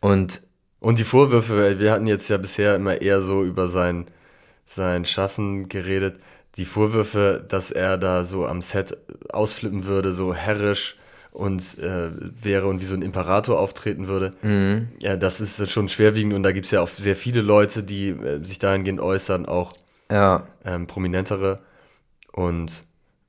Und. 0.00 0.42
Und 0.80 0.98
die 0.98 1.04
Vorwürfe, 1.04 1.78
wir 1.78 1.90
hatten 1.90 2.06
jetzt 2.06 2.28
ja 2.28 2.36
bisher 2.36 2.76
immer 2.76 3.00
eher 3.00 3.20
so 3.20 3.42
über 3.42 3.66
sein, 3.66 4.06
sein 4.64 5.04
Schaffen 5.04 5.68
geredet. 5.68 6.20
Die 6.56 6.64
Vorwürfe, 6.64 7.44
dass 7.48 7.70
er 7.70 7.98
da 7.98 8.24
so 8.24 8.46
am 8.46 8.62
Set 8.62 8.96
ausflippen 9.30 9.86
würde, 9.86 10.12
so 10.12 10.34
herrisch 10.34 10.96
und 11.36 11.78
äh, 11.78 12.10
wäre 12.42 12.66
und 12.66 12.80
wie 12.80 12.86
so 12.86 12.96
ein 12.96 13.02
Imperator 13.02 13.60
auftreten 13.60 14.08
würde. 14.08 14.32
Mhm. 14.40 14.88
Ja, 15.02 15.16
das 15.16 15.42
ist 15.42 15.70
schon 15.70 15.86
schwerwiegend 15.88 16.32
und 16.32 16.42
da 16.42 16.52
gibt 16.52 16.64
es 16.64 16.70
ja 16.70 16.80
auch 16.80 16.88
sehr 16.88 17.14
viele 17.14 17.42
Leute, 17.42 17.82
die 17.82 18.08
äh, 18.08 18.42
sich 18.42 18.58
dahingehend 18.58 19.00
äußern, 19.00 19.44
auch 19.44 19.74
ja. 20.10 20.46
ähm, 20.64 20.86
prominentere. 20.86 21.58
Und 22.32 22.84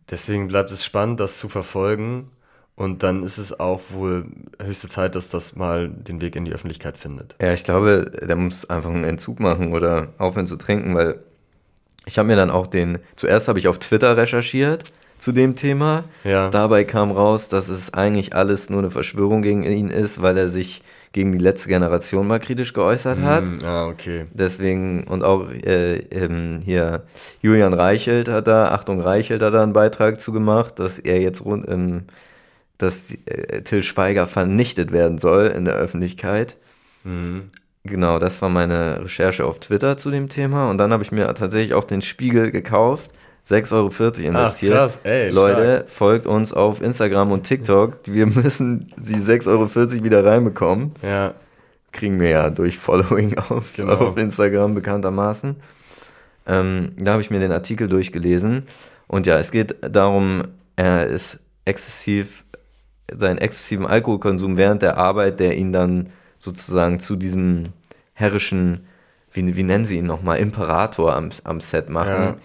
deswegen 0.09 0.47
bleibt 0.47 0.71
es 0.71 0.85
spannend, 0.85 1.19
das 1.19 1.39
zu 1.39 1.49
verfolgen. 1.49 2.27
Und 2.75 3.03
dann 3.03 3.23
ist 3.23 3.39
es 3.39 3.59
auch 3.59 3.81
wohl 3.89 4.25
höchste 4.61 4.87
Zeit, 4.87 5.15
dass 5.15 5.27
das 5.27 5.57
mal 5.57 5.89
den 5.89 6.21
Weg 6.21 6.37
in 6.37 6.45
die 6.45 6.53
Öffentlichkeit 6.53 6.97
findet. 6.97 7.35
Ja, 7.41 7.53
ich 7.53 7.63
glaube, 7.63 8.09
der 8.21 8.35
muss 8.37 8.69
einfach 8.69 8.91
einen 8.91 9.03
Entzug 9.03 9.41
machen 9.41 9.73
oder 9.73 10.13
aufhören 10.17 10.47
zu 10.47 10.55
trinken, 10.55 10.95
weil 10.95 11.19
ich 12.05 12.17
habe 12.17 12.27
mir 12.27 12.37
dann 12.37 12.51
auch 12.51 12.67
den, 12.67 12.99
zuerst 13.17 13.49
habe 13.49 13.59
ich 13.59 13.67
auf 13.67 13.79
Twitter 13.79 14.15
recherchiert 14.15 14.85
zu 15.17 15.31
dem 15.31 15.55
Thema. 15.55 16.03
Ja. 16.23 16.49
Dabei 16.49 16.83
kam 16.83 17.11
raus, 17.11 17.49
dass 17.49 17.69
es 17.69 17.93
eigentlich 17.93 18.35
alles 18.35 18.69
nur 18.69 18.79
eine 18.79 18.91
Verschwörung 18.91 19.41
gegen 19.41 19.63
ihn 19.63 19.89
ist, 19.89 20.21
weil 20.21 20.37
er 20.37 20.49
sich 20.49 20.81
gegen 21.13 21.31
die 21.31 21.39
letzte 21.39 21.69
Generation 21.69 22.27
mal 22.27 22.39
kritisch 22.39 22.73
geäußert 22.73 23.19
hat. 23.21 23.47
Mm, 23.47 23.65
ah, 23.65 23.87
okay. 23.87 24.25
Deswegen, 24.33 25.05
und 25.05 25.23
auch 25.23 25.49
äh, 25.49 25.97
ähm, 26.11 26.59
hier 26.63 27.03
Julian 27.41 27.73
Reichelt 27.73 28.29
hat 28.29 28.47
da, 28.47 28.69
Achtung 28.69 28.99
Reichelt 28.99 29.41
hat 29.41 29.53
da 29.53 29.63
einen 29.63 29.73
Beitrag 29.73 30.19
zu 30.19 30.31
gemacht, 30.31 30.77
dass 30.79 30.99
er 30.99 31.19
jetzt 31.21 31.43
rund, 31.43 31.67
ähm, 31.67 32.03
dass 32.77 33.13
äh, 33.25 33.61
Till 33.63 33.81
Schweiger 33.81 34.27
vernichtet 34.27 34.91
werden 34.91 35.17
soll 35.17 35.47
in 35.47 35.65
der 35.65 35.75
Öffentlichkeit. 35.75 36.57
Mhm. 37.03 37.49
Genau, 37.83 38.19
das 38.19 38.41
war 38.41 38.49
meine 38.49 39.05
Recherche 39.05 39.45
auf 39.45 39.59
Twitter 39.59 39.97
zu 39.97 40.11
dem 40.11 40.29
Thema. 40.29 40.69
Und 40.69 40.77
dann 40.77 40.91
habe 40.91 41.03
ich 41.03 41.11
mir 41.11 41.33
tatsächlich 41.33 41.73
auch 41.73 41.85
den 41.85 42.01
Spiegel 42.01 42.51
gekauft 42.51 43.11
6,40 43.49 43.73
Euro 43.73 44.27
investiert. 44.27 44.73
Ach, 44.73 44.79
krass, 44.79 44.99
ey, 45.03 45.29
Leute, 45.29 45.75
stark. 45.75 45.89
folgt 45.89 46.27
uns 46.27 46.51
auf 46.51 46.81
Instagram 46.81 47.31
und 47.31 47.43
TikTok. 47.43 47.99
Wir 48.05 48.25
müssen 48.27 48.87
die 48.97 49.15
6,40 49.15 49.47
Euro 49.47 50.03
wieder 50.03 50.25
reinbekommen. 50.25 50.91
Ja. 51.01 51.33
Kriegen 51.93 52.19
wir 52.19 52.29
ja 52.29 52.49
durch 52.49 52.77
Following 52.77 53.37
auf, 53.49 53.73
genau. 53.75 53.93
auf 53.93 54.17
Instagram 54.17 54.75
bekanntermaßen. 54.75 55.55
Ähm, 56.45 56.91
da 56.97 57.13
habe 57.13 57.21
ich 57.21 57.29
mir 57.29 57.39
den 57.39 57.53
Artikel 57.53 57.87
durchgelesen. 57.87 58.65
Und 59.07 59.27
ja, 59.27 59.39
es 59.39 59.51
geht 59.51 59.77
darum, 59.81 60.43
er 60.75 61.07
ist 61.07 61.39
exzessiv, 61.63 62.43
seinen 63.09 63.37
exzessiven 63.37 63.87
Alkoholkonsum 63.87 64.57
während 64.57 64.81
der 64.81 64.97
Arbeit, 64.97 65.39
der 65.39 65.55
ihn 65.55 65.71
dann 65.71 66.09
sozusagen 66.37 66.99
zu 66.99 67.15
diesem 67.15 67.69
herrischen, 68.11 68.87
wie, 69.31 69.55
wie 69.55 69.63
nennen 69.63 69.85
sie 69.85 69.99
ihn 69.99 70.05
nochmal, 70.05 70.39
Imperator 70.39 71.15
am, 71.15 71.29
am 71.45 71.61
Set 71.61 71.89
machen. 71.89 72.11
Ja 72.11 72.35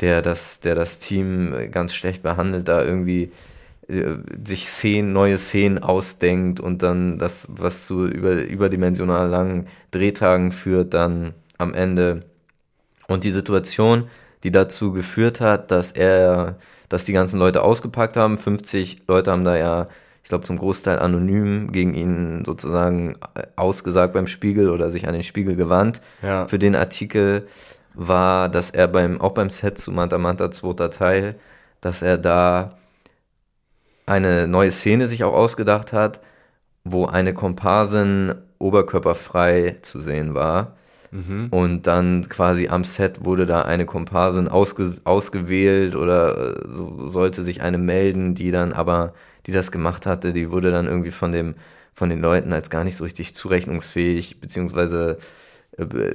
der 0.00 0.22
das, 0.22 0.60
der 0.60 0.74
das 0.74 0.98
Team 0.98 1.54
ganz 1.70 1.94
schlecht 1.94 2.22
behandelt, 2.22 2.68
da 2.68 2.84
irgendwie 2.84 3.32
äh, 3.88 4.16
sich 4.44 4.68
Szenen, 4.68 5.12
neue 5.12 5.38
Szenen 5.38 5.78
ausdenkt 5.78 6.60
und 6.60 6.82
dann 6.82 7.18
das, 7.18 7.48
was 7.50 7.86
zu 7.86 8.06
über, 8.06 8.34
überdimensional 8.34 9.28
langen 9.28 9.66
Drehtagen 9.90 10.52
führt, 10.52 10.94
dann 10.94 11.34
am 11.56 11.74
Ende. 11.74 12.24
Und 13.08 13.24
die 13.24 13.30
Situation, 13.30 14.08
die 14.44 14.52
dazu 14.52 14.92
geführt 14.92 15.40
hat, 15.40 15.70
dass 15.70 15.92
er, 15.92 16.58
dass 16.90 17.04
die 17.04 17.14
ganzen 17.14 17.38
Leute 17.38 17.62
ausgepackt 17.62 18.16
haben, 18.16 18.38
50 18.38 19.08
Leute 19.08 19.32
haben 19.32 19.44
da 19.44 19.56
ja, 19.56 19.88
ich 20.22 20.28
glaube 20.28 20.44
zum 20.44 20.58
Großteil 20.58 20.98
anonym 20.98 21.72
gegen 21.72 21.94
ihn 21.94 22.44
sozusagen 22.44 23.16
ausgesagt 23.56 24.12
beim 24.12 24.26
Spiegel 24.26 24.68
oder 24.68 24.90
sich 24.90 25.08
an 25.08 25.14
den 25.14 25.22
Spiegel 25.22 25.56
gewandt. 25.56 26.02
Ja. 26.22 26.46
Für 26.46 26.58
den 26.58 26.76
Artikel 26.76 27.46
war, 27.98 28.48
dass 28.48 28.70
er 28.70 28.88
beim, 28.88 29.20
auch 29.20 29.32
beim 29.32 29.50
Set 29.50 29.76
zu 29.76 29.90
Manta 29.90 30.18
Manta 30.18 30.50
zweiter 30.50 30.88
Teil, 30.88 31.36
dass 31.80 32.00
er 32.00 32.16
da 32.16 32.78
eine 34.06 34.46
neue 34.46 34.70
Szene 34.70 35.08
sich 35.08 35.24
auch 35.24 35.34
ausgedacht 35.34 35.92
hat, 35.92 36.20
wo 36.84 37.06
eine 37.06 37.34
Komparsin 37.34 38.34
oberkörperfrei 38.58 39.78
zu 39.82 40.00
sehen 40.00 40.34
war. 40.34 40.76
Mhm. 41.10 41.48
Und 41.50 41.86
dann 41.86 42.28
quasi 42.28 42.68
am 42.68 42.84
Set 42.84 43.24
wurde 43.24 43.46
da 43.46 43.62
eine 43.62 43.84
Komparsin 43.84 44.46
ausge, 44.48 44.94
ausgewählt 45.04 45.96
oder 45.96 46.56
äh, 46.56 46.68
so, 46.68 47.08
sollte 47.08 47.42
sich 47.42 47.62
eine 47.62 47.78
melden, 47.78 48.34
die 48.34 48.50
dann 48.50 48.72
aber, 48.72 49.14
die 49.46 49.52
das 49.52 49.72
gemacht 49.72 50.06
hatte, 50.06 50.32
die 50.32 50.50
wurde 50.50 50.70
dann 50.70 50.86
irgendwie 50.86 51.10
von 51.10 51.32
dem, 51.32 51.54
von 51.94 52.10
den 52.10 52.20
Leuten 52.20 52.52
als 52.52 52.70
gar 52.70 52.84
nicht 52.84 52.96
so 52.96 53.04
richtig 53.04 53.34
zurechnungsfähig, 53.34 54.40
beziehungsweise 54.40 55.18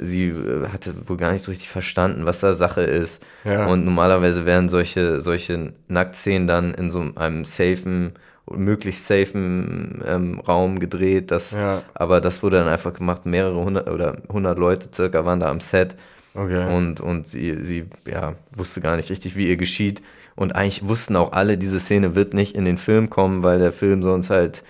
sie 0.01 0.30
äh, 0.30 0.68
hatte 0.68 0.93
wohl 1.07 1.18
gar 1.18 1.32
nicht 1.32 1.43
so 1.43 1.51
richtig 1.51 1.70
verstanden, 1.70 2.26
was 2.26 2.41
da 2.41 2.53
Sache 2.53 2.82
ist. 2.82 3.24
Ja. 3.45 3.68
Und 3.68 3.86
normalerweise 3.86 4.45
werden 4.45 4.70
solche, 4.70 5.22
solche 5.22 5.74
Nacktszenen 5.88 6.47
dann 6.47 6.74
in 6.74 6.91
so 6.91 7.05
einem 7.16 7.45
safen, 7.45 8.14
möglichst 8.51 9.07
safen 9.07 10.03
ähm, 10.05 10.39
Raum 10.39 10.80
gedreht. 10.80 11.32
Das, 11.32 11.51
Ja. 11.51 11.82
Aber 11.93 12.20
das 12.20 12.43
wurde 12.43 12.57
dann 12.57 12.68
einfach 12.68 12.93
gemacht. 12.93 13.26
Mehrere 13.26 13.64
hundert 13.64 13.89
oder 13.89 14.18
hundert 14.32 14.59
Leute 14.59 14.89
circa 14.93 15.26
waren 15.26 15.39
da 15.39 15.49
am 15.49 15.61
Set. 15.61 15.95
Okay. 16.36 16.76
Und, 16.76 16.99
und 16.99 17.28
sie, 17.28 17.64
sie 17.64 17.86
ja, 18.09 18.36
wusste 18.55 18.82
gar 18.82 18.97
nicht 18.97 19.09
richtig, 19.09 19.36
wie 19.36 19.47
ihr 19.47 19.57
geschieht. 19.57 20.01
Und 20.36 20.55
eigentlich 20.55 20.88
wussten 20.88 21.16
auch 21.16 21.32
alle, 21.32 21.57
diese 21.57 21.80
Szene 21.80 22.16
wird 22.16 22.34
nicht 22.34 22.55
in 22.55 22.66
den 22.66 22.78
Film 22.78 23.09
kommen, 23.09 23.43
weil 23.43 23.59
der 23.59 23.72
Film 23.72 24.01
sonst 24.01 24.30
halt 24.30 24.59
äh, 24.59 24.64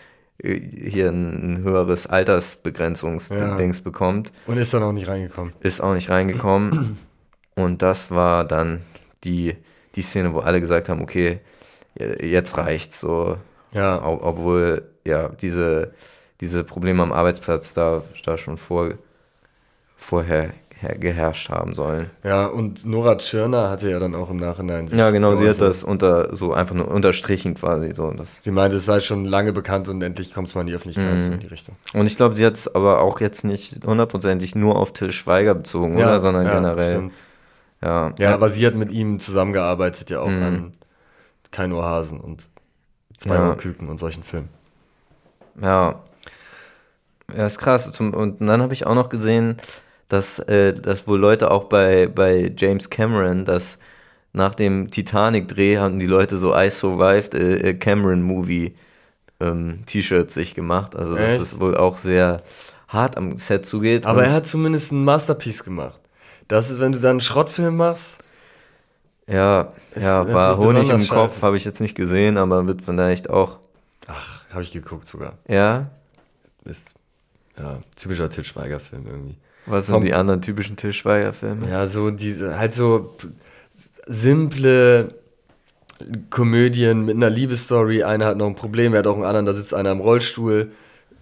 hier 0.44 1.10
ein, 1.10 1.60
höheres 1.64 2.06
Altersbegrenzungsdings 2.08 3.78
Ja. 3.78 3.84
bekommt. 3.84 4.32
Und 4.46 4.58
ist 4.58 4.74
dann 4.74 4.84
auch 4.84 4.92
nicht 4.92 5.08
reingekommen. 5.08 5.54
Ist 5.62 5.82
auch 5.82 5.94
nicht 5.94 6.10
reingekommen. 6.10 6.98
Und 7.56 7.82
das 7.82 8.12
war 8.12 8.46
dann 8.46 8.82
die, 9.24 9.56
die 9.96 10.02
Szene, 10.02 10.34
wo 10.34 10.40
alle 10.40 10.60
gesagt 10.60 10.90
haben, 10.90 11.02
okay, 11.02 11.40
jetzt 12.20 12.58
reicht's 12.58 13.00
so. 13.00 13.38
Ja. 13.74 14.04
Ob- 14.04 14.24
Obwohl, 14.24 14.84
ja, 15.06 15.30
diese, 15.30 15.94
diese 16.42 16.64
Probleme 16.64 17.04
am 17.04 17.12
Arbeitsplatz 17.14 17.74
da, 17.74 18.04
da 18.26 18.38
schon 18.38 18.58
vor, 18.58 18.94
vorher 19.96 20.42
her- 20.42 20.54
geherrscht 20.90 21.50
haben 21.50 21.74
sollen. 21.76 22.10
Ja, 22.24 22.46
und 22.48 22.86
Nora 22.86 23.16
Tschirner 23.18 23.70
hatte 23.70 23.90
ja 23.90 24.00
dann 24.00 24.14
auch 24.16 24.30
im 24.30 24.38
Nachhinein 24.38 24.88
Ja, 24.88 25.12
genau, 25.12 25.36
sie 25.36 25.48
hat 25.50 25.60
das 25.62 25.84
unter, 25.84 26.36
so 26.36 26.54
einfach 26.54 26.76
nur 26.76 26.88
unterstrichen 26.90 27.56
quasi, 27.56 27.92
so. 27.94 28.12
Das. 28.12 28.40
Sie 28.42 28.52
meinte, 28.52 28.78
es 28.78 28.86
sei 28.86 29.00
schon 29.00 29.26
lange 29.26 29.54
bekannt 29.54 29.88
und 29.90 30.02
endlich 30.04 30.34
kommt 30.34 30.48
es 30.50 30.56
mal 30.56 30.62
in 30.62 30.68
die 30.68 30.74
Öffentlichkeit, 30.74 31.16
Mhm. 31.16 31.22
so 31.22 31.32
in 31.32 31.40
die 31.40 31.48
Richtung. 31.48 31.76
Und 31.94 32.06
ich 32.06 32.16
glaube, 32.16 32.36
sie 32.36 32.46
hat 32.46 32.56
es 32.56 32.74
aber 32.74 33.02
auch 33.02 33.20
jetzt 33.22 33.44
nicht 33.44 33.86
hundertprozentig 33.86 34.56
nur 34.56 34.78
auf 34.78 34.92
Till 34.94 35.12
Schweiger 35.12 35.56
bezogen, 35.56 35.96
oder? 35.96 36.20
Sondern 36.20 36.46
ja, 36.46 36.56
generell. 36.56 36.92
Stimmt. 36.92 37.14
Ja. 37.82 38.12
Ja, 38.20 38.34
aber 38.34 38.50
sie 38.50 38.66
hat 38.66 38.76
mit 38.76 38.92
ihm 38.92 39.20
zusammengearbeitet, 39.20 40.10
ja 40.10 40.22
auch 40.22 40.30
Mhm. 40.30 40.44
an 40.44 40.74
Kein 41.52 41.72
Ohrhasen 41.74 42.20
und 42.20 42.48
Zwei 43.18 43.36
Ja. 43.36 43.50
Ohrküken 43.50 43.88
und 43.90 44.00
solchen 44.00 44.24
Filmen. 44.24 44.50
Ja. 45.62 46.02
Ja, 47.36 47.46
ist 47.46 47.60
krass. 47.60 47.88
Und 48.00 48.42
dann 48.42 48.62
habe 48.62 48.74
ich 48.74 48.86
auch 48.86 48.96
noch 48.96 49.08
gesehen, 49.10 49.58
dass, 50.08 50.40
äh, 50.40 50.74
dass 50.74 51.08
wohl 51.08 51.20
Leute 51.20 51.52
auch 51.52 51.66
bei, 51.66 52.08
bei 52.08 52.52
James 52.56 52.90
Cameron, 52.90 53.46
dass 53.46 53.78
nach 54.34 54.56
dem 54.56 54.90
Titanic-Dreh 54.90 55.78
haben 55.78 56.00
die 56.00 56.08
Leute 56.08 56.38
so 56.38 56.56
I 56.56 56.70
Survived 56.70 57.36
a 57.36 57.74
Cameron-Movie 57.74 58.76
ähm, 59.40 59.86
T-Shirts 59.86 60.34
sich 60.34 60.56
gemacht. 60.56 60.96
Also 60.96 61.16
dass 61.16 61.34
Echt? 61.34 61.42
es 61.42 61.60
wohl 61.60 61.78
auch 61.78 61.98
sehr 61.98 62.42
hart 62.88 63.18
am 63.18 63.38
Set 63.38 63.66
zugeht. 63.66 64.06
Aber 64.06 64.24
er 64.24 64.34
hat 64.34 64.46
zumindest 64.46 64.92
ein 64.92 65.04
Masterpiece 65.04 65.64
gemacht. 65.64 66.00
Das 66.48 66.70
ist, 66.70 66.80
wenn 66.80 66.92
du 66.92 67.00
dann 67.00 67.12
einen 67.12 67.22
Schrottfilm 67.22 67.78
machst, 67.78 68.20
ja, 69.28 69.74
Ist 69.96 70.04
ja, 70.04 70.32
war 70.34 70.58
Honig 70.58 70.90
im 70.90 71.08
Kopf, 71.08 71.42
habe 71.42 71.56
ich 71.56 71.64
jetzt 71.64 71.80
nicht 71.80 71.96
gesehen, 71.96 72.38
aber 72.38 72.68
wird 72.68 72.82
vielleicht 72.82 73.30
auch. 73.30 73.60
ach, 74.08 74.42
habe 74.50 74.64
ich 74.64 74.72
geguckt 74.72 75.08
sogar. 75.08 75.38
Ja, 75.48 75.84
Ist, 76.66 76.96
ja, 77.58 77.80
typischer 77.96 78.30
Til 78.30 78.44
Schweiger-Film 78.44 79.06
irgendwie. 79.08 79.38
Was 79.66 79.88
sind 79.88 80.04
die 80.04 80.14
anderen 80.14 80.42
typischen 80.42 80.76
Til 80.76 80.94
Schweiger-Filme? 80.94 81.70
Ja, 81.70 81.86
so 81.86 82.12
diese, 82.12 82.58
halt 82.58 82.74
so 82.74 83.16
simple 84.08 85.16
Komödien 86.30 87.06
mit 87.06 87.16
einer 87.16 87.30
Liebesstory. 87.30 88.04
Einer 88.04 88.26
hat 88.26 88.38
noch 88.38 88.48
ein 88.48 88.56
Problem, 88.56 88.94
er 88.94 89.00
hat 89.00 89.08
auch 89.08 89.16
einen 89.16 89.26
anderen, 89.26 89.46
da 89.46 89.54
sitzt 89.54 89.74
einer 89.74 89.92
im 89.92 90.00
Rollstuhl. 90.00 90.72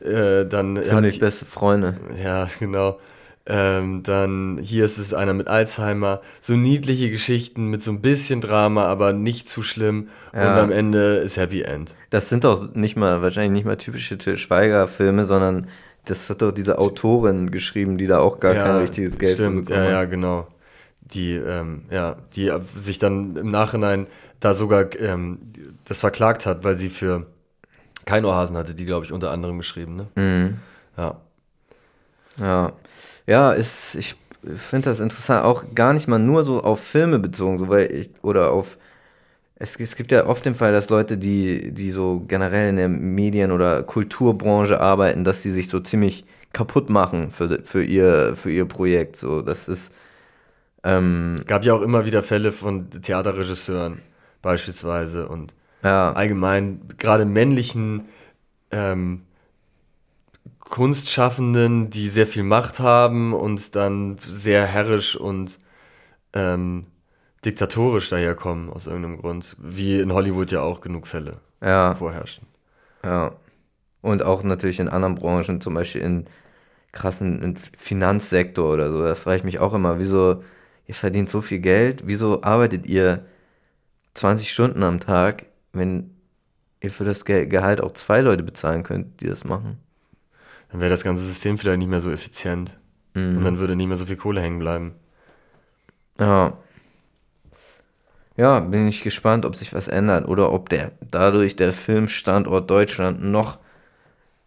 Äh, 0.02 0.46
dann 0.46 0.82
Ziemlich 0.82 1.14
hat, 1.16 1.20
beste 1.20 1.46
Freunde. 1.46 1.96
ja, 2.24 2.48
genau. 2.60 3.00
Ähm, 3.46 4.04
dann 4.04 4.60
hier 4.62 4.86
ist 4.86 5.00
es 5.00 5.14
einer 5.14 5.34
mit 5.34 5.48
Alzheimer. 5.48 6.22
So 6.42 6.54
niedliche 6.54 7.10
Geschichten 7.10 7.68
mit 7.68 7.82
so 7.82 7.92
ein 7.92 8.02
bisschen 8.02 8.40
Drama, 8.40 8.86
aber 8.86 9.14
nicht 9.14 9.50
zu 9.50 9.64
schlimm. 9.64 10.10
Ja. 10.34 10.54
Und 10.54 10.60
am 10.60 10.72
Ende 10.72 11.18
ist 11.18 11.38
Happy 11.38 11.64
End. 11.64 11.96
Das 12.12 12.30
sind 12.30 12.44
doch 12.44 12.74
nicht 12.76 12.98
mal, 12.98 13.22
wahrscheinlich 13.22 13.52
nicht 13.52 13.66
mal 13.66 13.78
typische 13.78 14.18
Til 14.18 14.38
Schweiger-Filme, 14.38 15.24
sondern 15.24 15.68
das 16.06 16.30
hat 16.30 16.42
doch 16.42 16.52
diese 16.52 16.80
Autorin 16.80 17.52
geschrieben, 17.52 17.98
die 17.98 18.08
da 18.08 18.20
auch 18.20 18.40
gar 18.40 18.56
kein 18.56 18.78
richtiges 18.78 19.18
Geld 19.18 19.38
für 19.38 19.44
stimmt, 19.44 19.66
bekommen 19.66 19.86
ja, 19.86 19.92
ja, 19.92 20.00
hat. 20.00 20.10
genau. 20.10 20.48
Die, 21.02 21.34
ähm, 21.34 21.84
ja, 21.90 22.16
die 22.36 22.52
sich 22.76 22.98
dann 22.98 23.36
im 23.36 23.50
Nachhinein 23.50 24.08
da 24.40 24.54
sogar 24.54 24.88
ähm, 25.00 25.40
das 25.86 26.00
verklagt 26.00 26.46
hat, 26.46 26.64
weil 26.64 26.76
sie 26.76 26.90
für 26.90 27.26
kein 28.06 28.26
Ohrhasen 28.26 28.58
hatte, 28.58 28.74
die, 28.74 28.86
glaube 28.86 29.06
ich, 29.06 29.12
unter 29.12 29.32
anderem 29.32 29.58
geschrieben, 29.58 29.96
ne? 29.96 30.08
Mhm. 30.16 30.58
Ja. 30.98 31.22
Ja, 32.40 32.72
ja 33.28 33.52
ist, 33.52 33.96
ich 33.96 34.16
finde 34.56 34.90
das 34.90 35.00
interessant, 35.00 35.44
auch 35.44 35.66
gar 35.76 35.94
nicht 35.94 36.08
mal 36.08 36.20
nur 36.20 36.44
so 36.44 36.64
auf 36.64 36.80
Filme 36.80 37.20
bezogen, 37.20 37.60
so 37.60 37.70
weil 37.70 37.92
ich, 37.92 38.10
oder 38.24 38.52
auf, 38.52 38.78
es, 39.62 39.80
es 39.80 39.96
gibt 39.96 40.12
ja 40.12 40.26
oft 40.26 40.46
den 40.46 40.56
Fall, 40.56 40.72
dass 40.72 40.90
Leute, 40.90 41.18
die, 41.18 41.72
die 41.72 41.92
so 41.92 42.24
generell 42.28 42.70
in 42.70 42.76
der 42.78 42.90
Medien- 42.90 43.52
oder 43.52 43.84
Kulturbranche 43.84 44.80
arbeiten, 44.80 45.24
dass 45.24 45.42
die 45.42 45.52
sich 45.52 45.68
so 45.68 45.80
ziemlich 45.80 46.26
kaputt 46.54 46.90
machen 46.90 47.32
für, 47.32 47.64
für, 47.64 47.84
ihr, 47.84 48.36
für 48.36 48.52
ihr 48.52 48.66
Projekt, 48.66 49.16
so, 49.16 49.42
das 49.42 49.68
ist, 49.68 49.92
ähm, 50.84 51.36
Gab 51.46 51.64
ja 51.64 51.74
auch 51.74 51.82
immer 51.82 52.06
wieder 52.06 52.24
Fälle 52.24 52.52
von 52.52 52.90
Theaterregisseuren 52.90 54.00
beispielsweise 54.42 55.28
und 55.28 55.54
ja, 55.84 56.12
allgemein 56.14 56.82
gerade 56.98 57.26
männlichen 57.26 58.08
ähm, 58.72 59.22
Kunstschaffenden, 60.60 61.90
die 61.90 62.08
sehr 62.08 62.26
viel 62.26 62.44
Macht 62.44 62.80
haben 62.80 63.34
und 63.34 63.76
dann 63.76 64.18
sehr 64.18 64.66
herrisch 64.66 65.16
und 65.16 65.60
ähm, 66.34 66.84
diktatorisch 67.46 68.10
daherkommen 68.10 68.70
aus 68.70 68.88
irgendeinem 68.88 69.18
Grund. 69.18 69.56
Wie 69.60 70.00
in 70.00 70.14
Hollywood 70.14 70.52
ja 70.52 70.62
auch 70.62 70.82
genug 70.82 71.08
Fälle 71.08 71.40
ja. 71.62 71.96
vorherrschen. 71.96 72.48
Ja. 73.04 73.34
Und 74.02 74.24
auch 74.24 74.44
natürlich 74.44 74.80
in 74.80 74.90
anderen 74.90 75.16
Branchen, 75.16 75.62
zum 75.62 75.74
Beispiel 75.74 76.02
in 76.02 76.26
krassen 76.92 77.42
im 77.42 77.56
Finanzsektor 77.56 78.74
oder 78.74 78.92
so. 78.92 79.02
Da 79.04 79.16
frage 79.16 79.38
ich 79.38 79.44
mich 79.44 79.60
auch 79.60 79.74
immer, 79.74 80.00
wieso, 80.00 80.44
ihr 80.88 80.94
verdient 80.96 81.30
so 81.30 81.42
viel 81.42 81.60
Geld, 81.60 82.04
wieso 82.06 82.42
arbeitet 82.44 82.86
ihr 82.86 83.26
20 84.14 84.52
Stunden 84.52 84.84
am 84.84 85.00
Tag, 85.00 85.46
wenn 85.74 86.12
ihr 86.82 86.92
für 86.92 87.06
das 87.06 87.26
Ge 87.26 87.46
Gehalt 87.46 87.82
auch 87.82 87.92
zwei 87.94 88.22
Leute 88.22 88.44
bezahlen 88.44 88.84
könnt, 88.84 89.22
die 89.22 89.28
das 89.28 89.46
machen? 89.46 89.78
Dann 90.72 90.82
wäre 90.82 90.90
das 90.90 91.04
ganze 91.04 91.24
System 91.24 91.58
vielleicht 91.58 91.80
nicht 91.80 91.90
mehr 91.90 92.00
so 92.00 92.12
effizient. 92.12 92.78
Und 93.14 93.40
Mhm. 93.40 93.44
dann 93.44 93.60
würde 93.60 93.76
nicht 93.76 93.88
mehr 93.88 93.98
so 93.98 94.06
viel 94.06 94.16
Kohle 94.18 94.42
hängen 94.42 94.60
bleiben. 94.60 94.94
Ja. 96.20 96.58
Ja, 98.38 98.60
bin 98.60 98.88
ich 98.88 99.04
gespannt, 99.04 99.46
ob 99.46 99.56
sich 99.56 99.74
was 99.74 99.88
ändert 99.88 100.28
oder 100.28 100.52
ob 100.54 100.70
der 100.70 100.92
dadurch 101.10 101.56
der 101.56 101.74
Filmstandort 101.74 102.70
Deutschland 102.70 103.24
noch 103.24 103.60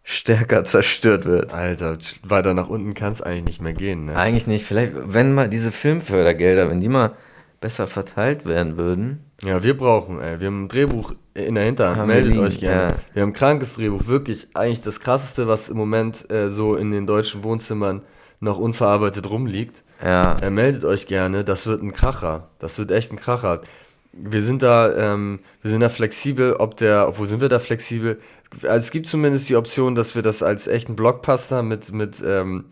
stärker 0.03 0.63
zerstört 0.63 1.25
wird. 1.25 1.53
Alter, 1.53 1.97
weiter 2.23 2.53
nach 2.53 2.69
unten 2.69 2.93
kann 2.93 3.11
es 3.11 3.21
eigentlich 3.21 3.45
nicht 3.45 3.61
mehr 3.61 3.73
gehen. 3.73 4.05
Ne? 4.05 4.15
Eigentlich 4.15 4.47
nicht. 4.47 4.65
Vielleicht, 4.65 4.93
wenn 4.95 5.33
mal 5.33 5.49
diese 5.49 5.71
Filmfördergelder, 5.71 6.69
wenn 6.69 6.81
die 6.81 6.89
mal 6.89 7.15
besser 7.61 7.87
verteilt 7.87 8.45
werden 8.45 8.77
würden. 8.77 9.31
Ja, 9.43 9.63
wir 9.63 9.75
brauchen, 9.75 10.21
ey. 10.21 10.39
Wir 10.39 10.47
haben 10.47 10.65
ein 10.65 10.67
Drehbuch 10.67 11.13
in 11.33 11.55
der 11.55 11.63
Hinterhand. 11.63 12.07
Meldet 12.07 12.33
liegen, 12.33 12.43
euch 12.43 12.59
gerne. 12.59 12.93
ja. 12.93 12.95
Wir 13.13 13.21
haben 13.23 13.29
ein 13.29 13.33
krankes 13.33 13.75
Drehbuch. 13.75 14.05
Wirklich 14.05 14.47
eigentlich 14.53 14.81
das 14.81 14.99
krasseste, 14.99 15.47
was 15.47 15.69
im 15.69 15.77
Moment 15.77 16.29
äh, 16.31 16.49
so 16.49 16.75
in 16.75 16.91
den 16.91 17.07
deutschen 17.07 17.43
Wohnzimmern 17.43 18.03
noch 18.39 18.59
unverarbeitet 18.59 19.29
rumliegt. 19.29 19.83
Ja, 20.03 20.37
Äh, 20.39 20.49
meldet 20.49 20.85
euch 20.85 21.07
gerne. 21.07 21.43
Das 21.43 21.67
wird 21.67 21.81
ein 21.81 21.91
Kracher. 21.93 22.49
Das 22.59 22.77
wird 22.79 22.91
echt 22.91 23.11
ein 23.11 23.17
Kracher. 23.17 23.61
wir 24.17 24.41
sind 24.41 24.61
da, 24.63 24.95
ähm, 25.13 25.39
wir 25.61 25.71
sind 25.71 25.81
da 25.81 25.89
flexibel, 25.89 26.53
ob 26.53 26.77
der, 26.77 27.17
wo 27.17 27.25
sind 27.25 27.41
wir 27.41 27.49
da 27.49 27.59
flexibel? 27.59 28.17
Also 28.63 28.77
es 28.77 28.91
gibt 28.91 29.07
zumindest 29.07 29.49
die 29.49 29.57
Option, 29.57 29.93
dass 29.95 30.15
wir 30.15 30.21
das 30.21 30.41
als 30.41 30.67
echten 30.67 30.95
Blockbuster 30.95 31.63
mit, 31.63 31.91
mit 31.91 32.23
ähm, 32.25 32.65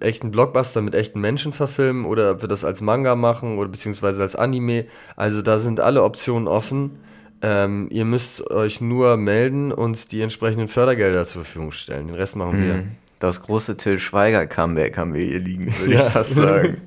echten 0.00 0.30
Blockbuster 0.30 0.80
mit 0.80 0.94
echten 0.94 1.20
Menschen 1.20 1.52
verfilmen 1.52 2.04
oder 2.06 2.32
ob 2.32 2.42
wir 2.42 2.48
das 2.48 2.64
als 2.64 2.80
Manga 2.80 3.14
machen 3.16 3.58
oder 3.58 3.68
beziehungsweise 3.68 4.22
als 4.22 4.34
Anime. 4.34 4.86
Also 5.16 5.42
da 5.42 5.58
sind 5.58 5.78
alle 5.80 6.02
Optionen 6.02 6.48
offen. 6.48 6.98
Ähm, 7.42 7.88
ihr 7.90 8.04
müsst 8.04 8.50
euch 8.50 8.80
nur 8.80 9.16
melden 9.16 9.72
und 9.72 10.10
die 10.12 10.20
entsprechenden 10.22 10.68
Fördergelder 10.68 11.24
zur 11.26 11.44
Verfügung 11.44 11.72
stellen. 11.72 12.06
Den 12.06 12.16
Rest 12.16 12.36
machen 12.36 12.62
wir. 12.62 12.84
Das 13.22 13.40
große 13.40 13.76
Till 13.76 14.00
Schweiger 14.00 14.46
Comeback 14.46 14.96
haben 14.98 15.14
wir 15.14 15.24
hier 15.24 15.38
liegen, 15.38 15.66
würde 15.78 15.94
Ja. 15.94 16.06
ich 16.08 16.12
fast 16.12 16.34
sagen. 16.34 16.78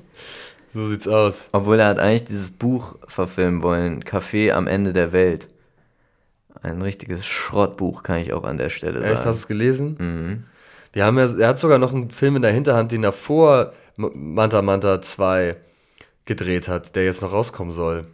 So 0.74 0.86
sieht's 0.86 1.08
aus. 1.08 1.48
Obwohl 1.52 1.80
er 1.80 1.86
hat 1.88 1.98
eigentlich 1.98 2.24
dieses 2.24 2.50
Buch 2.50 2.96
verfilmen 3.08 3.62
wollen, 3.62 4.04
Café 4.04 4.52
am 4.52 4.66
Ende 4.66 4.92
der 4.92 5.12
Welt. 5.12 5.48
Ein 6.62 6.82
richtiges 6.82 7.24
Schrottbuch, 7.24 8.02
kann 8.02 8.18
ich 8.20 8.34
auch 8.34 8.44
an 8.44 8.58
der 8.58 8.68
Stelle 8.68 8.98
Echt, 9.00 9.08
hast 9.08 9.20
du 9.20 9.24
sagen. 9.24 9.36
es 9.36 9.46
gelesen? 9.48 9.96
Mhm. 9.98 10.44
Wir 10.92 11.06
haben 11.06 11.16
ja, 11.16 11.24
er 11.38 11.48
hat 11.48 11.58
sogar 11.58 11.78
noch 11.78 11.94
einen 11.94 12.10
Film 12.10 12.36
in 12.36 12.42
der 12.42 12.52
Hinterhand, 12.52 12.92
den 12.92 13.04
er 13.04 13.12
vor 13.12 13.72
Manta 13.96 14.60
Manta 14.60 15.00
2 15.00 15.56
gedreht 16.26 16.68
hat, 16.68 16.94
der 16.94 17.04
jetzt 17.06 17.22
noch 17.22 17.32
rauskommen 17.32 17.72
soll. 17.72 18.04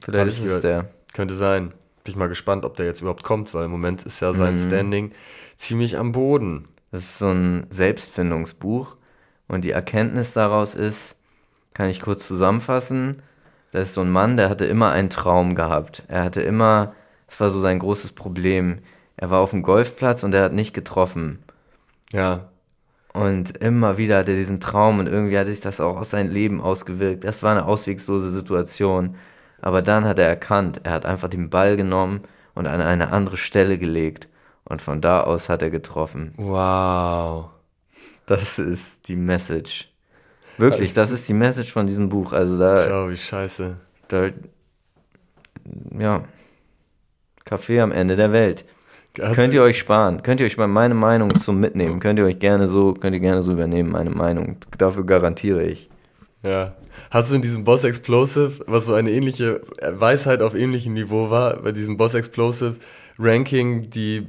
Vielleicht 0.00 0.38
Hab 0.40 0.44
ist 0.46 0.52
es 0.54 0.60
der. 0.62 0.90
Könnte 1.14 1.34
sein. 1.34 1.68
Bin 2.02 2.14
ich 2.14 2.16
mal 2.16 2.28
gespannt, 2.28 2.64
ob 2.64 2.74
der 2.74 2.86
jetzt 2.86 3.00
überhaupt 3.00 3.22
kommt, 3.22 3.54
weil 3.54 3.66
im 3.66 3.70
Moment 3.70 4.02
ist 4.04 4.18
ja 4.18 4.32
sein 4.32 4.54
Mhm. 4.54 4.58
Standing 4.58 5.12
ziemlich 5.56 5.96
am 5.96 6.10
Boden. 6.10 6.64
Das 6.90 7.02
ist 7.02 7.18
so 7.18 7.30
ein 7.30 7.66
Selbstfindungsbuch. 7.70 8.96
Und 9.48 9.64
die 9.64 9.70
Erkenntnis 9.72 10.32
daraus 10.32 10.74
ist, 10.74 11.16
kann 11.74 11.88
ich 11.88 12.00
kurz 12.02 12.26
zusammenfassen, 12.26 13.22
das 13.72 13.84
ist 13.90 13.94
so 13.94 14.02
ein 14.02 14.10
Mann, 14.10 14.36
der 14.36 14.50
hatte 14.50 14.66
immer 14.66 14.92
einen 14.92 15.10
Traum 15.10 15.54
gehabt. 15.54 16.04
Er 16.08 16.24
hatte 16.24 16.42
immer, 16.42 16.94
das 17.26 17.40
war 17.40 17.50
so 17.50 17.60
sein 17.60 17.78
großes 17.80 18.12
Problem. 18.12 18.80
Er 19.16 19.30
war 19.30 19.40
auf 19.40 19.50
dem 19.50 19.62
Golfplatz 19.62 20.22
und 20.24 20.34
er 20.34 20.44
hat 20.44 20.52
nicht 20.54 20.74
getroffen. 20.74 21.40
Ja, 22.12 22.48
Und 23.12 23.56
immer 23.58 23.98
wieder 23.98 24.18
hat 24.18 24.28
er 24.28 24.36
diesen 24.36 24.60
Traum 24.60 24.98
und 25.00 25.08
irgendwie 25.08 25.38
hat 25.38 25.46
sich 25.46 25.60
das 25.60 25.80
auch 25.80 25.96
aus 25.96 26.10
seinem 26.10 26.30
Leben 26.30 26.60
ausgewirkt. 26.60 27.24
Das 27.24 27.42
war 27.42 27.52
eine 27.52 27.66
auswegslose 27.66 28.30
Situation. 28.30 29.16
Aber 29.60 29.82
dann 29.82 30.04
hat 30.04 30.18
er 30.18 30.28
erkannt, 30.28 30.82
er 30.84 30.92
hat 30.92 31.06
einfach 31.06 31.28
den 31.28 31.50
Ball 31.50 31.76
genommen 31.76 32.20
und 32.54 32.66
an 32.66 32.80
eine 32.80 33.10
andere 33.12 33.36
Stelle 33.36 33.78
gelegt. 33.78 34.28
Und 34.68 34.82
von 34.82 35.00
da 35.00 35.22
aus 35.22 35.48
hat 35.48 35.62
er 35.62 35.70
getroffen. 35.70 36.32
wow. 36.36 37.46
Das 38.26 38.58
ist 38.58 39.08
die 39.08 39.16
Message. 39.16 39.88
Wirklich, 40.58 40.92
das 40.92 41.10
ist 41.10 41.26
die 41.28 41.34
Message 41.34 41.72
von 41.72 41.86
diesem 41.86 42.10
Buch. 42.10 42.32
Also 42.34 42.58
da, 42.58 42.76
Schau, 42.86 43.08
wie 43.08 43.16
scheiße. 43.16 43.76
da 44.08 44.26
ja, 45.98 46.22
Kaffee 47.44 47.80
am 47.80 47.92
Ende 47.92 48.16
der 48.16 48.32
Welt. 48.32 48.64
Hast 49.20 49.36
Könnt 49.36 49.52
du- 49.52 49.58
ihr 49.58 49.62
euch 49.62 49.78
sparen? 49.78 50.22
Könnt 50.22 50.40
ihr 50.40 50.46
euch 50.46 50.56
mal 50.58 50.68
meine 50.68 50.94
Meinung 50.94 51.38
zum 51.38 51.58
Mitnehmen? 51.58 52.00
Könnt 52.00 52.18
ihr 52.18 52.24
euch 52.26 52.38
gerne 52.38 52.68
so, 52.68 52.92
könnt 52.94 53.14
ihr 53.14 53.20
gerne 53.20 53.42
so 53.42 53.52
übernehmen, 53.52 53.90
meine 53.90 54.10
Meinung. 54.10 54.56
Dafür 54.76 55.04
garantiere 55.06 55.64
ich. 55.64 55.88
Ja. 56.42 56.74
Hast 57.10 57.30
du 57.30 57.36
in 57.36 57.42
diesem 57.42 57.64
Boss 57.64 57.84
Explosive, 57.84 58.62
was 58.66 58.86
so 58.86 58.94
eine 58.94 59.10
ähnliche 59.10 59.62
Weisheit 59.82 60.42
auf 60.42 60.54
ähnlichem 60.54 60.92
Niveau 60.94 61.30
war, 61.30 61.56
bei 61.56 61.72
diesem 61.72 61.96
Boss 61.96 62.14
Explosive 62.14 62.76
Ranking 63.18 63.90
die 63.90 64.26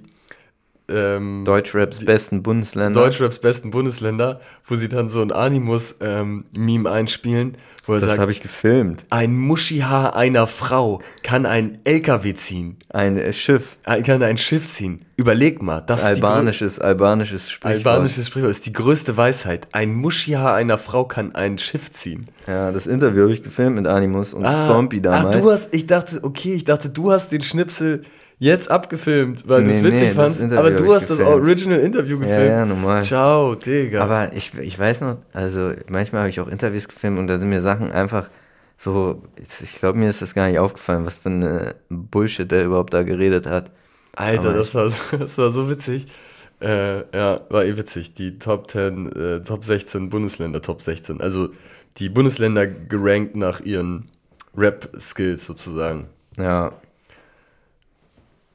ähm, 0.91 1.43
Deutschraps 1.45 2.03
besten 2.05 2.43
Bundesländer. 2.43 2.99
Deutschraps 2.99 3.39
besten 3.39 3.71
Bundesländer, 3.71 4.39
wo 4.65 4.75
sie 4.75 4.89
dann 4.89 5.09
so 5.09 5.21
ein 5.21 5.31
Animus-Meme 5.31 6.89
einspielen, 6.89 7.57
wo 7.85 7.93
er 7.93 7.99
das 7.99 8.09
sagt, 8.09 8.19
habe 8.21 8.31
ich 8.31 8.41
gefilmt. 8.41 9.03
ein 9.09 9.35
Muschihaar 9.35 10.15
einer 10.15 10.47
Frau 10.47 11.01
kann 11.23 11.45
ein 11.45 11.79
LKW 11.83 12.33
ziehen, 12.33 12.77
Ein 12.89 13.17
äh, 13.17 13.33
Schiff. 13.33 13.77
ein- 13.85 14.03
kann 14.03 14.21
ein 14.23 14.37
Schiff 14.37 14.67
ziehen. 14.67 15.05
Überleg 15.17 15.61
mal, 15.61 15.81
das 15.81 16.03
ist 16.07 16.17
die 16.17 16.21
grö- 16.21 16.25
Albanisches, 16.27 16.79
albanisches 16.79 17.51
Sprichwort. 17.51 17.85
albanisches 17.95 18.27
Sprichwort 18.27 18.51
ist 18.51 18.65
die 18.65 18.73
größte 18.73 19.17
Weisheit. 19.17 19.67
Ein 19.73 19.93
Muschihaar 19.93 20.53
einer 20.55 20.77
Frau 20.77 21.05
kann 21.05 21.35
ein 21.35 21.57
Schiff 21.57 21.91
ziehen. 21.91 22.27
Ja, 22.47 22.71
das 22.71 22.87
Interview 22.87 23.23
habe 23.23 23.33
ich 23.33 23.43
gefilmt 23.43 23.75
mit 23.75 23.87
Animus 23.87 24.33
und 24.33 24.47
Stompy 24.47 25.01
damals. 25.01 25.35
Ah, 25.35 25.39
du 25.39 25.51
hast, 25.51 25.75
ich 25.75 25.85
dachte, 25.87 26.19
okay, 26.23 26.53
ich 26.53 26.63
dachte, 26.63 26.89
du 26.89 27.11
hast 27.11 27.31
den 27.31 27.41
Schnipsel 27.41 28.03
jetzt 28.39 28.71
abgefilmt, 28.71 29.47
weil 29.47 29.63
du 29.65 29.69
es 29.69 29.81
Nee, 29.81 29.89
witzig 29.89 30.01
nee, 30.09 30.13
das 30.15 30.37
fandst, 30.39 30.57
aber 30.57 30.71
du 30.71 30.93
hast 30.93 31.09
das 31.09 31.19
gefilmt. 31.19 31.41
Original 31.41 31.79
Interview 31.79 32.19
gefilmt. 32.19 32.49
ja, 32.49 32.65
normal. 32.65 33.03
Ciao, 33.03 33.53
Digga. 33.55 34.01
Aber 34.01 34.33
ich, 34.33 34.57
ich 34.57 34.79
weiß 34.79 35.01
noch, 35.01 35.17
also 35.33 35.73
manchmal 35.89 36.21
habe 36.21 36.29
ich 36.29 36.39
auch 36.39 36.47
Interviews 36.47 36.87
gefilmt 36.87 37.19
und 37.19 37.27
da 37.27 37.37
sind 37.37 37.49
mir 37.49 37.61
Sachen 37.61 37.91
einfach 37.91 38.29
so, 38.77 39.21
ich, 39.37 39.61
ich 39.61 39.75
glaube, 39.79 39.99
mir 39.99 40.09
ist 40.09 40.21
das 40.21 40.33
gar 40.33 40.47
nicht 40.47 40.57
aufgefallen, 40.59 41.05
was 41.05 41.17
für 41.17 41.29
eine 41.29 41.75
Bullshit 41.89 42.49
der 42.49 42.65
überhaupt 42.65 42.93
da 42.93 43.03
geredet 43.03 43.45
hat. 43.45 43.71
Alter, 44.15 44.49
aber 44.49 44.57
das 44.57 44.73
war, 44.73 44.89
so- 44.89 45.17
das 45.17 45.37
war 45.37 45.49
so 45.49 45.69
witzig. 45.69 46.05
Äh, 46.61 46.99
ja, 47.15 47.37
war 47.49 47.63
eh 47.65 47.77
witzig. 47.77 48.13
Die 48.15 48.37
Top 48.37 48.69
10, 48.71 49.11
äh, 49.13 49.41
Top 49.43 49.63
16 49.65 50.09
Bundesländer, 50.09 50.61
Top 50.61 50.81
16. 50.81 51.19
Also 51.21 51.49
die 51.97 52.09
Bundesländer 52.09 52.67
gerankt 52.67 53.35
nach 53.35 53.59
ihren 53.61 54.05
Rap-Skills 54.57 55.45
sozusagen. 55.45 56.07
Ja, 56.37 56.71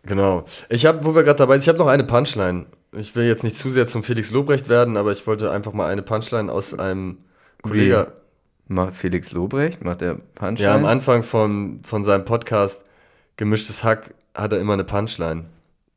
Genau. 0.06 0.44
Ich 0.68 0.84
habe, 0.86 1.04
wo 1.04 1.14
wir 1.14 1.22
gerade 1.22 1.38
dabei 1.38 1.54
sind, 1.54 1.62
ich 1.62 1.68
habe 1.68 1.78
noch 1.78 1.86
eine 1.86 2.04
Punchline. 2.04 2.66
Ich 2.96 3.16
will 3.16 3.24
jetzt 3.26 3.42
nicht 3.42 3.56
zu 3.56 3.70
sehr 3.70 3.86
zum 3.86 4.02
Felix 4.02 4.30
Lobrecht 4.30 4.68
werden, 4.68 4.96
aber 4.96 5.10
ich 5.12 5.26
wollte 5.26 5.50
einfach 5.50 5.72
mal 5.72 5.86
eine 5.90 6.02
Punchline 6.02 6.50
aus 6.52 6.74
einem 6.74 7.18
Kollege. 7.62 8.12
macht 8.68 8.94
Felix 8.94 9.32
Lobrecht, 9.32 9.82
macht 9.84 10.00
der 10.02 10.14
Punchline. 10.34 10.70
Ja, 10.70 10.74
am 10.76 10.84
Anfang 10.84 11.22
von, 11.22 11.80
von 11.82 12.04
seinem 12.04 12.24
Podcast 12.24 12.84
Gemischtes 13.36 13.82
Hack 13.82 14.14
hat 14.34 14.52
er 14.52 14.60
immer 14.60 14.74
eine 14.74 14.84
Punchline. 14.84 15.46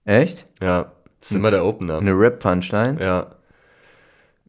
Echt? 0.05 0.45
Ja, 0.61 0.91
das 1.19 1.31
ist 1.31 1.35
immer 1.35 1.51
der 1.51 1.65
Opener. 1.65 1.99
Eine 1.99 2.13
Rap-Punchline, 2.17 2.97
Ja, 2.99 3.27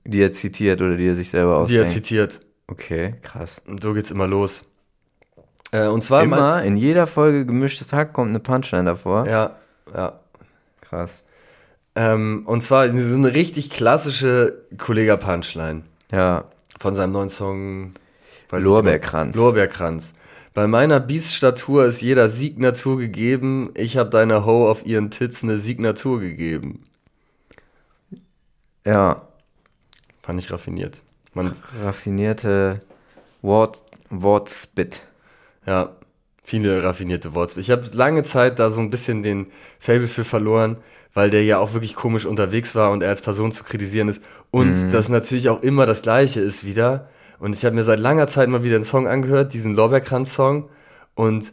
die 0.05 0.23
er 0.23 0.33
zitiert 0.33 0.81
oder 0.81 0.97
die 0.97 1.07
er 1.09 1.15
sich 1.15 1.29
selber 1.31 1.51
die 1.69 1.77
er 1.77 1.83
ausdenkt. 1.83 1.91
zitiert. 1.91 2.41
okay, 2.69 3.17
krass. 3.23 3.61
Und 3.67 3.83
so 3.83 3.93
geht's 3.93 4.11
immer 4.11 4.27
los. 4.27 4.65
Äh, 5.71 5.87
und 5.89 6.03
zwar 6.03 6.23
Immer, 6.23 6.63
in 6.63 6.77
jeder 6.77 7.07
Folge 7.07 7.45
gemischtes 7.45 7.93
Hack 7.93 8.13
kommt 8.13 8.31
eine 8.31 8.41
Punchline 8.41 8.85
davor. 8.85 9.27
Ja, 9.27 9.57
ja. 9.95 10.19
Krass. 10.81 11.23
Ähm, 11.95 12.43
und 12.47 12.63
zwar 12.63 12.89
so 12.89 13.17
eine 13.17 13.35
richtig 13.35 13.71
klassische 13.71 14.65
Kollega-Punchline 14.79 15.83
Ja, 16.13 16.45
von 16.79 16.95
seinem 16.97 17.13
neuen 17.13 17.29
Song 17.29 17.93
Lorbeerkranz. 18.51 19.37
Lorbeerkranz. 19.37 20.15
Bei 20.55 20.67
meiner 20.67 21.01
Bieststatur 21.01 21.85
ist 21.85 22.01
jeder 22.01 22.29
Signatur 22.29 22.99
gegeben. 22.99 23.71
Ich 23.77 23.97
hab 23.97 24.11
deiner 24.11 24.47
Ho 24.47 24.69
auf 24.71 24.87
ihren 24.87 25.11
Tits 25.11 25.43
eine 25.43 25.59
Signatur 25.59 26.21
gegeben. 26.21 26.83
ja, 28.87 29.23
Fand 30.23 30.39
ich 30.41 30.51
raffiniert. 30.53 31.03
Man, 31.35 31.53
raffinierte 31.83 32.81
Wort, 33.43 33.83
Wortspit. 34.11 35.03
Ja, 35.69 35.97
viele 36.43 36.83
raffinierte 36.83 37.35
Worte. 37.35 37.61
Ich 37.61 37.71
habe 37.71 37.83
lange 37.93 38.23
Zeit 38.23 38.59
da 38.59 38.71
so 38.71 38.81
ein 38.81 38.89
bisschen 38.89 39.23
den 39.23 39.49
Fable 39.79 40.09
für 40.09 40.25
verloren, 40.25 40.79
weil 41.13 41.29
der 41.29 41.45
ja 41.45 41.59
auch 41.59 41.75
wirklich 41.75 41.95
komisch 41.95 42.25
unterwegs 42.25 42.75
war 42.75 42.91
und 42.91 43.03
er 43.03 43.11
als 43.11 43.21
Person 43.21 43.53
zu 43.53 43.65
kritisieren 43.65 44.09
ist. 44.09 44.23
Und 44.51 44.93
das 44.93 45.11
natürlich 45.11 45.51
auch 45.51 45.63
immer 45.63 45.85
das 45.85 46.01
Gleiche 46.01 46.41
ist 46.41 46.65
wieder. 46.65 47.09
Und 47.39 47.55
ich 47.55 47.65
habe 47.67 47.77
mir 47.77 47.85
seit 47.85 48.01
langer 48.01 48.27
Zeit 48.29 48.49
mal 48.49 48.65
wieder 48.65 48.77
einen 48.77 48.85
Song 48.85 49.07
angehört, 49.07 49.53
diesen 49.53 49.75
Lorbeerkranz-Song. 49.75 50.71
Und 51.15 51.53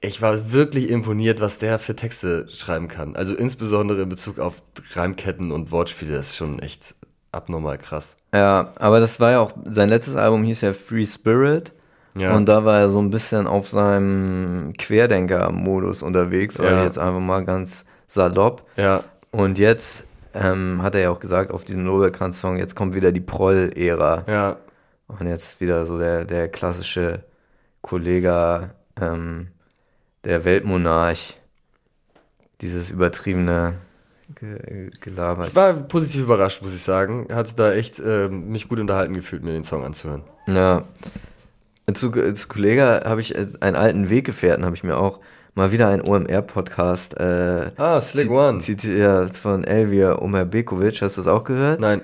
ich 0.00 0.22
war 0.22 0.52
wirklich 0.52 0.88
imponiert, 0.88 1.40
was 1.40 1.58
der 1.58 1.78
für 1.78 1.94
Texte 1.94 2.46
schreiben 2.48 2.88
kann. 2.88 3.16
Also 3.16 3.34
insbesondere 3.34 4.02
in 4.02 4.08
Bezug 4.08 4.38
auf 4.38 4.62
Reimketten 4.92 5.52
und 5.52 5.70
Wortspiele. 5.70 6.14
Das 6.14 6.30
ist 6.30 6.36
schon 6.36 6.60
echt 6.60 6.94
abnormal 7.30 7.76
krass. 7.76 8.16
Ja, 8.32 8.72
aber 8.76 9.00
das 9.00 9.20
war 9.20 9.32
ja 9.32 9.40
auch, 9.40 9.52
sein 9.66 9.90
letztes 9.90 10.16
Album 10.16 10.44
hieß 10.44 10.62
ja 10.62 10.72
Free 10.72 11.04
Spirit. 11.04 11.72
Ja. 12.16 12.36
Und 12.36 12.46
da 12.46 12.64
war 12.64 12.78
er 12.80 12.88
so 12.88 13.00
ein 13.00 13.10
bisschen 13.10 13.46
auf 13.46 13.68
seinem 13.68 14.72
Querdenker-Modus 14.78 16.02
unterwegs, 16.02 16.58
Ja. 16.58 16.84
jetzt 16.84 16.98
einfach 16.98 17.20
mal 17.20 17.44
ganz 17.44 17.84
salopp. 18.06 18.62
ja, 18.76 19.00
Und 19.32 19.58
jetzt 19.58 20.04
ähm, 20.34 20.80
hat 20.82 20.94
er 20.94 21.00
ja 21.02 21.10
auch 21.10 21.18
gesagt 21.20 21.50
auf 21.50 21.64
diesem 21.64 21.84
Lorbeerkranz-Song, 21.86 22.56
jetzt 22.56 22.76
kommt 22.76 22.94
wieder 22.94 23.10
die 23.12 23.20
Proll-Ära. 23.20 24.24
ja, 24.28 24.56
Und 25.08 25.26
jetzt 25.26 25.60
wieder 25.60 25.86
so 25.86 25.98
der, 25.98 26.24
der 26.24 26.48
klassische 26.48 27.24
Kollege, 27.82 28.70
ähm, 29.00 29.48
der 30.24 30.44
Weltmonarch. 30.44 31.38
Dieses 32.60 32.90
übertriebene 32.90 33.74
Ge 34.40 34.88
Gelaber. 35.00 35.46
Ich 35.46 35.54
war 35.54 35.74
positiv 35.74 36.22
überrascht, 36.22 36.62
muss 36.62 36.74
ich 36.74 36.82
sagen. 36.82 37.26
Hat 37.30 37.58
da 37.58 37.72
echt 37.74 38.00
ähm, 38.00 38.48
mich 38.48 38.68
gut 38.68 38.80
unterhalten 38.80 39.12
gefühlt, 39.14 39.42
mir 39.42 39.52
den 39.52 39.64
Song 39.64 39.84
anzuhören. 39.84 40.22
Ja. 40.46 40.84
Zu, 41.92 42.10
zu 42.10 42.48
Kollege 42.48 43.02
habe 43.04 43.20
ich 43.20 43.34
äh, 43.34 43.44
einen 43.60 43.76
alten 43.76 44.08
Weggefährten, 44.08 44.64
habe 44.64 44.74
ich 44.74 44.84
mir 44.84 44.96
auch 44.96 45.20
mal 45.54 45.70
wieder 45.70 45.88
einen 45.88 46.02
OMR-Podcast 46.02 47.18
äh, 47.20 47.70
Ah, 47.76 48.00
Slick 48.00 48.26
zit- 48.28 48.36
One. 48.36 48.58
zitiert 48.60 49.36
von 49.36 49.64
Elvir 49.64 50.22
Omer 50.22 50.44
Bekovic. 50.46 51.02
Hast 51.02 51.16
du 51.18 51.20
das 51.22 51.28
auch 51.28 51.44
gehört? 51.44 51.80
Nein. 51.80 52.00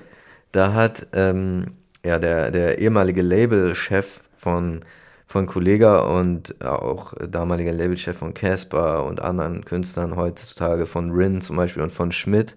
Da 0.51 0.73
hat 0.73 1.07
ähm, 1.13 1.65
ja 2.05 2.19
der, 2.19 2.51
der 2.51 2.79
ehemalige 2.79 3.21
Labelchef 3.23 4.21
von, 4.37 4.81
von 5.25 5.47
Kollega 5.47 5.99
und 5.99 6.63
auch 6.63 7.13
damaliger 7.27 7.73
Labelchef 7.73 8.17
von 8.17 8.33
Casper 8.33 9.03
und 9.05 9.21
anderen 9.21 9.65
Künstlern 9.65 10.15
heutzutage 10.15 10.85
von 10.85 11.11
Rin 11.11 11.41
zum 11.41 11.55
Beispiel 11.57 11.81
und 11.83 11.91
von 11.91 12.11
Schmidt. 12.11 12.55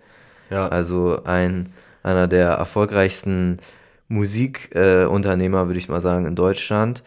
Ja. 0.51 0.69
Also 0.69 1.23
ein, 1.25 1.71
einer 2.03 2.29
der 2.29 2.49
erfolgreichsten 2.51 3.59
Musikunternehmer, 4.09 5.63
äh, 5.63 5.67
würde 5.67 5.79
ich 5.79 5.89
mal 5.89 6.01
sagen, 6.01 6.27
in 6.27 6.35
Deutschland. 6.35 7.03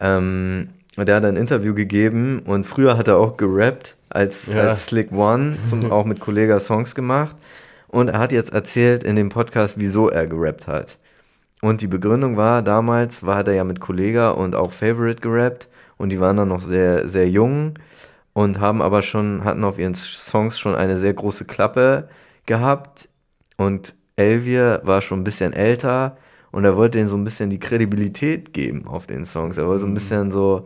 Ähm, 0.00 0.68
der 0.96 1.16
hat 1.16 1.24
ein 1.24 1.36
Interview 1.36 1.74
gegeben 1.74 2.40
und 2.40 2.64
früher 2.64 2.96
hat 2.96 3.08
er 3.08 3.18
auch 3.18 3.36
gerappt 3.36 3.96
als, 4.08 4.46
Ja. 4.48 4.68
als 4.68 4.86
Slick 4.86 5.12
One, 5.12 5.58
zum, 5.62 5.90
auch 5.92 6.04
mit 6.04 6.20
Kollega 6.20 6.58
Songs 6.60 6.94
gemacht. 6.94 7.36
Und 7.88 8.08
er 8.08 8.18
hat 8.18 8.32
jetzt 8.32 8.52
erzählt 8.52 9.04
in 9.04 9.16
dem 9.16 9.28
Podcast, 9.28 9.78
wieso 9.78 10.08
er 10.10 10.26
gerappt 10.26 10.66
hat. 10.66 10.98
Und 11.62 11.80
die 11.80 11.86
Begründung 11.86 12.36
war, 12.36 12.62
damals 12.62 13.24
war 13.24 13.36
hat 13.38 13.48
er 13.48 13.54
ja 13.54 13.64
mit 13.64 13.80
Kollega 13.80 14.30
und 14.30 14.54
auch 14.54 14.72
Favorite 14.72 15.20
gerappt 15.22 15.68
und 15.96 16.10
die 16.10 16.20
waren 16.20 16.36
dann 16.36 16.48
noch 16.48 16.62
sehr, 16.62 17.08
sehr 17.08 17.28
jung 17.28 17.74
und 18.34 18.60
haben 18.60 18.82
aber 18.82 19.00
schon, 19.02 19.44
hatten 19.44 19.64
auf 19.64 19.78
ihren 19.78 19.94
Songs 19.94 20.58
schon 20.58 20.74
eine 20.74 20.98
sehr 20.98 21.14
große 21.14 21.46
Klappe 21.46 22.08
gehabt 22.44 23.08
und 23.56 23.94
Elvier 24.16 24.80
war 24.84 25.00
schon 25.00 25.20
ein 25.20 25.24
bisschen 25.24 25.52
älter 25.54 26.16
und 26.56 26.64
er 26.64 26.74
wollte 26.74 26.98
ihnen 26.98 27.06
so 27.06 27.16
ein 27.18 27.24
bisschen 27.24 27.50
die 27.50 27.60
Kredibilität 27.60 28.54
geben 28.54 28.86
auf 28.88 29.06
den 29.06 29.26
Songs. 29.26 29.58
Er 29.58 29.66
wollte 29.66 29.80
so 29.82 29.86
ein 29.86 29.92
bisschen 29.92 30.32
so 30.32 30.64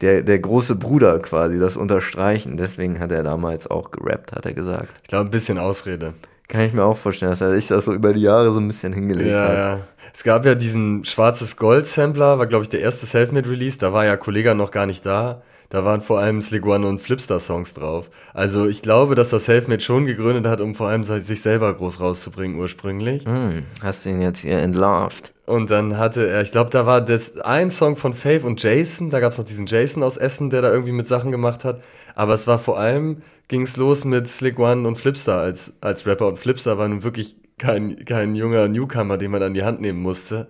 der, 0.00 0.22
der 0.22 0.38
große 0.38 0.74
Bruder 0.74 1.18
quasi 1.18 1.58
das 1.58 1.76
unterstreichen. 1.76 2.56
Deswegen 2.56 2.98
hat 2.98 3.12
er 3.12 3.22
damals 3.22 3.66
auch 3.70 3.90
gerappt, 3.90 4.32
hat 4.32 4.46
er 4.46 4.54
gesagt. 4.54 4.88
Ich 5.02 5.08
glaube, 5.08 5.28
ein 5.28 5.30
bisschen 5.30 5.58
Ausrede. 5.58 6.14
Kann 6.48 6.62
ich 6.62 6.72
mir 6.72 6.82
auch 6.82 6.96
vorstellen, 6.96 7.30
dass 7.32 7.42
er 7.42 7.50
sich 7.50 7.66
das 7.66 7.84
so 7.84 7.92
über 7.92 8.14
die 8.14 8.22
Jahre 8.22 8.54
so 8.54 8.58
ein 8.58 8.66
bisschen 8.68 8.94
hingelegt 8.94 9.28
Ja, 9.28 9.38
hat. 9.48 9.56
ja. 9.58 9.80
Es 10.14 10.24
gab 10.24 10.46
ja 10.46 10.54
diesen 10.54 11.04
schwarzes 11.04 11.58
Gold-Sampler, 11.58 12.38
war, 12.38 12.46
glaube 12.46 12.62
ich, 12.62 12.70
der 12.70 12.80
erste 12.80 13.04
Selfmade-Release. 13.04 13.78
Da 13.78 13.92
war 13.92 14.06
ja 14.06 14.16
Kollega 14.16 14.54
noch 14.54 14.70
gar 14.70 14.86
nicht 14.86 15.04
da. 15.04 15.42
Da 15.70 15.84
waren 15.84 16.00
vor 16.00 16.18
allem 16.18 16.40
Slick 16.40 16.64
One 16.64 16.86
und 16.86 16.98
Flipstar-Songs 16.98 17.74
drauf. 17.74 18.10
Also 18.32 18.66
ich 18.66 18.80
glaube, 18.80 19.14
dass 19.14 19.30
das 19.30 19.44
Selfmade 19.44 19.80
schon 19.82 20.06
gegründet 20.06 20.46
hat, 20.46 20.62
um 20.62 20.74
vor 20.74 20.88
allem 20.88 21.02
sich 21.02 21.42
selber 21.42 21.74
groß 21.74 22.00
rauszubringen 22.00 22.58
ursprünglich. 22.58 23.26
Hm, 23.26 23.64
hast 23.82 24.04
du 24.04 24.10
ihn 24.10 24.22
jetzt 24.22 24.40
hier 24.40 24.58
entlarvt? 24.58 25.34
Und 25.44 25.70
dann 25.70 25.98
hatte 25.98 26.26
er, 26.26 26.40
ich 26.40 26.52
glaube, 26.52 26.70
da 26.70 26.86
war 26.86 27.02
das 27.02 27.38
ein 27.40 27.70
Song 27.70 27.96
von 27.96 28.14
Faith 28.14 28.44
und 28.44 28.62
Jason. 28.62 29.10
Da 29.10 29.20
gab 29.20 29.32
es 29.32 29.38
noch 29.38 29.44
diesen 29.44 29.66
Jason 29.66 30.02
aus 30.02 30.16
Essen, 30.16 30.50
der 30.50 30.62
da 30.62 30.70
irgendwie 30.70 30.92
mit 30.92 31.08
Sachen 31.08 31.30
gemacht 31.30 31.64
hat. 31.64 31.82
Aber 32.14 32.34
es 32.34 32.46
war 32.46 32.58
vor 32.58 32.78
allem, 32.78 33.22
ging 33.48 33.62
es 33.62 33.76
los 33.76 34.04
mit 34.04 34.28
Slick 34.28 34.58
One 34.58 34.86
und 34.86 34.96
Flipstar 34.96 35.40
als, 35.40 35.74
als 35.80 36.06
Rapper. 36.06 36.28
Und 36.28 36.38
Flipstar 36.38 36.78
war 36.78 36.88
nun 36.88 37.02
wirklich 37.02 37.36
kein, 37.58 38.04
kein 38.04 38.34
junger 38.34 38.68
Newcomer, 38.68 39.18
den 39.18 39.30
man 39.30 39.42
an 39.42 39.54
die 39.54 39.64
Hand 39.64 39.80
nehmen 39.80 40.00
musste, 40.00 40.48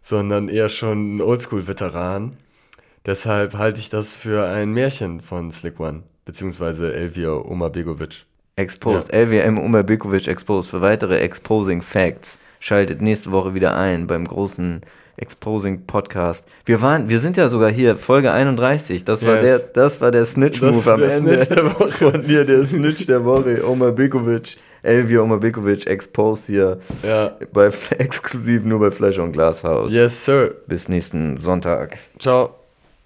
sondern 0.00 0.48
eher 0.48 0.68
schon 0.68 1.16
ein 1.16 1.20
Oldschool-Veteran. 1.20 2.36
Deshalb 3.06 3.54
halte 3.54 3.80
ich 3.80 3.90
das 3.90 4.14
für 4.14 4.46
ein 4.46 4.72
Märchen 4.72 5.20
von 5.20 5.50
Slick 5.50 5.80
One, 5.80 6.02
beziehungsweise 6.24 6.92
Elvir 6.92 7.44
Omabegovic. 7.46 8.26
Exposed. 8.56 9.10
LWM 9.12 9.58
Umar 9.58 9.82
Bikovic 9.82 10.28
Exposed. 10.28 10.70
Für 10.70 10.82
weitere 10.82 11.18
Exposing 11.20 11.80
Facts 11.80 12.38
schaltet 12.60 13.00
nächste 13.00 13.32
Woche 13.32 13.54
wieder 13.54 13.74
ein 13.74 14.06
beim 14.06 14.26
großen 14.28 14.82
Exposing 15.16 15.86
Podcast. 15.86 16.46
Wir 16.66 16.82
waren, 16.82 17.08
wir 17.08 17.18
sind 17.18 17.38
ja 17.38 17.48
sogar 17.48 17.70
hier, 17.70 17.96
Folge 17.96 18.30
31. 18.30 19.04
Das 19.04 19.24
war 19.24 19.36
Yes. 19.42 19.44
der, 19.72 19.82
das 19.84 20.00
war 20.02 20.10
der 20.10 20.26
Snitch-Move 20.26 20.84
war 20.84 20.94
am 20.94 21.00
der 21.00 21.14
Ende. 21.14 21.34
Snitch 21.44 21.48
der 21.48 21.64
Woche. 21.80 21.92
Von 21.92 22.26
dir, 22.26 22.44
der 22.44 22.64
Snitch 22.64 23.06
der 23.06 23.24
Woche. 23.24 23.62
Elvia 24.82 25.20
Omar 25.22 25.38
Bikovic 25.40 25.86
Exposed 25.86 26.46
hier. 26.46 26.78
Ja. 27.02 27.32
Bei, 27.52 27.66
exklusiv 27.98 28.64
nur 28.64 28.80
bei 28.80 28.90
Fleisch 28.90 29.18
und 29.18 29.32
Glashaus. 29.32 29.92
Yes, 29.92 30.24
sir. 30.24 30.54
Bis 30.66 30.88
nächsten 30.88 31.36
Sonntag. 31.38 31.96
Ciao. 32.18 32.61